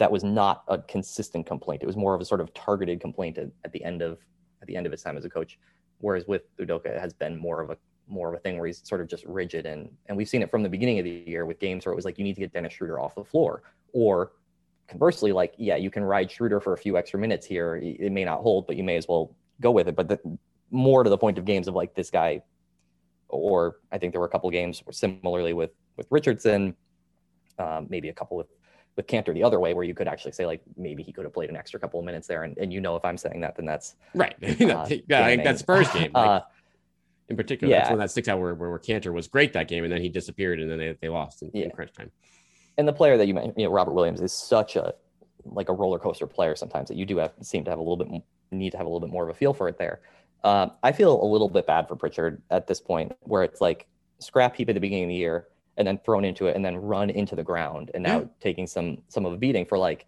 that 0.02 0.10
was 0.10 0.24
not 0.24 0.64
a 0.66 0.78
consistent 0.78 1.46
complaint. 1.46 1.80
It 1.80 1.86
was 1.86 1.96
more 1.96 2.12
of 2.12 2.20
a 2.20 2.24
sort 2.24 2.40
of 2.40 2.52
targeted 2.54 3.00
complaint 3.00 3.38
at, 3.38 3.50
at 3.64 3.70
the 3.70 3.84
end 3.84 4.02
of 4.02 4.18
at 4.60 4.66
the 4.66 4.74
end 4.74 4.84
of 4.84 4.90
his 4.90 5.00
time 5.00 5.16
as 5.16 5.24
a 5.24 5.30
coach. 5.30 5.60
Whereas 5.98 6.24
with 6.26 6.42
Udoka, 6.56 6.86
it 6.86 7.00
has 7.00 7.12
been 7.12 7.38
more 7.38 7.60
of 7.60 7.70
a 7.70 7.76
more 8.08 8.28
of 8.28 8.34
a 8.34 8.38
thing 8.40 8.58
where 8.58 8.66
he's 8.66 8.82
sort 8.84 9.00
of 9.00 9.06
just 9.06 9.24
rigid 9.26 9.64
and 9.64 9.88
and 10.06 10.16
we've 10.16 10.28
seen 10.28 10.42
it 10.42 10.50
from 10.50 10.64
the 10.64 10.68
beginning 10.68 10.98
of 10.98 11.04
the 11.04 11.22
year 11.24 11.46
with 11.46 11.60
games 11.60 11.86
where 11.86 11.92
it 11.92 11.96
was 11.96 12.04
like 12.04 12.18
you 12.18 12.24
need 12.24 12.34
to 12.34 12.40
get 12.40 12.52
Dennis 12.52 12.72
Schroeder 12.72 12.98
off 12.98 13.14
the 13.14 13.22
floor 13.22 13.62
or 13.92 14.32
conversely 14.88 15.30
like 15.30 15.54
yeah 15.56 15.76
you 15.76 15.88
can 15.88 16.02
ride 16.02 16.28
Schroeder 16.28 16.58
for 16.58 16.72
a 16.72 16.76
few 16.76 16.96
extra 16.96 17.20
minutes 17.20 17.46
here 17.46 17.76
it 17.76 18.10
may 18.10 18.24
not 18.24 18.40
hold 18.40 18.66
but 18.66 18.76
you 18.76 18.82
may 18.82 18.96
as 18.96 19.06
well 19.06 19.36
go 19.60 19.70
with 19.70 19.86
it 19.86 19.94
but 19.94 20.08
the, 20.08 20.18
more 20.72 21.04
to 21.04 21.10
the 21.10 21.16
point 21.16 21.38
of 21.38 21.44
games 21.44 21.68
of 21.68 21.74
like 21.74 21.94
this 21.94 22.10
guy 22.10 22.42
or 23.28 23.76
I 23.92 23.98
think 23.98 24.12
there 24.12 24.20
were 24.20 24.26
a 24.26 24.30
couple 24.30 24.50
games 24.50 24.82
similarly 24.90 25.52
with 25.52 25.70
with 25.96 26.08
Richardson 26.10 26.74
um, 27.60 27.86
maybe 27.88 28.08
a 28.08 28.12
couple 28.12 28.36
with 28.36 28.48
with 28.96 29.06
Kanter 29.06 29.32
the 29.32 29.42
other 29.42 29.60
way, 29.60 29.74
where 29.74 29.84
you 29.84 29.94
could 29.94 30.08
actually 30.08 30.32
say 30.32 30.46
like 30.46 30.62
maybe 30.76 31.02
he 31.02 31.12
could 31.12 31.24
have 31.24 31.32
played 31.32 31.50
an 31.50 31.56
extra 31.56 31.80
couple 31.80 31.98
of 31.98 32.06
minutes 32.06 32.26
there, 32.26 32.44
and, 32.44 32.56
and 32.58 32.72
you 32.72 32.80
know 32.80 32.96
if 32.96 33.04
I'm 33.04 33.16
saying 33.16 33.40
that, 33.40 33.56
then 33.56 33.66
that's 33.66 33.96
right. 34.14 34.34
uh, 34.42 34.86
yeah, 35.08 35.24
I 35.24 35.36
that's 35.36 35.62
first 35.62 35.92
game. 35.92 36.12
Like, 36.12 36.26
uh, 36.26 36.40
in 37.28 37.36
particular, 37.36 37.72
yeah. 37.72 37.80
that's 37.80 37.90
when 37.90 37.98
that 38.00 38.10
sticks 38.10 38.28
out 38.28 38.38
where, 38.38 38.54
where 38.54 38.78
Kanter 38.78 39.12
was 39.12 39.28
great 39.28 39.52
that 39.54 39.68
game, 39.68 39.84
and 39.84 39.92
then 39.92 40.02
he 40.02 40.08
disappeared, 40.08 40.60
and 40.60 40.70
then 40.70 40.78
they, 40.78 40.96
they 41.00 41.08
lost 41.08 41.42
in, 41.42 41.50
yeah. 41.54 41.64
in 41.64 41.70
crunch 41.70 41.92
time. 41.92 42.10
And 42.76 42.86
the 42.86 42.92
player 42.92 43.16
that 43.16 43.26
you 43.26 43.34
mentioned, 43.34 43.54
you 43.56 43.64
know, 43.64 43.70
Robert 43.70 43.92
Williams, 43.92 44.20
is 44.20 44.32
such 44.32 44.76
a 44.76 44.94
like 45.44 45.68
a 45.68 45.72
roller 45.72 45.98
coaster 45.98 46.26
player 46.26 46.54
sometimes 46.54 46.88
that 46.88 46.96
you 46.96 47.04
do 47.04 47.16
have 47.16 47.32
seem 47.42 47.64
to 47.64 47.70
have 47.70 47.78
a 47.78 47.82
little 47.82 47.96
bit 47.96 48.22
need 48.52 48.70
to 48.70 48.76
have 48.76 48.86
a 48.86 48.88
little 48.88 49.00
bit 49.00 49.10
more 49.10 49.24
of 49.24 49.30
a 49.30 49.34
feel 49.34 49.54
for 49.54 49.68
it 49.68 49.78
there. 49.78 50.00
Um, 50.44 50.72
I 50.82 50.92
feel 50.92 51.22
a 51.22 51.24
little 51.24 51.48
bit 51.48 51.66
bad 51.66 51.88
for 51.88 51.96
Pritchard 51.96 52.42
at 52.50 52.66
this 52.66 52.80
point, 52.80 53.12
where 53.20 53.42
it's 53.42 53.60
like 53.60 53.86
scrap 54.18 54.56
heap 54.56 54.68
at 54.68 54.74
the 54.74 54.80
beginning 54.80 55.04
of 55.04 55.08
the 55.08 55.14
year, 55.14 55.48
and 55.76 55.86
then 55.86 55.98
thrown 56.04 56.24
into 56.24 56.46
it 56.46 56.56
and 56.56 56.64
then 56.64 56.76
run 56.76 57.10
into 57.10 57.34
the 57.34 57.42
ground 57.42 57.90
and 57.94 58.02
now 58.02 58.20
yeah. 58.20 58.26
taking 58.40 58.66
some 58.66 58.98
some 59.08 59.24
of 59.24 59.32
a 59.32 59.36
beating 59.36 59.64
for 59.64 59.78
like 59.78 60.06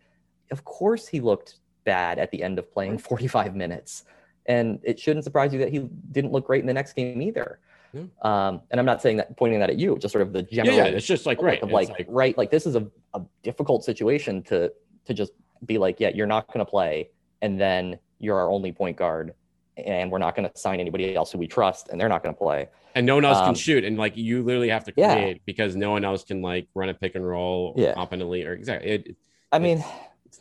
of 0.51 0.65
course 0.65 1.07
he 1.07 1.21
looked 1.21 1.57
bad 1.85 2.19
at 2.19 2.31
the 2.31 2.43
end 2.43 2.59
of 2.59 2.71
playing 2.73 2.99
45 2.99 3.55
minutes 3.55 4.05
and 4.47 4.79
it 4.83 4.99
shouldn't 4.99 5.25
surprise 5.25 5.53
you 5.53 5.59
that 5.61 5.71
he 5.71 5.81
didn't 6.13 6.33
look 6.33 6.47
great 6.47 6.61
in 6.61 6.67
the 6.67 6.73
next 6.73 6.95
game 6.95 7.21
either 7.23 7.59
yeah. 7.93 8.03
um, 8.23 8.61
and 8.71 8.79
i'm 8.79 8.87
not 8.87 9.01
saying 9.01 9.17
that 9.17 9.37
pointing 9.37 9.61
that 9.61 9.71
at 9.71 9.79
you 9.79 9.97
just 9.99 10.13
sort 10.13 10.23
of 10.23 10.33
the 10.33 10.43
general 10.43 10.77
yeah, 10.77 10.87
yeah 10.87 10.91
it's 10.91 11.07
just 11.07 11.27
like 11.27 11.41
right 11.41 11.63
of 11.63 11.71
like, 11.71 11.89
like, 11.91 12.07
right 12.09 12.37
like 12.37 12.51
this 12.51 12.67
is 12.67 12.77
a, 12.77 12.87
a 13.15 13.23
difficult 13.43 13.85
situation 13.85 14.43
to 14.43 14.71
to 15.05 15.15
just 15.15 15.33
be 15.65 15.79
like 15.79 15.99
yeah 15.99 16.11
you're 16.15 16.27
not 16.27 16.47
going 16.49 16.65
to 16.65 16.71
play 16.71 17.09
and 17.43 17.61
then 17.61 17.99
you're 18.19 18.39
our 18.39 18.51
only 18.51 18.73
point 18.73 18.97
guard 18.97 19.35
and 19.77 20.11
we're 20.11 20.19
not 20.19 20.37
going 20.37 20.49
to 20.49 20.59
sign 20.59 20.81
anybody 20.81 21.15
else 21.15 21.33
who 21.33 21.39
we 21.39 21.47
trust 21.47 21.89
and 21.89 22.01
they're 22.01 22.09
not 22.09 22.23
going 22.23 22.35
to 22.35 22.39
play 22.39 22.69
and 22.95 23.05
no 23.05 23.17
one 23.17 23.25
else 23.25 23.39
um, 23.39 23.47
can 23.47 23.55
shoot 23.55 23.85
and 23.85 23.99
like 23.99 24.17
you 24.17 24.43
literally 24.43 24.69
have 24.69 24.85
to 24.85 24.93
create 24.93 25.37
yeah. 25.37 25.43
because 25.47 25.75
no 25.75 25.91
one 25.91 26.05
else 26.05 26.25
can 26.25 26.43
like 26.43 26.69
run 26.75 26.89
a 26.89 26.95
pick 26.95 27.15
and 27.15 27.27
roll 27.27 27.75
yeah. 27.77 27.93
competently 27.95 28.45
or 28.45 28.53
exactly 28.53 28.91
it, 28.91 29.17
i 29.53 29.59
mean 29.59 29.83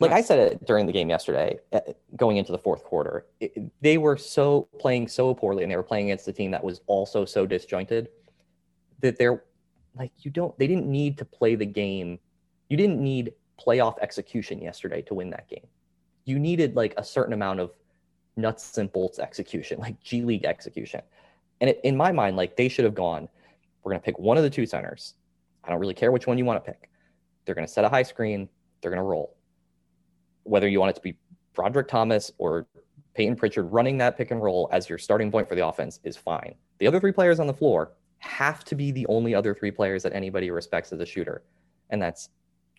like 0.00 0.12
i 0.12 0.20
said 0.20 0.38
it 0.38 0.64
during 0.66 0.86
the 0.86 0.92
game 0.92 1.08
yesterday 1.08 1.58
uh, 1.72 1.80
going 2.16 2.36
into 2.36 2.52
the 2.52 2.58
fourth 2.58 2.84
quarter 2.84 3.26
it, 3.40 3.52
they 3.80 3.98
were 3.98 4.16
so 4.16 4.68
playing 4.78 5.08
so 5.08 5.34
poorly 5.34 5.62
and 5.62 5.72
they 5.72 5.76
were 5.76 5.82
playing 5.82 6.06
against 6.06 6.28
a 6.28 6.32
team 6.32 6.50
that 6.50 6.62
was 6.62 6.80
also 6.86 7.24
so 7.24 7.46
disjointed 7.46 8.08
that 9.00 9.18
they're 9.18 9.42
like 9.96 10.12
you 10.18 10.30
don't 10.30 10.56
they 10.58 10.66
didn't 10.66 10.86
need 10.86 11.18
to 11.18 11.24
play 11.24 11.54
the 11.54 11.66
game 11.66 12.18
you 12.68 12.76
didn't 12.76 13.00
need 13.00 13.32
playoff 13.60 13.96
execution 14.00 14.60
yesterday 14.60 15.02
to 15.02 15.14
win 15.14 15.30
that 15.30 15.48
game 15.48 15.66
you 16.24 16.38
needed 16.38 16.74
like 16.74 16.94
a 16.96 17.04
certain 17.04 17.32
amount 17.32 17.60
of 17.60 17.72
nuts 18.36 18.78
and 18.78 18.92
bolts 18.92 19.18
execution 19.18 19.78
like 19.78 19.98
g 20.02 20.22
league 20.22 20.44
execution 20.44 21.00
and 21.60 21.70
it, 21.70 21.80
in 21.84 21.96
my 21.96 22.12
mind, 22.12 22.36
like 22.36 22.56
they 22.56 22.68
should 22.68 22.84
have 22.84 22.94
gone, 22.94 23.28
we're 23.82 23.92
going 23.92 24.00
to 24.00 24.04
pick 24.04 24.18
one 24.18 24.36
of 24.36 24.42
the 24.42 24.50
two 24.50 24.66
centers. 24.66 25.14
I 25.62 25.70
don't 25.70 25.80
really 25.80 25.94
care 25.94 26.12
which 26.12 26.26
one 26.26 26.38
you 26.38 26.44
want 26.44 26.62
to 26.62 26.70
pick. 26.70 26.90
They're 27.44 27.54
going 27.54 27.66
to 27.66 27.72
set 27.72 27.84
a 27.84 27.88
high 27.88 28.02
screen. 28.02 28.48
They're 28.80 28.90
going 28.90 29.02
to 29.02 29.04
roll. 29.04 29.36
Whether 30.42 30.68
you 30.68 30.80
want 30.80 30.90
it 30.90 30.96
to 30.96 31.00
be 31.00 31.16
Brodric 31.54 31.88
Thomas 31.88 32.32
or 32.38 32.66
Payton 33.14 33.36
Pritchard 33.36 33.70
running 33.72 33.96
that 33.98 34.16
pick 34.16 34.30
and 34.30 34.42
roll 34.42 34.68
as 34.72 34.88
your 34.88 34.98
starting 34.98 35.30
point 35.30 35.48
for 35.48 35.54
the 35.54 35.66
offense 35.66 36.00
is 36.04 36.16
fine. 36.16 36.54
The 36.78 36.86
other 36.86 37.00
three 37.00 37.12
players 37.12 37.40
on 37.40 37.46
the 37.46 37.54
floor 37.54 37.92
have 38.18 38.64
to 38.64 38.74
be 38.74 38.90
the 38.90 39.06
only 39.06 39.34
other 39.34 39.54
three 39.54 39.70
players 39.70 40.02
that 40.02 40.12
anybody 40.12 40.50
respects 40.50 40.92
as 40.92 41.00
a 41.00 41.06
shooter. 41.06 41.44
And 41.90 42.02
that's 42.02 42.30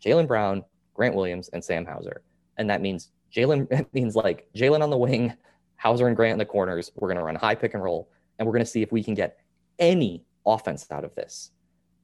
Jaylen 0.03 0.27
Brown, 0.27 0.63
Grant 0.93 1.15
Williams, 1.15 1.49
and 1.53 1.63
Sam 1.63 1.85
Hauser. 1.85 2.21
And 2.57 2.69
that 2.69 2.81
means 2.81 3.11
Jaylen 3.33 3.85
means 3.93 4.15
like 4.15 4.47
Jaylen 4.55 4.81
on 4.81 4.89
the 4.89 4.97
wing, 4.97 5.33
Hauser 5.77 6.07
and 6.07 6.15
Grant 6.15 6.33
in 6.33 6.39
the 6.39 6.45
corners. 6.45 6.91
We're 6.95 7.07
going 7.07 7.17
to 7.17 7.23
run 7.23 7.35
high 7.35 7.55
pick 7.55 7.73
and 7.73 7.83
roll 7.83 8.09
and 8.37 8.45
we're 8.45 8.53
going 8.53 8.65
to 8.65 8.69
see 8.69 8.81
if 8.81 8.91
we 8.91 9.03
can 9.03 9.13
get 9.13 9.37
any 9.79 10.23
offense 10.45 10.85
out 10.91 11.03
of 11.03 11.13
this 11.15 11.51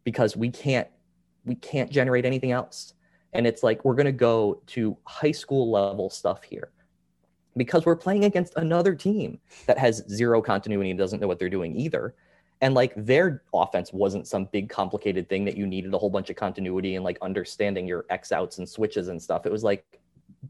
because 0.04 0.36
we 0.36 0.50
can't 0.50 0.88
we 1.46 1.56
can't 1.56 1.90
generate 1.90 2.26
anything 2.26 2.52
else. 2.52 2.94
And 3.34 3.48
it's 3.48 3.64
like 3.64 3.84
we're 3.84 3.96
going 3.96 4.06
to 4.06 4.12
go 4.12 4.62
to 4.68 4.98
high 5.06 5.32
school 5.32 5.72
level 5.72 6.10
stuff 6.10 6.44
here 6.44 6.72
because 7.58 7.86
we're 7.86 7.96
playing 7.96 8.26
against 8.26 8.54
another 8.58 8.94
team 8.94 9.40
that 9.66 9.78
has 9.78 10.04
zero 10.10 10.42
continuity 10.42 10.92
and 10.92 11.00
doesn't 11.00 11.20
know 11.20 11.28
what 11.28 11.40
they're 11.40 11.50
doing 11.50 11.76
either. 11.76 12.14
And 12.62 12.76
like 12.76 12.94
their 12.96 13.42
offense 13.54 13.92
wasn't 13.92 14.28
some 14.28 14.46
big 14.46 14.70
complicated 14.70 15.28
thing 15.30 15.46
that 15.46 15.58
you 15.58 15.66
needed 15.66 15.94
a 15.94 15.98
whole 15.98 16.12
bunch 16.12 16.30
of 16.30 16.36
continuity 16.36 16.96
and 16.96 17.04
like 17.04 17.18
understanding 17.22 17.88
your 17.88 18.06
x 18.10 18.32
outs 18.32 18.60
and 18.60 18.70
switches 18.70 19.08
and 19.08 19.20
stuff. 19.20 19.46
It 19.48 19.52
was 19.52 19.64
like 19.64 20.00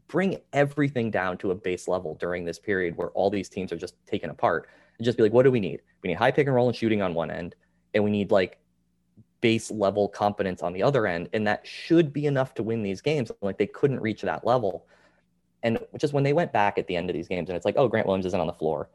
bring 0.08 0.38
everything 0.52 1.10
down 1.10 1.38
to 1.38 1.50
a 1.50 1.54
base 1.54 1.88
level 1.88 2.14
during 2.16 2.44
this 2.44 2.58
period 2.58 2.96
where 2.96 3.08
all 3.10 3.30
these 3.30 3.48
teams 3.48 3.72
are 3.72 3.76
just 3.76 3.94
taken 4.06 4.30
apart 4.30 4.68
and 4.98 5.04
just 5.04 5.16
be 5.16 5.22
like, 5.22 5.32
what 5.32 5.42
do 5.42 5.50
we 5.50 5.60
need? 5.60 5.82
We 6.02 6.08
need 6.08 6.18
high 6.18 6.30
pick 6.30 6.46
and 6.46 6.54
roll 6.54 6.68
and 6.68 6.76
shooting 6.76 7.02
on 7.02 7.14
one 7.14 7.30
end, 7.30 7.54
and 7.94 8.02
we 8.04 8.10
need 8.10 8.30
like 8.30 8.58
base 9.40 9.70
level 9.70 10.08
competence 10.08 10.62
on 10.62 10.72
the 10.72 10.82
other 10.82 11.06
end. 11.06 11.28
And 11.32 11.46
that 11.46 11.66
should 11.66 12.12
be 12.12 12.26
enough 12.26 12.54
to 12.54 12.62
win 12.62 12.82
these 12.82 13.00
games. 13.00 13.30
Like 13.40 13.58
they 13.58 13.66
couldn't 13.66 14.00
reach 14.00 14.22
that 14.22 14.46
level. 14.46 14.86
And 15.62 15.78
just 15.98 16.12
when 16.12 16.24
they 16.24 16.32
went 16.32 16.52
back 16.52 16.78
at 16.78 16.86
the 16.86 16.96
end 16.96 17.10
of 17.10 17.14
these 17.14 17.28
games, 17.28 17.48
and 17.48 17.56
it's 17.56 17.64
like, 17.64 17.76
oh, 17.76 17.88
Grant 17.88 18.06
Williams 18.06 18.26
isn't 18.26 18.40
on 18.40 18.46
the 18.46 18.52
floor. 18.52 18.88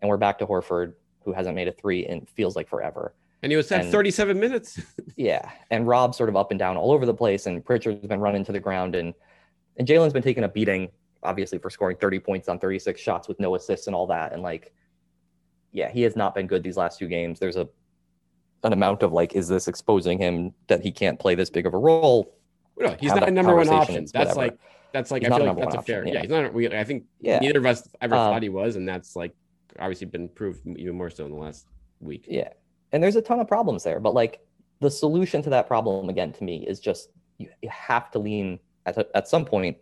And 0.00 0.08
we're 0.08 0.16
back 0.16 0.38
to 0.38 0.46
Horford, 0.46 0.94
who 1.24 1.32
hasn't 1.32 1.54
made 1.54 1.68
a 1.68 1.72
three 1.72 2.06
in 2.06 2.26
feels 2.26 2.56
like 2.56 2.68
forever. 2.68 3.14
And 3.42 3.50
he 3.50 3.56
was 3.56 3.70
at 3.72 3.90
37 3.90 4.38
minutes. 4.38 4.80
yeah. 5.16 5.50
And 5.70 5.86
Rob's 5.86 6.16
sort 6.16 6.28
of 6.28 6.36
up 6.36 6.52
and 6.52 6.58
down 6.58 6.76
all 6.76 6.92
over 6.92 7.06
the 7.06 7.14
place. 7.14 7.46
And 7.46 7.64
Pritchard's 7.64 8.06
been 8.06 8.20
running 8.20 8.44
to 8.44 8.52
the 8.52 8.60
ground. 8.60 8.94
And 8.94 9.14
and 9.76 9.86
Jaylen's 9.86 10.12
been 10.12 10.22
taking 10.22 10.44
a 10.44 10.48
beating, 10.48 10.90
obviously, 11.22 11.58
for 11.58 11.70
scoring 11.70 11.96
30 11.96 12.18
points 12.20 12.48
on 12.48 12.58
36 12.58 13.00
shots 13.00 13.28
with 13.28 13.40
no 13.40 13.54
assists 13.54 13.86
and 13.86 13.96
all 13.96 14.06
that. 14.08 14.32
And 14.32 14.42
like 14.42 14.72
yeah, 15.72 15.90
he 15.90 16.02
has 16.02 16.14
not 16.14 16.34
been 16.34 16.46
good 16.46 16.62
these 16.62 16.76
last 16.76 16.98
two 16.98 17.08
games. 17.08 17.40
There's 17.40 17.56
a 17.56 17.68
an 18.62 18.72
amount 18.72 19.02
of 19.02 19.12
like, 19.12 19.34
is 19.34 19.48
this 19.48 19.66
exposing 19.66 20.18
him 20.18 20.52
that 20.68 20.82
he 20.82 20.92
can't 20.92 21.18
play 21.18 21.34
this 21.34 21.50
big 21.50 21.66
of 21.66 21.74
a 21.74 21.78
role? 21.78 22.36
No, 22.78 22.94
he's 23.00 23.10
Have 23.10 23.20
not 23.20 23.28
a 23.28 23.32
number 23.32 23.56
one 23.56 23.68
option. 23.68 24.06
That's 24.12 24.36
like 24.36 24.56
that's 24.92 25.10
like 25.10 25.22
he's 25.22 25.32
I 25.32 25.38
feel 25.38 25.46
like 25.46 25.58
that's 25.58 25.74
a 25.74 25.82
fair. 25.82 26.06
yeah. 26.06 26.14
yeah. 26.14 26.20
he's 26.20 26.30
not. 26.30 26.54
We, 26.54 26.68
I 26.68 26.84
think 26.84 27.04
yeah. 27.20 27.38
neither 27.40 27.58
of 27.58 27.66
us 27.66 27.88
ever 28.00 28.14
um, 28.14 28.32
thought 28.32 28.42
he 28.42 28.50
was, 28.50 28.76
and 28.76 28.88
that's 28.88 29.16
like 29.16 29.34
obviously 29.78 30.06
been 30.06 30.28
proved 30.28 30.60
even 30.76 30.94
more 30.94 31.10
so 31.10 31.24
in 31.24 31.32
the 31.32 31.38
last 31.38 31.66
week. 32.00 32.26
Yeah, 32.28 32.50
and 32.92 33.02
there's 33.02 33.16
a 33.16 33.22
ton 33.22 33.40
of 33.40 33.48
problems 33.48 33.82
there, 33.82 33.98
but 33.98 34.14
like 34.14 34.40
the 34.80 34.90
solution 34.90 35.42
to 35.42 35.50
that 35.50 35.66
problem 35.66 36.08
again 36.08 36.32
to 36.32 36.44
me 36.44 36.64
is 36.66 36.78
just 36.78 37.08
you, 37.38 37.48
you 37.62 37.70
have 37.70 38.10
to 38.12 38.18
lean 38.18 38.58
at, 38.86 39.10
at 39.14 39.28
some 39.28 39.44
point 39.44 39.76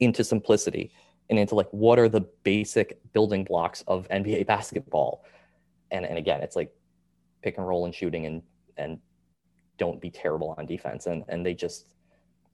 into 0.00 0.24
simplicity 0.24 0.90
and 1.30 1.38
into 1.38 1.54
like 1.54 1.68
what 1.70 1.98
are 1.98 2.08
the 2.08 2.20
basic 2.42 3.00
building 3.12 3.44
blocks 3.44 3.82
of 3.86 4.08
NBA 4.08 4.46
basketball. 4.46 5.24
And 5.90 6.04
and 6.04 6.18
again, 6.18 6.42
it's 6.42 6.56
like 6.56 6.74
pick 7.42 7.58
and 7.58 7.66
roll 7.66 7.84
and 7.84 7.94
shooting 7.94 8.26
and 8.26 8.42
and 8.76 8.98
don't 9.78 10.00
be 10.00 10.10
terrible 10.10 10.54
on 10.58 10.66
defense. 10.66 11.06
And 11.06 11.24
and 11.28 11.44
they 11.44 11.54
just 11.54 11.86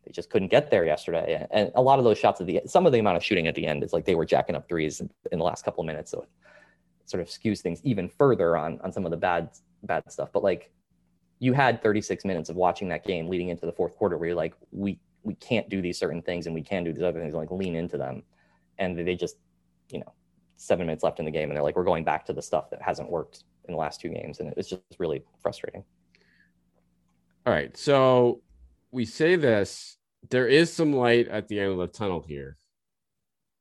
they 0.04 0.12
just 0.12 0.30
couldn't 0.30 0.48
get 0.48 0.70
there 0.70 0.84
yesterday. 0.84 1.46
And 1.50 1.70
a 1.74 1.82
lot 1.82 1.98
of 1.98 2.04
those 2.04 2.18
shots 2.18 2.40
at 2.40 2.46
the 2.46 2.60
some 2.66 2.86
of 2.86 2.92
the 2.92 2.98
amount 2.98 3.16
of 3.16 3.24
shooting 3.24 3.46
at 3.46 3.54
the 3.54 3.66
end 3.66 3.82
is 3.82 3.92
like 3.92 4.04
they 4.04 4.14
were 4.14 4.26
jacking 4.26 4.56
up 4.56 4.68
threes 4.68 5.00
in, 5.00 5.10
in 5.32 5.38
the 5.38 5.44
last 5.44 5.64
couple 5.64 5.82
of 5.82 5.86
minutes. 5.86 6.10
So 6.10 6.22
it 6.22 6.28
sort 7.10 7.22
of 7.22 7.28
skews 7.28 7.60
things 7.60 7.80
even 7.84 8.08
further 8.08 8.56
on 8.56 8.80
on 8.82 8.92
some 8.92 9.04
of 9.04 9.10
the 9.10 9.16
bad 9.16 9.50
bad 9.82 10.10
stuff. 10.10 10.30
But 10.32 10.42
like 10.42 10.70
you 11.40 11.54
had 11.54 11.82
36 11.82 12.24
minutes 12.24 12.50
of 12.50 12.56
watching 12.56 12.88
that 12.88 13.04
game 13.04 13.26
leading 13.28 13.48
into 13.48 13.64
the 13.66 13.72
fourth 13.72 13.96
quarter 13.96 14.18
where 14.18 14.28
you're 14.28 14.36
like, 14.36 14.54
we 14.72 15.00
we 15.22 15.34
can't 15.34 15.68
do 15.68 15.82
these 15.82 15.98
certain 15.98 16.22
things 16.22 16.46
and 16.46 16.54
we 16.54 16.62
can 16.62 16.84
do 16.84 16.92
these 16.92 17.02
other 17.02 17.20
things, 17.20 17.34
like 17.34 17.50
lean 17.50 17.76
into 17.76 17.96
them. 17.96 18.22
And 18.78 18.98
they 18.98 19.14
just, 19.14 19.36
you 19.90 20.00
know, 20.00 20.12
seven 20.56 20.86
minutes 20.86 21.04
left 21.04 21.18
in 21.18 21.24
the 21.24 21.30
game 21.30 21.50
and 21.50 21.56
they're 21.56 21.62
like, 21.62 21.76
we're 21.76 21.84
going 21.84 22.04
back 22.04 22.24
to 22.26 22.32
the 22.32 22.42
stuff 22.42 22.70
that 22.70 22.82
hasn't 22.82 23.10
worked 23.10 23.44
in 23.66 23.72
the 23.72 23.78
last 23.78 24.00
two 24.00 24.08
games. 24.08 24.40
And 24.40 24.52
it's 24.56 24.68
just 24.68 24.82
really 24.98 25.22
frustrating. 25.42 25.84
All 27.46 27.52
right. 27.52 27.76
So 27.76 28.42
we 28.90 29.04
say 29.04 29.36
this, 29.36 29.96
there 30.30 30.48
is 30.48 30.72
some 30.72 30.92
light 30.92 31.28
at 31.28 31.48
the 31.48 31.60
end 31.60 31.72
of 31.72 31.78
the 31.78 31.86
tunnel 31.86 32.24
here. 32.26 32.56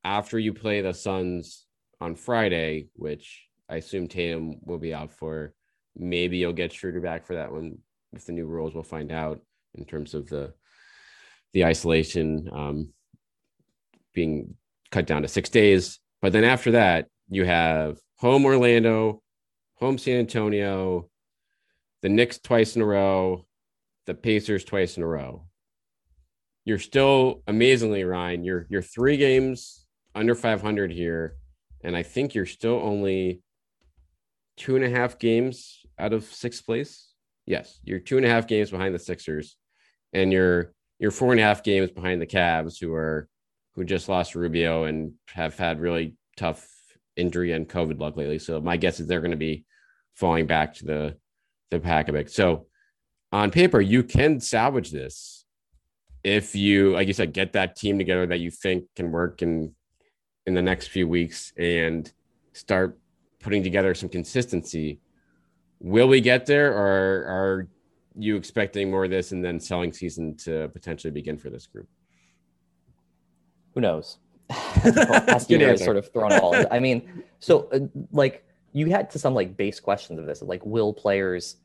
After 0.03 0.39
you 0.39 0.53
play 0.53 0.81
the 0.81 0.93
Suns 0.93 1.65
on 1.99 2.15
Friday, 2.15 2.87
which 2.95 3.47
I 3.69 3.77
assume 3.77 4.07
Tatum 4.07 4.55
will 4.65 4.77
be 4.77 4.93
out 4.93 5.11
for, 5.11 5.53
maybe 5.95 6.37
you'll 6.37 6.53
get 6.53 6.73
Schroeder 6.73 7.01
back 7.01 7.25
for 7.25 7.35
that 7.35 7.51
one 7.51 7.77
with 8.11 8.25
the 8.25 8.31
new 8.31 8.45
rules. 8.45 8.73
We'll 8.73 8.83
find 8.83 9.11
out 9.11 9.41
in 9.75 9.85
terms 9.85 10.13
of 10.13 10.27
the 10.29 10.53
the 11.53 11.65
isolation 11.65 12.49
um, 12.51 12.89
being 14.13 14.55
cut 14.91 15.07
down 15.07 15.21
to 15.21 15.27
six 15.27 15.49
days. 15.49 15.99
But 16.21 16.33
then 16.33 16.43
after 16.43 16.71
that, 16.71 17.07
you 17.29 17.45
have 17.45 17.97
home 18.17 18.45
Orlando, 18.45 19.21
home 19.75 19.97
San 19.97 20.19
Antonio, 20.19 21.09
the 22.01 22.09
Knicks 22.09 22.39
twice 22.39 22.75
in 22.75 22.81
a 22.81 22.85
row, 22.85 23.45
the 24.05 24.13
Pacers 24.13 24.63
twice 24.63 24.97
in 24.97 25.03
a 25.03 25.07
row. 25.07 25.45
You're 26.65 26.79
still 26.79 27.41
amazingly, 27.47 28.03
Ryan. 28.03 28.43
You're 28.43 28.67
you're 28.69 28.81
three 28.81 29.17
games 29.17 29.85
under 30.13 30.35
500 30.35 30.91
here, 30.91 31.35
and 31.83 31.95
I 31.95 32.03
think 32.03 32.35
you're 32.35 32.45
still 32.45 32.79
only 32.83 33.41
two 34.57 34.75
and 34.75 34.83
a 34.83 34.89
half 34.89 35.17
games 35.17 35.81
out 35.97 36.13
of 36.13 36.25
sixth 36.25 36.65
place. 36.65 37.11
Yes, 37.45 37.79
you're 37.83 37.99
two 37.99 38.17
and 38.17 38.25
a 38.25 38.29
half 38.29 38.45
games 38.45 38.69
behind 38.69 38.93
the 38.93 38.99
Sixers, 38.99 39.55
and 40.13 40.31
you're 40.31 40.73
you're 40.99 41.11
four 41.11 41.31
and 41.31 41.39
a 41.39 41.43
half 41.43 41.63
games 41.63 41.89
behind 41.91 42.21
the 42.21 42.27
Cavs, 42.27 42.79
who 42.79 42.93
are 42.93 43.27
who 43.75 43.83
just 43.85 44.09
lost 44.09 44.35
Rubio 44.35 44.83
and 44.83 45.13
have 45.29 45.57
had 45.57 45.79
really 45.79 46.15
tough 46.35 46.67
injury 47.15 47.53
and 47.53 47.67
COVID 47.67 47.99
luck 47.99 48.17
lately. 48.17 48.39
So 48.39 48.59
my 48.61 48.77
guess 48.77 48.99
is 48.99 49.07
they're 49.07 49.21
going 49.21 49.31
to 49.31 49.37
be 49.37 49.65
falling 50.15 50.45
back 50.45 50.73
to 50.75 50.85
the 50.85 51.17
the 51.71 51.79
pack 51.79 52.09
a 52.09 52.13
bit. 52.13 52.29
So 52.29 52.67
on 53.31 53.51
paper, 53.51 53.79
you 53.79 54.03
can 54.03 54.39
salvage 54.39 54.91
this 54.91 55.45
if 56.23 56.55
you, 56.55 56.91
like 56.91 57.07
you 57.07 57.13
said, 57.13 57.31
get 57.31 57.53
that 57.53 57.75
team 57.75 57.97
together 57.97 58.25
that 58.27 58.39
you 58.39 58.51
think 58.51 58.85
can 58.95 59.11
work 59.11 59.41
in 59.41 59.73
in 60.45 60.53
the 60.53 60.61
next 60.61 60.87
few 60.87 61.07
weeks 61.07 61.53
and 61.57 62.11
start 62.53 62.97
putting 63.39 63.63
together 63.63 63.93
some 63.93 64.09
consistency. 64.09 64.99
Will 65.79 66.07
we 66.07 66.19
get 66.19 66.45
there, 66.45 66.73
or 66.73 67.25
are 67.25 67.67
you 68.19 68.35
expecting 68.35 68.91
more 68.91 69.05
of 69.05 69.09
this 69.09 69.31
and 69.31 69.43
then 69.43 69.59
selling 69.59 69.93
season 69.93 70.35
to 70.37 70.69
potentially 70.69 71.11
begin 71.11 71.37
for 71.37 71.49
this 71.49 71.67
group? 71.67 71.87
Who 73.73 73.81
knows? 73.81 74.17
Asking 74.49 75.61
is 75.61 75.83
sort 75.83 75.97
of 75.97 76.11
thrown 76.11 76.33
all. 76.33 76.55
I 76.71 76.79
mean, 76.79 77.23
so 77.39 77.69
uh, 77.71 77.79
like 78.11 78.43
you 78.73 78.87
had 78.87 79.09
to 79.11 79.19
some 79.19 79.33
like 79.33 79.57
base 79.57 79.79
questions 79.79 80.19
of 80.19 80.25
this, 80.25 80.41
like 80.41 80.65
will 80.65 80.93
players 80.93 81.57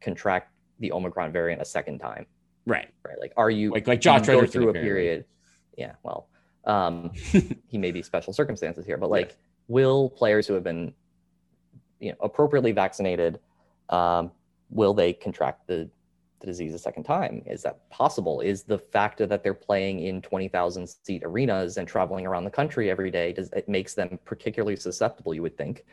contract 0.00 0.52
the 0.80 0.92
Omicron 0.92 1.32
variant 1.32 1.62
a 1.62 1.64
second 1.64 1.98
time? 1.98 2.26
Right. 2.66 2.88
Right. 3.06 3.18
Like, 3.20 3.32
are 3.36 3.50
you 3.50 3.70
like 3.70 3.86
like 3.86 4.00
Josh 4.00 4.26
go 4.26 4.46
through 4.46 4.70
a 4.70 4.72
period? 4.72 5.24
Yeah. 5.76 5.92
Well, 6.02 6.28
um, 6.64 7.10
he 7.68 7.78
may 7.78 7.90
be 7.90 8.02
special 8.02 8.32
circumstances 8.32 8.86
here, 8.86 8.96
but 8.96 9.10
like, 9.10 9.28
yes. 9.28 9.36
will 9.68 10.10
players 10.10 10.46
who 10.46 10.54
have 10.54 10.64
been, 10.64 10.94
you 12.00 12.10
know, 12.10 12.16
appropriately 12.20 12.72
vaccinated, 12.72 13.38
um, 13.90 14.30
will 14.74 14.92
they 14.92 15.12
contract 15.12 15.66
the, 15.66 15.88
the 16.40 16.46
disease 16.46 16.74
a 16.74 16.78
second 16.78 17.04
time? 17.04 17.42
Is 17.46 17.62
that 17.62 17.88
possible? 17.88 18.40
Is 18.40 18.64
the 18.64 18.78
fact 18.78 19.18
that 19.18 19.42
they're 19.42 19.54
playing 19.54 20.00
in 20.00 20.20
20,000 20.20 20.86
seat 20.86 21.22
arenas 21.24 21.78
and 21.78 21.88
traveling 21.88 22.26
around 22.26 22.44
the 22.44 22.50
country 22.50 22.90
every 22.90 23.10
day, 23.10 23.32
does 23.32 23.50
it 23.52 23.68
makes 23.68 23.94
them 23.94 24.18
particularly 24.24 24.76
susceptible, 24.76 25.32
you 25.32 25.42
would 25.42 25.56
think, 25.56 25.84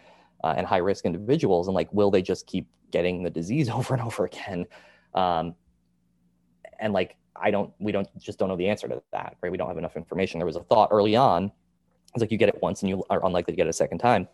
uh, 0.43 0.55
and 0.57 0.67
high 0.67 0.77
risk 0.77 1.05
individuals? 1.05 1.67
And 1.67 1.75
like, 1.75 1.93
will 1.93 2.11
they 2.11 2.21
just 2.21 2.47
keep 2.47 2.67
getting 2.89 3.23
the 3.23 3.29
disease 3.29 3.69
over 3.77 3.93
and 3.93 4.03
over 4.03 4.25
again? 4.25 4.65
Um, 5.13 5.55
and 6.79 6.91
like, 6.91 7.15
I 7.35 7.51
don't, 7.51 7.71
we 7.79 7.91
don't 7.91 8.07
just 8.19 8.39
don't 8.39 8.49
know 8.49 8.57
the 8.57 8.67
answer 8.67 8.87
to 8.87 9.01
that, 9.13 9.37
right? 9.41 9.51
We 9.51 9.57
don't 9.57 9.67
have 9.67 9.77
enough 9.77 9.95
information. 9.95 10.39
There 10.39 10.45
was 10.45 10.57
a 10.57 10.63
thought 10.63 10.89
early 10.91 11.15
on, 11.15 11.51
it's 12.13 12.21
like 12.21 12.31
you 12.31 12.37
get 12.37 12.49
it 12.49 12.61
once 12.61 12.81
and 12.81 12.89
you 12.89 13.03
are 13.09 13.25
unlikely 13.25 13.53
to 13.53 13.55
get 13.55 13.67
it 13.67 13.69
a 13.69 13.73
second 13.73 13.99
time 13.99 14.27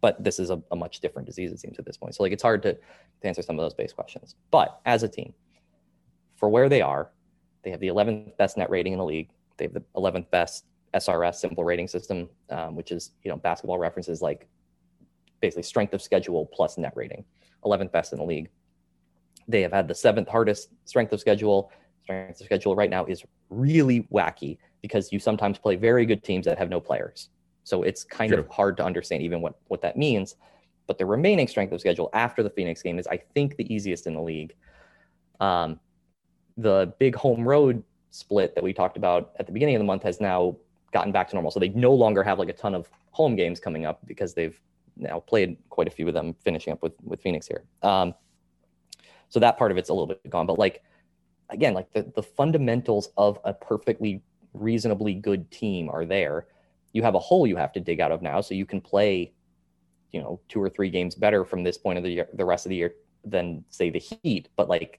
but 0.00 0.22
this 0.22 0.38
is 0.38 0.50
a, 0.50 0.60
a, 0.70 0.76
much 0.76 1.00
different 1.00 1.26
disease 1.26 1.52
it 1.52 1.60
seems 1.60 1.78
at 1.78 1.84
this 1.84 1.96
point. 1.96 2.14
So 2.14 2.22
like 2.22 2.32
it's 2.32 2.42
hard 2.42 2.62
to, 2.62 2.74
to 2.74 2.80
answer 3.24 3.42
some 3.42 3.58
of 3.58 3.64
those 3.64 3.74
base 3.74 3.92
questions. 3.92 4.34
But 4.50 4.80
as 4.84 5.02
a 5.02 5.08
team 5.08 5.32
for 6.36 6.48
where 6.48 6.68
they 6.68 6.82
are 6.82 7.10
they 7.62 7.70
have 7.70 7.80
the 7.80 7.88
11th 7.88 8.36
best 8.36 8.56
net 8.56 8.70
rating 8.70 8.92
in 8.92 8.98
the 9.00 9.04
league. 9.04 9.28
They 9.56 9.64
have 9.64 9.74
the 9.74 9.82
11th 9.96 10.30
best 10.30 10.66
srs 10.94 11.34
simple 11.34 11.64
rating 11.64 11.88
system 11.88 12.28
um, 12.48 12.76
which 12.76 12.92
is 12.92 13.10
you 13.22 13.30
know 13.30 13.36
basketball 13.36 13.76
references 13.76 14.22
like 14.22 14.46
basically 15.40 15.64
strength 15.64 15.92
of 15.92 16.00
schedule 16.00 16.46
plus 16.46 16.78
net 16.78 16.92
rating. 16.94 17.24
11th 17.64 17.90
best 17.90 18.12
in 18.12 18.18
the 18.18 18.24
league. 18.24 18.48
They 19.48 19.62
have 19.62 19.72
had 19.72 19.88
the 19.88 19.94
seventh 19.94 20.28
hardest 20.28 20.70
strength 20.84 21.12
of 21.12 21.20
schedule. 21.20 21.72
Strength 22.04 22.40
of 22.40 22.46
schedule 22.46 22.76
right 22.76 22.90
now 22.90 23.04
is 23.06 23.24
really 23.50 24.06
wacky 24.12 24.58
because 24.80 25.12
you 25.12 25.18
sometimes 25.18 25.58
play 25.58 25.74
very 25.74 26.06
good 26.06 26.22
teams 26.22 26.44
that 26.46 26.58
have 26.58 26.70
no 26.70 26.80
players 26.80 27.30
so 27.66 27.82
it's 27.82 28.04
kind 28.04 28.32
of 28.32 28.48
hard 28.48 28.76
to 28.76 28.84
understand 28.84 29.24
even 29.24 29.40
what, 29.40 29.58
what 29.66 29.82
that 29.82 29.96
means. 29.96 30.36
But 30.86 30.98
the 30.98 31.04
remaining 31.04 31.48
strength 31.48 31.72
of 31.72 31.80
schedule 31.80 32.10
after 32.12 32.44
the 32.44 32.50
Phoenix 32.50 32.80
game 32.80 32.96
is, 32.96 33.08
I 33.08 33.16
think, 33.16 33.56
the 33.56 33.74
easiest 33.74 34.06
in 34.06 34.14
the 34.14 34.22
league. 34.22 34.54
Um, 35.40 35.80
the 36.56 36.94
big 37.00 37.16
home 37.16 37.46
road 37.46 37.82
split 38.12 38.54
that 38.54 38.62
we 38.62 38.72
talked 38.72 38.96
about 38.96 39.32
at 39.40 39.46
the 39.46 39.52
beginning 39.52 39.74
of 39.74 39.80
the 39.80 39.84
month 39.84 40.04
has 40.04 40.20
now 40.20 40.56
gotten 40.92 41.10
back 41.10 41.28
to 41.30 41.34
normal. 41.34 41.50
So 41.50 41.58
they 41.58 41.70
no 41.70 41.92
longer 41.92 42.22
have 42.22 42.38
like 42.38 42.48
a 42.48 42.52
ton 42.52 42.72
of 42.72 42.88
home 43.10 43.34
games 43.34 43.58
coming 43.58 43.84
up 43.84 43.98
because 44.06 44.32
they've 44.32 44.58
now 44.96 45.18
played 45.18 45.56
quite 45.68 45.88
a 45.88 45.90
few 45.90 46.06
of 46.06 46.14
them, 46.14 46.36
finishing 46.44 46.72
up 46.72 46.80
with 46.84 46.92
with 47.02 47.20
Phoenix 47.20 47.48
here. 47.48 47.64
Um, 47.82 48.14
so 49.28 49.40
that 49.40 49.58
part 49.58 49.72
of 49.72 49.76
it's 49.76 49.88
a 49.88 49.92
little 49.92 50.06
bit 50.06 50.20
gone. 50.30 50.46
But 50.46 50.60
like 50.60 50.84
again, 51.50 51.74
like 51.74 51.92
the 51.92 52.12
the 52.14 52.22
fundamentals 52.22 53.08
of 53.16 53.40
a 53.42 53.52
perfectly 53.52 54.22
reasonably 54.54 55.14
good 55.14 55.50
team 55.50 55.90
are 55.90 56.04
there 56.04 56.46
you 56.96 57.02
have 57.02 57.14
a 57.14 57.18
hole 57.18 57.46
you 57.46 57.56
have 57.56 57.72
to 57.74 57.80
dig 57.80 58.00
out 58.00 58.10
of 58.10 58.22
now 58.22 58.40
so 58.40 58.54
you 58.54 58.64
can 58.64 58.80
play 58.80 59.30
you 60.12 60.20
know 60.20 60.40
two 60.48 60.62
or 60.62 60.70
three 60.70 60.88
games 60.88 61.14
better 61.14 61.44
from 61.44 61.62
this 61.62 61.76
point 61.76 61.98
of 61.98 62.04
the 62.04 62.10
year 62.10 62.28
the 62.32 62.44
rest 62.44 62.64
of 62.64 62.70
the 62.70 62.76
year 62.76 62.94
than 63.22 63.62
say 63.68 63.90
the 63.90 63.98
heat 63.98 64.48
but 64.56 64.66
like 64.66 64.98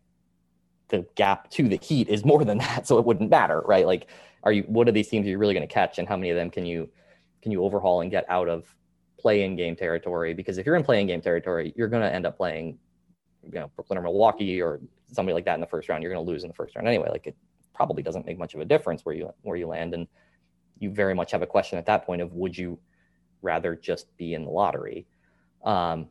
the 0.90 1.04
gap 1.16 1.50
to 1.50 1.68
the 1.68 1.80
heat 1.82 2.08
is 2.08 2.24
more 2.24 2.46
than 2.46 2.58
that 2.66 2.86
so 2.86 3.00
it 3.00 3.06
wouldn't 3.06 3.32
matter 3.32 3.62
right? 3.66 3.88
Like 3.88 4.08
are 4.44 4.52
you 4.52 4.64
what 4.68 4.88
are 4.88 4.92
these 4.92 5.08
teams 5.08 5.26
you're 5.26 5.40
really 5.40 5.56
going 5.56 5.68
to 5.68 5.74
catch 5.74 5.98
and 5.98 6.08
how 6.08 6.16
many 6.16 6.30
of 6.30 6.36
them 6.36 6.52
can 6.52 6.66
you 6.68 6.88
can 7.42 7.52
you 7.52 7.64
overhaul 7.64 8.02
and 8.02 8.12
get 8.12 8.26
out 8.30 8.48
of 8.48 8.76
play 9.20 9.44
in 9.44 9.56
game 9.56 9.76
territory? 9.76 10.36
Because 10.36 10.60
if 10.60 10.66
you're 10.66 10.76
in 10.76 10.84
playing 10.84 11.08
game 11.08 11.22
territory 11.22 11.74
you're 11.76 11.88
going 11.88 12.04
to 12.04 12.14
end 12.14 12.28
up 12.28 12.38
playing 12.38 12.78
you 13.44 13.60
know 13.60 13.72
brooklyn 13.76 13.98
or 13.98 14.04
milwaukee 14.04 14.62
or 14.62 14.82
somebody 15.12 15.34
like 15.34 15.46
that 15.46 15.56
in 15.56 15.62
the 15.62 15.68
first 15.68 15.90
round. 15.90 16.04
You're 16.04 16.14
going 16.14 16.24
to 16.24 16.32
lose 16.32 16.44
in 16.44 16.50
the 16.50 16.54
first 16.54 16.76
round 16.76 16.88
anyway. 16.88 17.10
Like 17.10 17.26
it 17.26 17.36
probably 17.74 18.04
doesn't 18.04 18.26
make 18.26 18.38
much 18.38 18.54
of 18.54 18.60
a 18.60 18.66
difference 18.66 19.04
where 19.04 19.16
you 19.16 19.34
where 19.42 19.58
you 19.58 19.68
land 19.68 19.94
and 19.96 20.08
you 20.80 20.90
very 20.90 21.14
much 21.14 21.32
have 21.32 21.42
a 21.42 21.48
question 21.48 21.78
at 21.78 21.86
that 21.86 22.06
point 22.06 22.22
of 22.22 22.34
would 22.34 22.58
you 22.58 22.80
rather 23.42 23.76
just 23.76 24.16
be 24.18 24.34
in 24.34 24.44
the 24.44 24.50
lottery? 24.50 25.08
Um, 25.64 26.08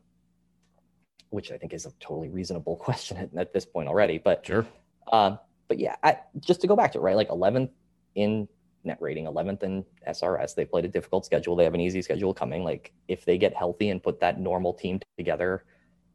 which 1.29 1.51
I 1.51 1.57
think 1.57 1.73
is 1.73 1.85
a 1.85 1.91
totally 1.99 2.29
reasonable 2.29 2.75
question 2.87 3.17
at, 3.17 3.35
at 3.35 3.53
this 3.53 3.65
point 3.65 3.87
already. 3.87 4.17
But 4.17 4.45
sure. 4.45 4.65
Um, 5.11 5.39
but 5.67 5.79
yeah, 5.79 5.95
I, 6.03 6.19
just 6.39 6.61
to 6.61 6.67
go 6.67 6.75
back 6.75 6.93
to 6.93 6.99
it, 6.99 7.01
right? 7.01 7.15
Like 7.15 7.29
11th 7.29 7.69
in 8.15 8.47
net 8.83 8.97
rating, 9.01 9.25
11th 9.25 9.63
in 9.63 9.85
SRS. 10.07 10.55
They 10.55 10.65
played 10.65 10.85
a 10.85 10.87
difficult 10.87 11.25
schedule. 11.25 11.55
They 11.55 11.65
have 11.65 11.73
an 11.73 11.81
easy 11.81 12.01
schedule 12.01 12.33
coming. 12.33 12.63
Like 12.63 12.93
if 13.07 13.25
they 13.25 13.37
get 13.37 13.53
healthy 13.53 13.89
and 13.89 14.01
put 14.01 14.19
that 14.21 14.39
normal 14.39 14.73
team 14.73 14.99
together 15.17 15.65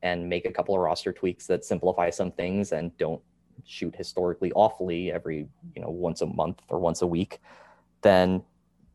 and 0.03 0.29
make 0.29 0.47
a 0.47 0.51
couple 0.51 0.75
of 0.75 0.81
roster 0.81 1.13
tweaks 1.13 1.47
that 1.47 1.65
simplify 1.65 2.11
some 2.11 2.33
things 2.33 2.73
and 2.73 2.97
don't 2.99 3.23
shoot 3.65 3.95
historically 3.95 4.51
awfully 4.53 5.13
every 5.13 5.47
you 5.77 5.83
know 5.83 5.91
once 5.91 6.23
a 6.23 6.27
month 6.27 6.61
or 6.69 6.81
once 6.81 7.03
a 7.03 7.07
week 7.07 7.39
then 8.03 8.43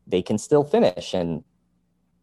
they 0.06 0.22
can 0.22 0.38
still 0.38 0.64
finish 0.64 1.14
in 1.14 1.44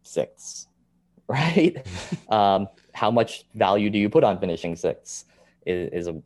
sixth, 0.02 0.66
right? 1.28 1.76
um, 2.28 2.68
how 2.94 3.10
much 3.10 3.44
value 3.54 3.90
do 3.90 3.98
you 3.98 4.08
put 4.08 4.24
on 4.24 4.38
finishing 4.38 4.76
sixth 4.76 5.24
is, 5.66 5.90
is 5.92 6.06
a, 6.08 6.20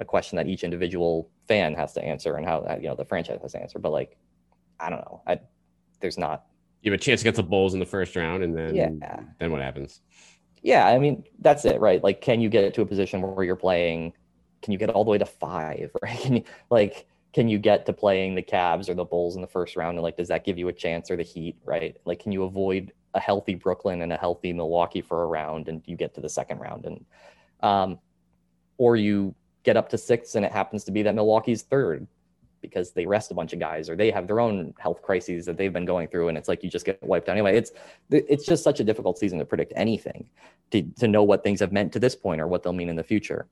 a 0.00 0.04
question 0.04 0.36
that 0.36 0.46
each 0.46 0.64
individual 0.64 1.30
fan 1.48 1.74
has 1.74 1.92
to 1.94 2.04
answer 2.04 2.36
and 2.36 2.46
how 2.46 2.78
you 2.80 2.88
know 2.88 2.94
the 2.94 3.04
franchise 3.04 3.40
has 3.42 3.52
to 3.52 3.60
answer. 3.60 3.78
But 3.78 3.92
like, 3.92 4.16
I 4.78 4.90
don't 4.90 5.00
know, 5.00 5.22
I, 5.26 5.40
there's 6.00 6.18
not 6.18 6.44
you 6.82 6.90
have 6.90 7.00
a 7.00 7.02
chance 7.02 7.20
against 7.20 7.36
the 7.36 7.44
Bulls 7.44 7.74
in 7.74 7.80
the 7.80 7.86
first 7.86 8.16
round, 8.16 8.42
and 8.42 8.56
then 8.56 8.74
Yeah. 8.74 9.20
then 9.38 9.52
what 9.52 9.62
happens? 9.62 10.00
Yeah, 10.62 10.86
I 10.86 10.98
mean 10.98 11.24
that's 11.38 11.64
it, 11.64 11.80
right? 11.80 12.02
Like, 12.02 12.20
can 12.20 12.40
you 12.40 12.48
get 12.48 12.74
to 12.74 12.82
a 12.82 12.86
position 12.86 13.22
where 13.22 13.44
you're 13.44 13.56
playing? 13.56 14.12
Can 14.62 14.72
you 14.72 14.78
get 14.78 14.90
all 14.90 15.04
the 15.04 15.10
way 15.10 15.18
to 15.18 15.26
five, 15.26 15.90
right? 16.02 16.18
Can 16.18 16.36
you 16.36 16.44
like? 16.70 17.06
Can 17.32 17.48
you 17.48 17.58
get 17.58 17.86
to 17.86 17.92
playing 17.92 18.34
the 18.34 18.42
Cavs 18.42 18.88
or 18.88 18.94
the 18.94 19.04
Bulls 19.04 19.36
in 19.36 19.42
the 19.42 19.48
first 19.48 19.76
round? 19.76 19.96
And 19.96 20.02
like, 20.02 20.16
does 20.16 20.28
that 20.28 20.44
give 20.44 20.58
you 20.58 20.68
a 20.68 20.72
chance 20.72 21.10
or 21.10 21.16
the 21.16 21.22
Heat, 21.22 21.56
right? 21.64 21.96
Like, 22.04 22.20
can 22.20 22.32
you 22.32 22.44
avoid 22.44 22.92
a 23.14 23.20
healthy 23.20 23.54
Brooklyn 23.54 24.02
and 24.02 24.12
a 24.12 24.16
healthy 24.16 24.52
Milwaukee 24.52 25.00
for 25.00 25.22
a 25.22 25.26
round, 25.26 25.68
and 25.68 25.82
you 25.86 25.96
get 25.96 26.14
to 26.14 26.20
the 26.20 26.28
second 26.28 26.58
round, 26.58 26.86
and 26.86 27.04
um, 27.60 27.98
or 28.78 28.96
you 28.96 29.34
get 29.64 29.76
up 29.76 29.88
to 29.90 29.98
six, 29.98 30.34
and 30.34 30.44
it 30.44 30.52
happens 30.52 30.84
to 30.84 30.92
be 30.92 31.02
that 31.02 31.14
Milwaukee's 31.14 31.62
third 31.62 32.06
because 32.60 32.92
they 32.92 33.06
rest 33.06 33.30
a 33.30 33.34
bunch 33.34 33.52
of 33.52 33.58
guys 33.58 33.90
or 33.90 33.96
they 33.96 34.10
have 34.10 34.28
their 34.28 34.38
own 34.38 34.72
health 34.78 35.02
crises 35.02 35.44
that 35.44 35.56
they've 35.56 35.72
been 35.72 35.84
going 35.84 36.08
through, 36.08 36.28
and 36.28 36.38
it's 36.38 36.48
like 36.48 36.62
you 36.62 36.70
just 36.70 36.86
get 36.86 37.02
wiped 37.02 37.28
out 37.28 37.32
anyway. 37.32 37.56
It's 37.56 37.72
it's 38.10 38.46
just 38.46 38.64
such 38.64 38.80
a 38.80 38.84
difficult 38.84 39.18
season 39.18 39.38
to 39.38 39.44
predict 39.44 39.72
anything 39.76 40.26
to, 40.70 40.82
to 40.98 41.08
know 41.08 41.22
what 41.22 41.44
things 41.44 41.60
have 41.60 41.72
meant 41.72 41.92
to 41.92 41.98
this 41.98 42.16
point 42.16 42.40
or 42.40 42.46
what 42.46 42.62
they'll 42.62 42.72
mean 42.72 42.88
in 42.88 42.96
the 42.96 43.04
future. 43.04 43.46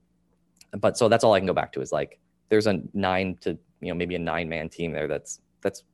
But 0.79 0.97
so 0.97 1.09
that's 1.09 1.25
all 1.25 1.35
I 1.35 1.41
can 1.41 1.47
go 1.47 1.53
back 1.53 1.73
to 1.73 1.81
is 1.81 1.93
like 1.93 2.19
there's 2.49 2.67
a 2.67 2.81
nine 2.95 3.37
to 3.43 3.59
you 3.81 3.89
know 3.89 3.95
maybe 3.95 4.15
a 4.15 4.19
nine 4.19 4.49
man 4.49 4.69
team 4.69 4.93
there 4.93 5.09
that's 5.09 5.41
that's 5.63 5.85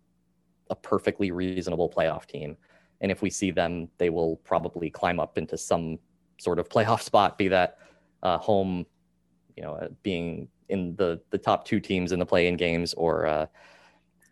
a 0.70 0.74
perfectly 0.76 1.30
reasonable 1.30 1.88
playoff 1.88 2.26
team. 2.26 2.56
And 3.00 3.12
if 3.12 3.22
we 3.22 3.30
see 3.30 3.50
them, 3.50 3.88
they 3.98 4.10
will 4.10 4.36
probably 4.38 4.90
climb 4.90 5.20
up 5.20 5.38
into 5.38 5.56
some 5.56 5.98
sort 6.38 6.58
of 6.58 6.68
playoff 6.74 7.02
spot, 7.02 7.38
be 7.38 7.48
that 7.48 7.78
uh, 8.22 8.38
home, 8.38 8.86
you 9.56 9.62
know, 9.62 9.74
uh, 9.74 9.88
being 10.02 10.48
in 10.68 10.96
the 10.96 11.20
the 11.30 11.38
top 11.38 11.64
two 11.64 11.78
teams 11.80 12.12
in 12.12 12.18
the 12.18 12.26
play-in 12.26 12.56
games, 12.56 12.94
or 12.94 13.26
uh, 13.26 13.46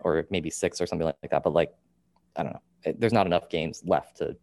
or 0.00 0.26
maybe 0.30 0.50
six 0.50 0.80
or 0.80 0.86
something 0.86 1.06
like 1.06 1.30
that. 1.30 1.42
But 1.42 1.52
like, 1.52 1.72
I 2.36 2.42
don't 2.42 2.52
know, 2.52 2.62
It- 2.84 3.00
there's 3.00 3.12
not 3.12 3.26
enough 3.26 3.48
games 3.48 3.82
left 3.86 4.16
to 4.18 4.36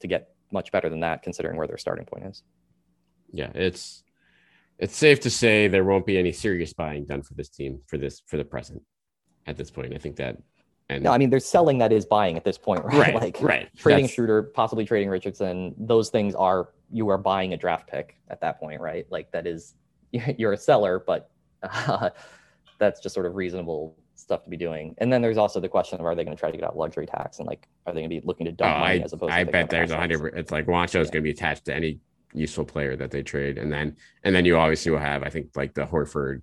to 0.00 0.06
get 0.06 0.34
much 0.52 0.70
better 0.72 0.88
than 0.88 1.00
that, 1.00 1.22
considering 1.22 1.56
where 1.56 1.66
their 1.66 1.78
starting 1.78 2.04
point 2.06 2.24
is. 2.26 2.42
Yeah, 3.32 3.50
it's 3.54 4.04
it's 4.78 4.96
safe 4.96 5.20
to 5.20 5.30
say 5.30 5.68
there 5.68 5.84
won't 5.84 6.06
be 6.06 6.18
any 6.18 6.32
serious 6.32 6.72
buying 6.72 7.04
done 7.04 7.22
for 7.22 7.34
this 7.34 7.48
team 7.48 7.80
for 7.86 7.98
this 7.98 8.22
for 8.26 8.36
the 8.36 8.44
present 8.44 8.82
at 9.46 9.56
this 9.56 9.70
point. 9.70 9.94
I 9.94 9.98
think 9.98 10.16
that 10.16 10.36
and 10.90 11.02
No, 11.04 11.12
I 11.12 11.18
mean, 11.18 11.30
there's 11.30 11.44
selling 11.44 11.78
that 11.78 11.92
is 11.92 12.06
buying 12.06 12.36
at 12.36 12.44
this 12.44 12.56
point, 12.58 12.84
right? 12.84 12.98
right, 12.98 13.14
like 13.14 13.36
right. 13.40 13.68
trading 13.76 14.04
That's- 14.04 14.14
Schroeder, 14.14 14.42
possibly 14.42 14.84
trading 14.84 15.08
Richardson. 15.08 15.74
Those 15.78 16.10
things 16.10 16.34
are 16.34 16.70
you 16.90 17.08
are 17.10 17.18
buying 17.18 17.52
a 17.52 17.56
draft 17.56 17.88
pick 17.88 18.16
at 18.28 18.40
that 18.40 18.58
point, 18.58 18.80
right? 18.80 19.06
Like 19.10 19.30
that 19.32 19.46
is 19.46 19.74
you're 20.12 20.52
a 20.52 20.56
seller, 20.56 21.02
but 21.06 21.30
uh, 21.62 22.10
that's 22.78 23.00
just 23.00 23.14
sort 23.14 23.26
of 23.26 23.34
reasonable 23.34 23.96
stuff 24.14 24.42
to 24.44 24.50
be 24.50 24.56
doing. 24.56 24.94
And 24.98 25.12
then 25.12 25.22
there's 25.22 25.36
also 25.38 25.60
the 25.60 25.68
question 25.68 25.98
of 26.00 26.06
are 26.06 26.14
they 26.14 26.24
going 26.24 26.36
to 26.36 26.40
try 26.40 26.50
to 26.50 26.56
get 26.56 26.64
out 26.66 26.76
luxury 26.76 27.06
tax 27.06 27.38
and 27.38 27.46
like 27.46 27.68
are 27.86 27.92
they 27.92 28.00
going 28.00 28.10
to 28.10 28.20
be 28.20 28.26
looking 28.26 28.46
to 28.46 28.52
Oh, 28.52 28.56
dump 28.56 28.78
money 28.78 29.00
I, 29.00 29.04
as 29.04 29.12
opposed 29.12 29.32
I 29.32 29.44
to 29.44 29.50
bet 29.52 29.70
there's 29.70 29.90
a 29.90 29.96
hundred. 29.96 30.34
It's 30.36 30.50
like 30.50 30.66
Juancho 30.66 31.00
is 31.00 31.08
Yeah. 31.08 31.12
going 31.12 31.12
to 31.12 31.20
be 31.22 31.30
attached 31.30 31.64
to 31.66 31.74
any 31.74 32.00
useful 32.32 32.64
player 32.64 32.96
that 32.96 33.10
they 33.10 33.22
trade, 33.22 33.58
and 33.58 33.72
then 33.72 33.96
and 34.24 34.34
then 34.34 34.44
you 34.44 34.56
obviously 34.56 34.92
will 34.92 34.98
have, 34.98 35.22
I 35.22 35.30
think, 35.30 35.50
like 35.56 35.74
the 35.74 35.84
Horford 35.84 36.42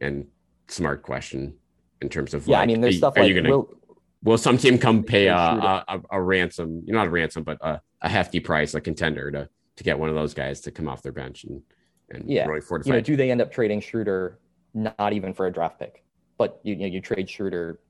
and 0.00 0.26
Smart 0.68 1.02
question 1.02 1.54
in 2.02 2.08
terms 2.08 2.34
of 2.34 2.46
Yeah, 2.46 2.58
like, 2.58 2.62
I 2.64 2.66
mean, 2.66 2.80
there's 2.80 2.96
are- 2.96 2.98
stuff 2.98 3.16
are 3.16 3.20
like 3.20 3.28
you 3.28 3.34
gonna 3.34 3.50
will, 3.50 3.80
will 4.22 4.38
some 4.38 4.58
team 4.58 4.78
come 4.78 5.02
pay 5.02 5.26
a, 5.26 5.36
a, 5.36 6.00
a, 6.10 6.22
ransom? 6.22 6.82
You 6.84 6.92
know, 6.92 6.98
not 6.98 7.06
a 7.08 7.10
ransom, 7.10 7.42
but 7.42 7.58
a, 7.60 7.80
a 8.02 8.08
hefty 8.08 8.40
price, 8.40 8.74
a 8.74 8.80
contender 8.80 9.30
to 9.30 9.48
to 9.76 9.84
get 9.84 9.98
one 9.98 10.08
of 10.08 10.14
those 10.14 10.34
guys 10.34 10.60
to 10.62 10.70
come 10.70 10.88
off 10.88 11.02
their 11.02 11.12
bench 11.12 11.44
and 11.44 11.62
and 12.10 12.28
Yeah, 12.28 12.46
really 12.46 12.62
you 12.84 12.92
know, 12.92 13.00
do 13.00 13.16
they 13.16 13.30
end 13.30 13.40
up 13.40 13.52
trading 13.52 13.80
Schroeder 13.80 14.38
not 14.74 15.12
even 15.12 15.32
for 15.32 15.46
a 15.46 15.52
draft 15.52 15.78
pick, 15.78 16.04
but 16.36 16.60
you, 16.62 16.74
you 16.74 16.80
know, 16.80 16.86
you 16.86 17.00
trade 17.00 17.28
Schroeder 17.28 17.80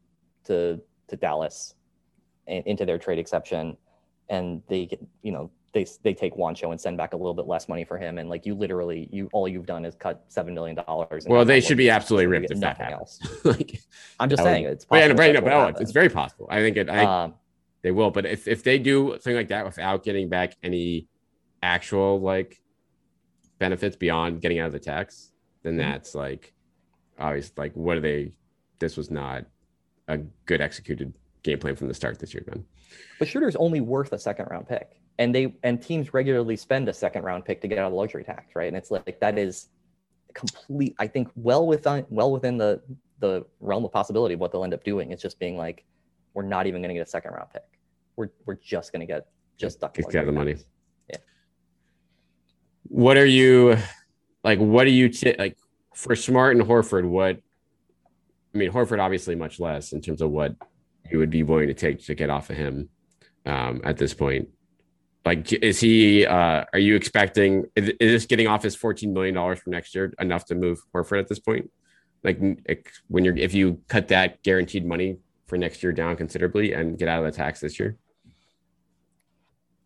to 0.45 0.81
to 1.09 1.17
Dallas 1.17 1.75
into 2.47 2.87
their 2.87 2.99
trade 2.99 3.19
exception, 3.19 3.77
and 4.29 4.63
they 4.69 4.87
get 4.87 5.01
you 5.23 5.33
know 5.33 5.51
they 5.73 5.87
they 6.03 6.15
take 6.15 6.35
Juancho 6.35 6.71
and 6.71 6.81
send 6.81 6.97
back 6.97 7.13
a 7.13 7.17
little 7.17 7.35
bit 7.35 7.47
less 7.47 7.69
money 7.69 7.85
for 7.85 7.99
him, 7.99 8.19
and 8.19 8.29
like 8.29 8.47
you 8.47 8.55
literally 8.55 9.09
you 9.13 9.29
all 9.33 9.47
you've 9.47 9.67
done 9.67 9.85
is 9.85 9.95
cut 9.95 10.25
seven 10.29 10.55
million 10.55 10.77
dollars. 10.77 11.27
well, 11.29 11.45
they 11.45 11.61
should 11.61 11.77
be 11.77 11.91
absolutely 11.91 12.27
ripped 12.27 12.51
if 12.51 12.61
that 12.61 12.79
nothing 12.79 12.87
happens. 12.93 13.21
else. 13.23 13.45
like, 13.45 13.81
I'm 14.19 14.29
just 14.31 14.39
that 14.39 14.45
would- 14.45 14.55
saying 14.55 14.65
it's 14.65 14.85
possible 14.85 15.15
right, 15.17 15.35
no, 15.35 15.41
but 15.43 15.81
it's 15.81 15.93
very 15.93 16.09
possible. 16.09 16.47
I 16.51 16.61
think 16.61 16.77
it. 16.79 16.89
I 16.89 17.05
um, 17.25 17.35
they 17.83 17.91
will. 17.91 18.11
But 18.11 18.25
if 18.27 18.49
if 18.49 18.63
they 18.63 18.79
do 18.79 19.11
something 19.13 19.37
like 19.37 19.49
that 19.49 19.65
without 19.65 20.03
getting 20.05 20.29
back 20.29 20.57
any 20.63 21.07
actual 21.63 22.21
like 22.21 22.61
benefits 23.59 23.97
beyond 23.97 24.41
getting 24.41 24.59
out 24.61 24.67
of 24.67 24.73
the 24.73 24.79
tax, 24.79 25.33
then 25.63 25.75
Mm-hmm. 25.77 25.91
that's 25.91 26.15
like 26.15 26.55
obviously 27.19 27.53
Like, 27.57 27.73
what 27.75 27.97
are 27.97 28.01
they? 28.01 28.33
This 28.79 28.97
was 28.97 29.11
not 29.11 29.45
a 30.07 30.19
good 30.47 30.61
executed 30.61 31.13
game 31.43 31.59
plan 31.59 31.77
from 31.77 31.89
the 31.89 31.95
start 31.95 32.19
this 32.19 32.33
year, 32.33 32.45
then. 32.47 32.65
But 33.19 33.29
Schroeder's 33.29 33.57
only 33.57 33.81
worth 33.81 34.13
a 34.13 34.19
second 34.19 34.47
round 34.51 34.69
pick. 34.69 35.01
And 35.19 35.35
they 35.35 35.55
and 35.63 35.83
teams 35.83 36.15
regularly 36.15 36.57
spend 36.57 36.89
a 36.89 36.93
second 36.93 37.23
round 37.23 37.45
pick 37.45 37.61
to 37.63 37.69
get 37.69 37.79
out 37.79 37.87
of 37.89 37.93
luxury 37.93 38.25
tax, 38.25 38.55
right? 38.55 38.69
And 38.69 38.77
it's 38.77 38.91
like 38.91 39.19
that 39.21 39.37
is 39.37 39.69
complete, 40.35 40.95
I 40.99 41.07
think, 41.09 41.29
well 41.35 41.67
within 41.67 42.07
well 42.11 42.31
within 42.31 42.57
the 42.57 42.81
the 43.21 43.45
realm 43.61 43.85
of 43.85 43.93
possibility 43.93 44.35
of 44.35 44.41
what 44.41 44.53
they'll 44.53 44.65
end 44.65 44.75
up 44.75 44.85
doing. 44.85 45.11
It's 45.11 45.23
just 45.23 45.39
being 45.41 45.57
like, 45.57 45.85
we're 46.35 46.45
not 46.45 46.67
even 46.69 46.83
gonna 46.83 46.95
get 46.95 47.07
a 47.07 47.11
second 47.11 47.33
round 47.33 47.51
pick. 47.53 47.65
We're 48.17 48.31
we're 48.47 48.55
just 48.55 48.93
gonna 48.93 49.07
get 49.07 49.27
just 49.57 49.81
duck 49.81 49.97
Just 49.97 50.11
get 50.11 50.27
the 50.27 50.33
money. 50.33 50.57
Yeah. 51.11 51.17
What 52.85 53.17
are 53.17 53.27
you 53.27 53.77
like? 54.45 54.61
What 54.61 54.85
do 54.85 54.91
you 54.91 55.09
t- 55.09 55.35
like 55.37 55.57
for 55.95 56.15
Smart 56.15 56.57
and 56.57 56.65
Horford? 56.65 57.09
What 57.09 57.41
I 58.55 58.59
mean, 58.59 58.71
Horford 58.71 59.01
obviously 59.01 59.35
much 59.35 59.59
less 59.59 59.93
in 59.93 60.01
terms 60.01 60.23
of 60.23 60.31
what 60.31 60.55
you 61.11 61.19
would 61.19 61.31
be 61.31 61.43
willing 61.43 61.69
to 61.69 61.75
take 61.75 62.05
to 62.07 62.15
get 62.15 62.31
off 62.31 62.51
of 62.51 62.57
him 62.57 62.89
um, 63.47 63.81
at 63.85 63.97
this 63.97 64.15
point. 64.15 64.49
Like, 65.25 65.53
is 65.53 65.81
he? 65.81 66.25
Uh, 66.25 66.65
are 66.73 66.79
you 66.79 66.95
expecting? 66.97 67.67
Is, 67.77 67.89
is 68.01 68.13
this 68.13 68.27
getting 68.27 68.47
off 68.47 68.63
his 68.63 68.75
fourteen 68.75 69.13
million 69.13 69.35
dollars 69.35 69.59
for 69.61 69.71
next 69.71 69.95
year 69.95 70.13
enough 70.21 70.45
to 70.47 70.55
move 70.55 70.79
Horford 70.95 71.19
at 71.21 71.29
this 71.29 71.39
point? 71.39 71.71
Like, 72.25 72.41
when 73.09 73.25
you're 73.25 73.37
if 73.37 73.53
you 73.55 73.81
cut 73.89 74.09
that 74.09 74.43
guaranteed 74.43 74.87
money 74.87 75.19
for 75.47 75.57
next 75.59 75.83
year 75.83 75.93
down 75.93 76.17
considerably 76.17 76.73
and 76.73 76.99
get 76.99 77.09
out 77.09 77.25
of 77.25 77.31
the 77.31 77.37
tax 77.37 77.61
this 77.61 77.79
year. 77.79 77.97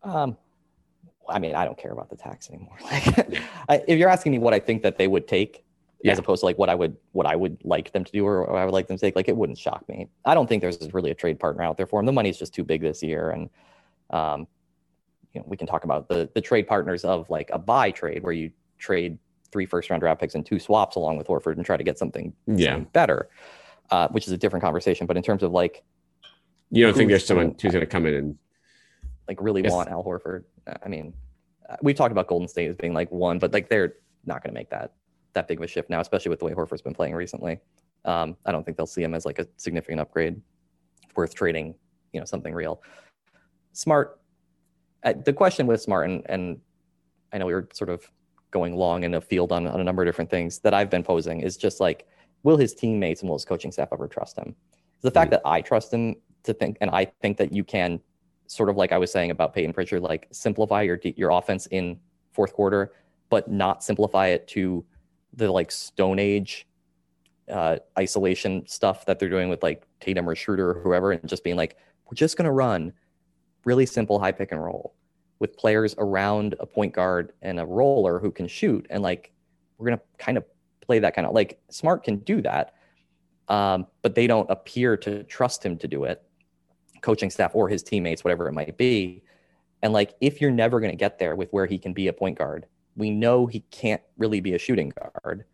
Um, 0.02 0.36
I 1.28 1.38
mean, 1.38 1.54
I 1.54 1.64
don't 1.64 1.78
care 1.78 1.92
about 1.92 2.10
the 2.10 2.16
tax 2.16 2.50
anymore. 2.50 2.76
Like, 3.68 3.84
if 3.86 3.96
you're 3.98 4.08
asking 4.08 4.32
me 4.32 4.38
what 4.38 4.52
I 4.52 4.58
think 4.58 4.82
that 4.82 4.98
they 4.98 5.06
would 5.06 5.28
take, 5.28 5.64
Yeah. 6.02 6.12
as 6.12 6.18
opposed 6.18 6.40
to 6.40 6.46
like 6.46 6.58
what 6.58 6.68
I 6.68 6.74
would 6.74 6.96
what 7.12 7.26
I 7.26 7.36
would 7.36 7.58
like 7.64 7.92
them 7.92 8.04
to 8.04 8.10
do 8.12 8.26
or 8.26 8.56
I 8.56 8.64
would 8.64 8.74
like 8.74 8.88
them 8.88 8.96
to 8.96 9.00
take, 9.00 9.14
like 9.14 9.28
it 9.28 9.36
wouldn't 9.36 9.58
shock 9.58 9.88
me. 9.88 10.08
I 10.24 10.34
don't 10.34 10.48
think 10.48 10.60
there's 10.62 10.92
really 10.92 11.12
a 11.12 11.14
trade 11.14 11.38
partner 11.38 11.62
out 11.62 11.76
there 11.76 11.86
for 11.86 12.00
him. 12.00 12.06
The 12.06 12.12
money's 12.12 12.38
just 12.38 12.52
too 12.52 12.64
big 12.64 12.80
this 12.82 13.02
year, 13.02 13.30
and 13.30 13.50
um, 14.10 14.48
you 15.32 15.40
know, 15.40 15.46
we 15.48 15.56
can 15.56 15.66
talk 15.66 15.84
about 15.84 16.08
the 16.08 16.28
the 16.34 16.40
trade 16.40 16.66
partners 16.66 17.04
of 17.04 17.28
like 17.30 17.50
a 17.52 17.58
buy 17.58 17.90
trade 17.90 18.22
where 18.22 18.32
you 18.32 18.50
trade 18.78 19.18
three 19.50 19.66
first 19.66 19.90
round 19.90 20.00
draft 20.00 20.20
picks 20.20 20.34
and 20.34 20.44
two 20.44 20.58
swaps 20.58 20.96
along 20.96 21.16
with 21.16 21.26
Horford 21.26 21.56
and 21.56 21.64
try 21.64 21.76
to 21.76 21.84
get 21.84 21.98
something, 21.98 22.32
Yeah. 22.46 22.72
something 22.72 22.88
better, 22.92 23.28
uh, 23.90 24.08
which 24.08 24.26
is 24.26 24.32
a 24.32 24.36
different 24.38 24.62
conversation. 24.62 25.06
But 25.06 25.16
in 25.16 25.22
terms 25.22 25.42
of 25.42 25.52
like 25.52 25.82
You 26.70 26.84
don't 26.84 26.94
think 26.96 27.10
there's 27.10 27.26
someone 27.26 27.54
who's 27.60 27.72
going 27.72 27.80
to 27.80 27.86
come 27.86 28.06
in 28.06 28.14
and 28.14 28.38
like 29.28 29.38
really 29.40 29.62
Yes. 29.62 29.72
want 29.72 29.88
Al 29.90 30.02
Horford. 30.04 30.44
I 30.82 30.88
mean, 30.88 31.12
uh, 31.68 31.76
we've 31.82 31.96
talked 31.96 32.12
about 32.12 32.28
Golden 32.28 32.48
State 32.48 32.68
as 32.70 32.76
being 32.76 32.94
like 32.94 33.10
one, 33.12 33.38
but 33.38 33.52
like 33.52 33.68
they're 33.68 33.94
not 34.24 34.42
going 34.42 34.54
to 34.54 34.58
make 34.58 34.70
that 34.70 34.92
that 35.34 35.48
big 35.48 35.58
of 35.58 35.64
a 35.64 35.66
shift 35.66 35.88
now, 35.88 36.00
especially 36.00 36.28
with 36.28 36.38
the 36.40 36.44
way 36.44 36.52
Horford's 36.52 36.82
been 36.82 36.92
playing 36.94 37.14
recently. 37.14 37.58
Um, 38.04 38.36
I 38.44 38.52
don't 38.52 38.64
think 38.64 38.76
they'll 38.76 38.86
see 38.86 39.02
him 39.02 39.14
as 39.14 39.24
like 39.24 39.38
a 39.38 39.46
significant 39.56 39.98
upgrade 40.00 40.40
worth 41.16 41.34
trading, 41.34 41.74
you 42.12 42.20
know, 42.20 42.26
something 42.26 42.52
real. 42.52 42.82
Smart. 43.72 44.20
Uh, 45.04 45.14
the 45.24 45.32
question 45.32 45.66
with 45.66 45.80
Smart, 45.80 46.08
and, 46.08 46.22
and 46.28 46.60
I 47.32 47.38
know 47.38 47.46
we 47.46 47.54
were 47.54 47.68
sort 47.72 47.90
of 47.90 48.08
going 48.50 48.76
long 48.76 49.04
in 49.04 49.14
a 49.14 49.20
field 49.20 49.50
on, 49.50 49.66
on 49.66 49.80
a 49.80 49.84
number 49.84 50.02
of 50.02 50.06
different 50.06 50.30
things 50.30 50.58
that 50.60 50.74
I've 50.74 50.90
been 50.90 51.02
posing 51.02 51.40
is 51.40 51.56
just 51.56 51.80
like, 51.80 52.06
will 52.42 52.56
his 52.56 52.74
teammates 52.74 53.22
and 53.22 53.28
will 53.28 53.36
his 53.36 53.44
coaching 53.44 53.72
staff 53.72 53.88
ever 53.92 54.06
trust 54.06 54.36
him? 54.36 54.54
The 55.00 55.10
fact 55.10 55.30
that 55.32 55.42
I 55.44 55.60
trust 55.60 55.92
him 55.92 56.16
to 56.44 56.54
think, 56.54 56.76
and 56.80 56.90
I 56.90 57.06
think 57.06 57.38
that 57.38 57.52
you 57.52 57.64
can 57.64 58.00
sort 58.46 58.68
of 58.68 58.76
like 58.76 58.92
I 58.92 58.98
was 58.98 59.10
saying 59.10 59.30
about 59.30 59.54
Payton 59.54 59.72
Pritchard, 59.72 60.02
like 60.02 60.28
simplify 60.30 60.82
your 60.82 61.00
your 61.02 61.30
offense 61.30 61.66
in 61.66 61.98
fourth 62.32 62.52
quarter, 62.52 62.92
but 63.30 63.50
not 63.50 63.82
simplify 63.82 64.28
it 64.28 64.46
to 64.48 64.84
the 65.32 65.50
like 65.50 65.70
Stone 65.70 66.18
Age 66.18 66.66
uh, 67.50 67.78
isolation 67.98 68.66
stuff 68.66 69.06
that 69.06 69.18
they're 69.18 69.30
doing 69.30 69.48
with 69.48 69.62
like 69.62 69.86
Tatum 70.00 70.28
or 70.28 70.34
Schroeder 70.34 70.70
or 70.70 70.80
whoever, 70.80 71.12
and 71.12 71.26
just 71.28 71.42
being 71.42 71.56
like, 71.56 71.76
we're 72.06 72.14
just 72.14 72.36
gonna 72.36 72.52
run 72.52 72.92
really 73.64 73.86
simple 73.86 74.18
high 74.18 74.32
pick 74.32 74.52
and 74.52 74.62
roll 74.62 74.94
with 75.38 75.56
players 75.56 75.94
around 75.98 76.54
a 76.60 76.66
point 76.66 76.94
guard 76.94 77.32
and 77.42 77.58
a 77.60 77.66
roller 77.66 78.18
who 78.18 78.30
can 78.30 78.46
shoot, 78.48 78.86
and 78.90 79.02
like 79.02 79.32
we're 79.78 79.86
gonna 79.86 80.00
kind 80.18 80.38
of 80.38 80.44
play 80.80 80.98
that 80.98 81.14
kind 81.14 81.26
of 81.26 81.34
like 81.34 81.60
Smart 81.70 82.04
can 82.04 82.16
do 82.18 82.42
that, 82.42 82.74
um, 83.48 83.86
but 84.02 84.14
they 84.14 84.26
don't 84.26 84.50
appear 84.50 84.96
to 84.98 85.22
trust 85.24 85.64
him 85.64 85.76
to 85.78 85.88
do 85.88 86.04
it 86.04 86.22
coaching 87.02 87.30
staff 87.30 87.52
or 87.54 87.68
his 87.68 87.82
teammates, 87.82 88.22
whatever 88.24 88.48
it 88.48 88.52
might 88.52 88.76
be. 88.76 89.22
And 89.82 89.92
like, 89.92 90.14
if 90.20 90.40
you're 90.40 90.52
never 90.52 90.78
going 90.78 90.92
to 90.92 90.96
get 90.96 91.18
there 91.18 91.34
with 91.34 91.50
where 91.50 91.66
he 91.66 91.76
can 91.78 91.92
be 91.92 92.06
a 92.06 92.12
point 92.12 92.38
guard, 92.38 92.66
we 92.96 93.10
know 93.10 93.46
he 93.46 93.60
can't 93.72 94.00
really 94.16 94.40
be 94.40 94.54
a 94.54 94.58
shooting 94.58 94.92
guard. 94.96 95.44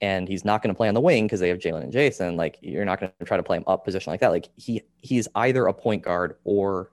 and 0.00 0.28
he's 0.28 0.44
not 0.44 0.62
going 0.62 0.72
to 0.72 0.76
play 0.76 0.88
on 0.88 0.94
the 0.94 1.00
wing 1.00 1.26
because 1.26 1.40
they 1.40 1.48
have 1.48 1.58
Jaylen 1.58 1.82
and 1.82 1.92
Jayson. 1.92 2.36
Like 2.36 2.58
you're 2.60 2.84
not 2.84 3.00
going 3.00 3.12
to 3.18 3.24
try 3.24 3.36
to 3.36 3.42
play 3.42 3.56
him 3.56 3.64
up 3.66 3.84
position 3.84 4.10
like 4.10 4.20
that. 4.20 4.30
Like 4.30 4.48
he 4.56 4.82
he's 4.98 5.28
either 5.34 5.66
a 5.66 5.74
point 5.74 6.02
guard 6.02 6.36
or 6.44 6.90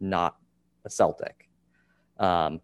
not 0.00 0.36
a 0.84 0.90
Celtic. 0.90 1.48
Um, 2.18 2.60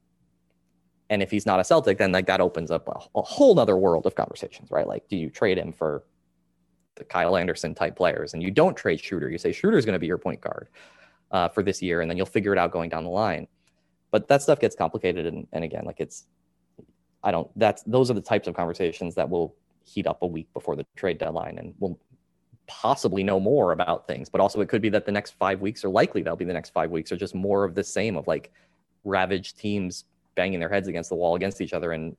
and 1.09 1.23
if 1.23 1.31
he's 1.31 1.47
not 1.47 1.61
a 1.61 1.65
Celtic, 1.65 1.99
then 1.99 2.13
like 2.13 2.27
that 2.27 2.41
opens 2.41 2.71
up 2.71 2.89
a, 2.89 3.19
a 3.19 3.23
whole 3.23 3.59
other 3.59 3.77
world 3.77 4.07
of 4.07 4.15
conversations, 4.15 4.71
right? 4.71 4.87
Like, 4.87 5.09
do 5.09 5.17
you 5.17 5.31
trade 5.31 5.59
him 5.59 5.73
for 5.73 6.05
the 6.97 7.05
Kyle 7.05 7.37
Anderson 7.37 7.75
type 7.75 7.97
players? 7.97 8.35
And 8.35 8.43
you 8.43 8.51
don't 8.51 8.77
trade 8.77 9.01
Schroeder. 9.01 9.31
You 9.31 9.39
say 9.39 9.53
Schroeder 9.53 9.79
is 9.79 9.85
going 9.85 9.95
to 9.95 10.01
be 10.01 10.07
your 10.07 10.19
point 10.19 10.41
guard 10.41 10.69
uh, 11.31 11.49
for 11.49 11.63
this 11.63 11.81
year, 11.81 12.01
and 12.01 12.11
then 12.11 12.17
you'll 12.17 12.27
figure 12.27 12.53
it 12.53 12.59
out 12.59 12.73
going 12.73 12.91
down 12.91 13.05
the 13.05 13.11
line. 13.11 13.47
But 14.11 14.29
that 14.29 14.43
stuff 14.43 14.61
gets 14.61 14.75
complicated, 14.75 15.27
and, 15.27 15.47
and 15.53 15.65
again, 15.65 15.85
like 15.85 16.01
it's, 16.01 16.25
I 17.23 17.31
don't. 17.31 17.51
That's 17.57 17.83
those 17.83 18.11
are 18.11 18.15
the 18.15 18.21
types 18.21 18.49
of 18.49 18.55
conversations 18.55 19.15
that 19.17 19.29
will 19.29 19.55
heat 19.85 20.07
up 20.07 20.23
a 20.23 20.27
week 20.27 20.53
before 20.55 20.77
the 20.77 20.87
trade 20.97 21.19
deadline, 21.19 21.59
and 21.59 21.75
we'll 21.79 21.99
possibly 22.67 23.23
know 23.23 23.39
more 23.39 23.73
about 23.73 24.07
things. 24.07 24.29
But 24.29 24.41
also, 24.41 24.61
it 24.61 24.69
could 24.69 24.83
be 24.83 24.89
that 24.91 25.07
the 25.07 25.13
next 25.13 25.33
five 25.39 25.61
weeks, 25.61 25.85
or 25.85 25.89
likely 25.89 26.23
that'll 26.23 26.37
be 26.37 26.45
the 26.45 26.53
next 26.53 26.71
five 26.71 26.91
weeks, 26.91 27.13
are 27.13 27.17
just 27.17 27.35
more 27.35 27.65
of 27.65 27.75
the 27.75 27.85
same 27.85 28.17
of 28.17 28.27
like 28.27 28.53
ravaged 29.05 29.59
teams 29.59 30.05
banging 30.35 30.61
their 30.61 30.69
heads 30.69 30.87
against 30.87 31.09
the 31.09 31.17
wall 31.17 31.35
against 31.35 31.61
each 31.61 31.73
other 31.73 31.93
and 31.93 32.17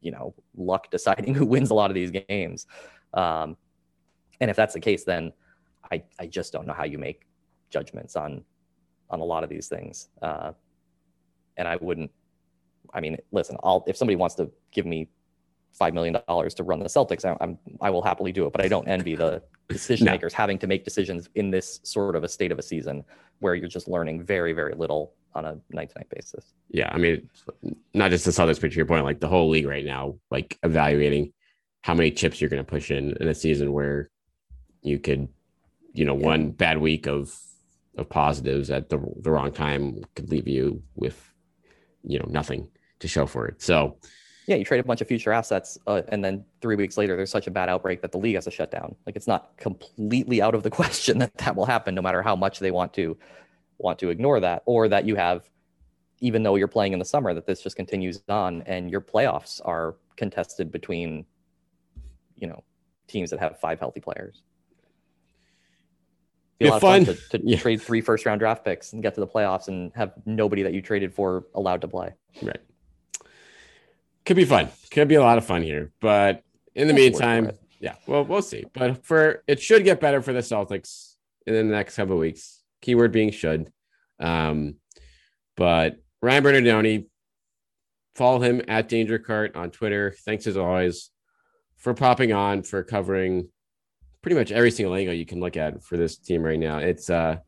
you 0.00 0.10
know 0.10 0.34
luck 0.56 0.90
deciding 0.90 1.34
who 1.34 1.46
wins 1.46 1.70
a 1.70 1.74
lot 1.74 1.90
of 1.90 1.94
these 1.94 2.10
games 2.10 2.66
um, 3.14 3.56
and 4.40 4.50
if 4.50 4.56
that's 4.56 4.74
the 4.74 4.80
case 4.80 5.04
then 5.04 5.32
I, 5.90 6.02
I 6.18 6.26
just 6.26 6.52
don't 6.52 6.66
know 6.66 6.72
how 6.72 6.84
you 6.84 6.98
make 6.98 7.26
judgments 7.70 8.16
on 8.16 8.44
on 9.08 9.20
a 9.20 9.24
lot 9.24 9.44
of 9.44 9.50
these 9.50 9.68
things 9.68 10.08
uh, 10.22 10.52
and 11.56 11.68
i 11.68 11.76
wouldn't 11.76 12.10
i 12.92 13.00
mean 13.00 13.16
listen 13.32 13.56
i'll 13.62 13.84
if 13.86 13.96
somebody 13.96 14.16
wants 14.16 14.34
to 14.36 14.50
give 14.72 14.86
me 14.86 15.08
five 15.72 15.94
million 15.94 16.16
dollars 16.26 16.54
to 16.54 16.62
run 16.62 16.78
the 16.78 16.86
celtics 16.86 17.24
I, 17.24 17.36
i'm 17.40 17.58
i 17.80 17.90
will 17.90 18.02
happily 18.02 18.32
do 18.32 18.46
it 18.46 18.52
but 18.52 18.60
i 18.64 18.68
don't 18.68 18.88
envy 18.88 19.16
the 19.16 19.42
decision 19.68 20.04
No. 20.06 20.12
makers 20.12 20.34
having 20.34 20.58
to 20.58 20.66
make 20.66 20.84
decisions 20.84 21.28
in 21.34 21.50
this 21.50 21.80
sort 21.84 22.16
of 22.16 22.24
a 22.24 22.28
state 22.28 22.52
of 22.52 22.58
a 22.58 22.62
season 22.62 23.04
where 23.38 23.54
you're 23.54 23.68
just 23.68 23.88
learning 23.88 24.22
very 24.22 24.52
very 24.52 24.74
little 24.74 25.14
on 25.34 25.44
a 25.44 25.56
night 25.70 25.90
to 25.90 25.98
night 25.98 26.08
basis 26.10 26.54
Yeah, 26.70 26.90
I 26.92 26.98
mean, 26.98 27.30
not 27.94 28.10
just 28.10 28.24
the 28.24 28.32
Celtics, 28.32 28.60
but 28.60 28.72
to 28.72 28.76
your 28.76 28.84
point, 28.86 29.04
like 29.04 29.20
the 29.20 29.28
whole 29.28 29.48
league 29.48 29.66
right 29.66 29.84
now, 29.84 30.16
like 30.30 30.58
evaluating 30.64 31.32
how 31.82 31.94
many 31.94 32.10
chips 32.10 32.40
you're 32.40 32.50
going 32.50 32.64
to 32.64 32.68
push 32.68 32.90
in 32.90 33.16
in 33.20 33.28
a 33.28 33.34
season 33.34 33.72
where 33.72 34.10
you 34.82 34.98
could, 34.98 35.28
you 35.92 36.04
know, 36.04 36.14
one 36.14 36.50
bad 36.50 36.78
week 36.78 37.06
of 37.06 37.32
of 37.96 38.08
positives 38.08 38.70
at 38.70 38.88
the 38.88 38.98
the 39.20 39.30
wrong 39.30 39.52
time 39.52 40.02
could 40.16 40.30
leave 40.30 40.48
you 40.48 40.82
with, 40.96 41.32
you 42.02 42.18
know, 42.18 42.26
nothing 42.28 42.68
to 42.98 43.06
show 43.06 43.24
for 43.26 43.46
it. 43.46 43.62
So 43.62 43.98
yeah, 44.50 44.56
you 44.56 44.64
trade 44.64 44.80
a 44.80 44.82
bunch 44.82 45.00
of 45.00 45.06
future 45.06 45.30
assets, 45.32 45.78
uh, 45.86 46.02
and 46.08 46.24
then 46.24 46.44
three 46.60 46.74
weeks 46.74 46.98
later, 46.98 47.14
there's 47.14 47.30
such 47.30 47.46
a 47.46 47.52
bad 47.52 47.68
outbreak 47.68 48.02
that 48.02 48.10
the 48.10 48.18
league 48.18 48.34
has 48.34 48.44
to 48.46 48.50
shut 48.50 48.72
down. 48.72 48.96
Like 49.06 49.14
it's 49.14 49.28
not 49.28 49.56
completely 49.56 50.42
out 50.42 50.56
of 50.56 50.64
the 50.64 50.70
question 50.80 51.18
that 51.20 51.32
that 51.38 51.54
will 51.54 51.66
happen, 51.66 51.94
no 51.94 52.02
matter 52.02 52.20
how 52.20 52.34
much 52.34 52.58
they 52.58 52.72
want 52.72 52.92
to 52.94 53.16
want 53.78 54.00
to 54.00 54.10
ignore 54.10 54.40
that, 54.40 54.64
or 54.66 54.88
that 54.88 55.04
you 55.06 55.14
have, 55.14 55.48
even 56.18 56.42
though 56.42 56.56
you're 56.56 56.66
playing 56.66 56.92
in 56.92 56.98
the 56.98 57.04
summer, 57.04 57.32
that 57.32 57.46
this 57.46 57.62
just 57.62 57.76
continues 57.76 58.20
on, 58.28 58.62
and 58.62 58.90
your 58.90 59.00
playoffs 59.00 59.60
are 59.64 59.94
contested 60.16 60.72
between, 60.72 61.24
you 62.36 62.48
know, 62.48 62.64
teams 63.06 63.30
that 63.30 63.38
have 63.38 63.60
five 63.60 63.78
healthy 63.78 64.00
players. 64.00 64.42
Be 66.58 66.66
a 66.66 66.66
Be 66.66 66.70
lot 66.72 66.76
of 66.76 66.80
fun 66.82 67.04
fun. 67.06 67.16
to, 67.30 67.38
to 67.38 67.46
Yeah. 67.48 67.56
trade 67.56 67.80
three 67.80 68.00
first 68.00 68.26
round 68.26 68.40
draft 68.40 68.64
picks 68.64 68.92
and 68.94 69.00
get 69.02 69.14
to 69.14 69.20
the 69.20 69.28
playoffs 69.28 69.68
and 69.68 69.92
have 69.94 70.12
nobody 70.26 70.62
that 70.64 70.74
you 70.74 70.82
traded 70.82 71.14
for 71.14 71.46
allowed 71.54 71.80
to 71.82 71.88
play. 71.88 72.12
Right. 72.42 72.60
Could 74.30 74.36
be 74.36 74.44
fun. 74.44 74.68
Could 74.92 75.08
be 75.08 75.16
a 75.16 75.20
lot 75.20 75.38
of 75.38 75.44
fun 75.44 75.60
here. 75.60 75.90
But 76.00 76.44
in 76.76 76.86
the 76.86 76.92
That's 76.94 77.18
the 77.18 77.26
word 77.26 77.36
for 77.36 77.42
meantime, 77.42 77.58
yeah, 77.80 77.94
well, 78.06 78.24
we'll 78.24 78.42
see. 78.42 78.64
But 78.72 79.04
for 79.04 79.42
it 79.48 79.60
should 79.60 79.82
get 79.82 79.98
better 79.98 80.22
for 80.22 80.32
the 80.32 80.38
Celtics 80.38 81.16
in 81.48 81.54
the 81.54 81.64
next 81.64 81.96
couple 81.96 82.12
of 82.12 82.20
weeks. 82.20 82.62
Keyword 82.80 83.10
being 83.10 83.32
should. 83.32 83.72
Um, 84.20 84.76
but 85.56 85.96
Ryan 86.22 86.44
Bernardoni, 86.44 87.06
follow 88.14 88.38
him 88.40 88.62
at 88.68 88.88
Danger 88.88 89.18
Cart 89.18 89.56
on 89.56 89.72
Twitter. 89.72 90.14
Thanks 90.24 90.46
as 90.46 90.56
always 90.56 91.10
for 91.76 91.92
popping 91.92 92.32
on 92.32 92.62
for 92.62 92.84
covering 92.84 93.48
pretty 94.22 94.36
much 94.36 94.52
every 94.52 94.70
single 94.70 94.94
angle 94.94 95.12
you 95.12 95.26
can 95.26 95.40
look 95.40 95.56
at 95.56 95.82
for 95.82 95.96
this 95.96 96.16
team 96.16 96.44
right 96.44 96.60
now. 96.60 96.78
It's 96.78 97.10
uh 97.10 97.38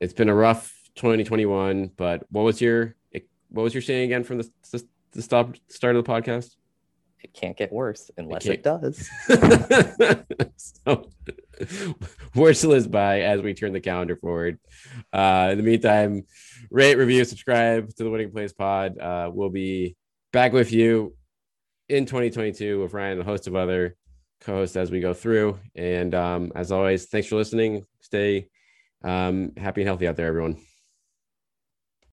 it's 0.00 0.14
been 0.14 0.30
a 0.30 0.34
rough 0.34 0.72
2021, 0.94 1.90
but 1.94 2.24
what 2.30 2.44
was 2.44 2.58
your 2.58 2.96
what 3.52 3.62
was 3.62 3.74
your 3.74 3.82
saying 3.82 4.04
again 4.04 4.24
from 4.24 4.38
the, 4.38 4.50
the, 4.70 4.82
the 5.12 5.22
stop 5.22 5.56
start 5.68 5.96
of 5.96 6.04
the 6.04 6.10
podcast? 6.10 6.56
It 7.22 7.32
can't 7.34 7.56
get 7.56 7.72
worse 7.72 8.10
unless 8.16 8.44
can't- 8.44 8.54
it 8.54 8.62
does. 8.64 9.08
so 10.84 11.08
worse 12.34 12.64
is 12.64 12.88
by 12.88 13.20
as 13.20 13.40
we 13.40 13.54
turn 13.54 13.72
the 13.72 13.80
calendar 13.80 14.16
forward. 14.16 14.58
Uh, 15.12 15.50
in 15.52 15.58
the 15.58 15.64
meantime, 15.64 16.24
rate, 16.70 16.96
review, 16.96 17.24
subscribe 17.24 17.94
to 17.94 18.04
the 18.04 18.10
Winning 18.10 18.32
Plays 18.32 18.52
Pod. 18.52 18.98
Uh, 18.98 19.30
we'll 19.32 19.50
be 19.50 19.96
back 20.32 20.52
with 20.52 20.72
you 20.72 21.14
in 21.88 22.06
2022 22.06 22.80
with 22.80 22.92
Ryan 22.92 23.12
and 23.12 23.20
a 23.20 23.24
host 23.24 23.46
of 23.46 23.54
other 23.54 23.96
co-hosts 24.40 24.76
as 24.76 24.90
we 24.90 25.00
go 25.00 25.14
through. 25.14 25.58
And 25.76 26.14
um, 26.14 26.52
as 26.56 26.72
always, 26.72 27.06
thanks 27.06 27.28
for 27.28 27.36
listening. 27.36 27.84
Stay 28.00 28.48
um, 29.04 29.52
happy 29.56 29.82
and 29.82 29.88
healthy 29.88 30.08
out 30.08 30.16
there, 30.16 30.26
everyone. 30.26 30.56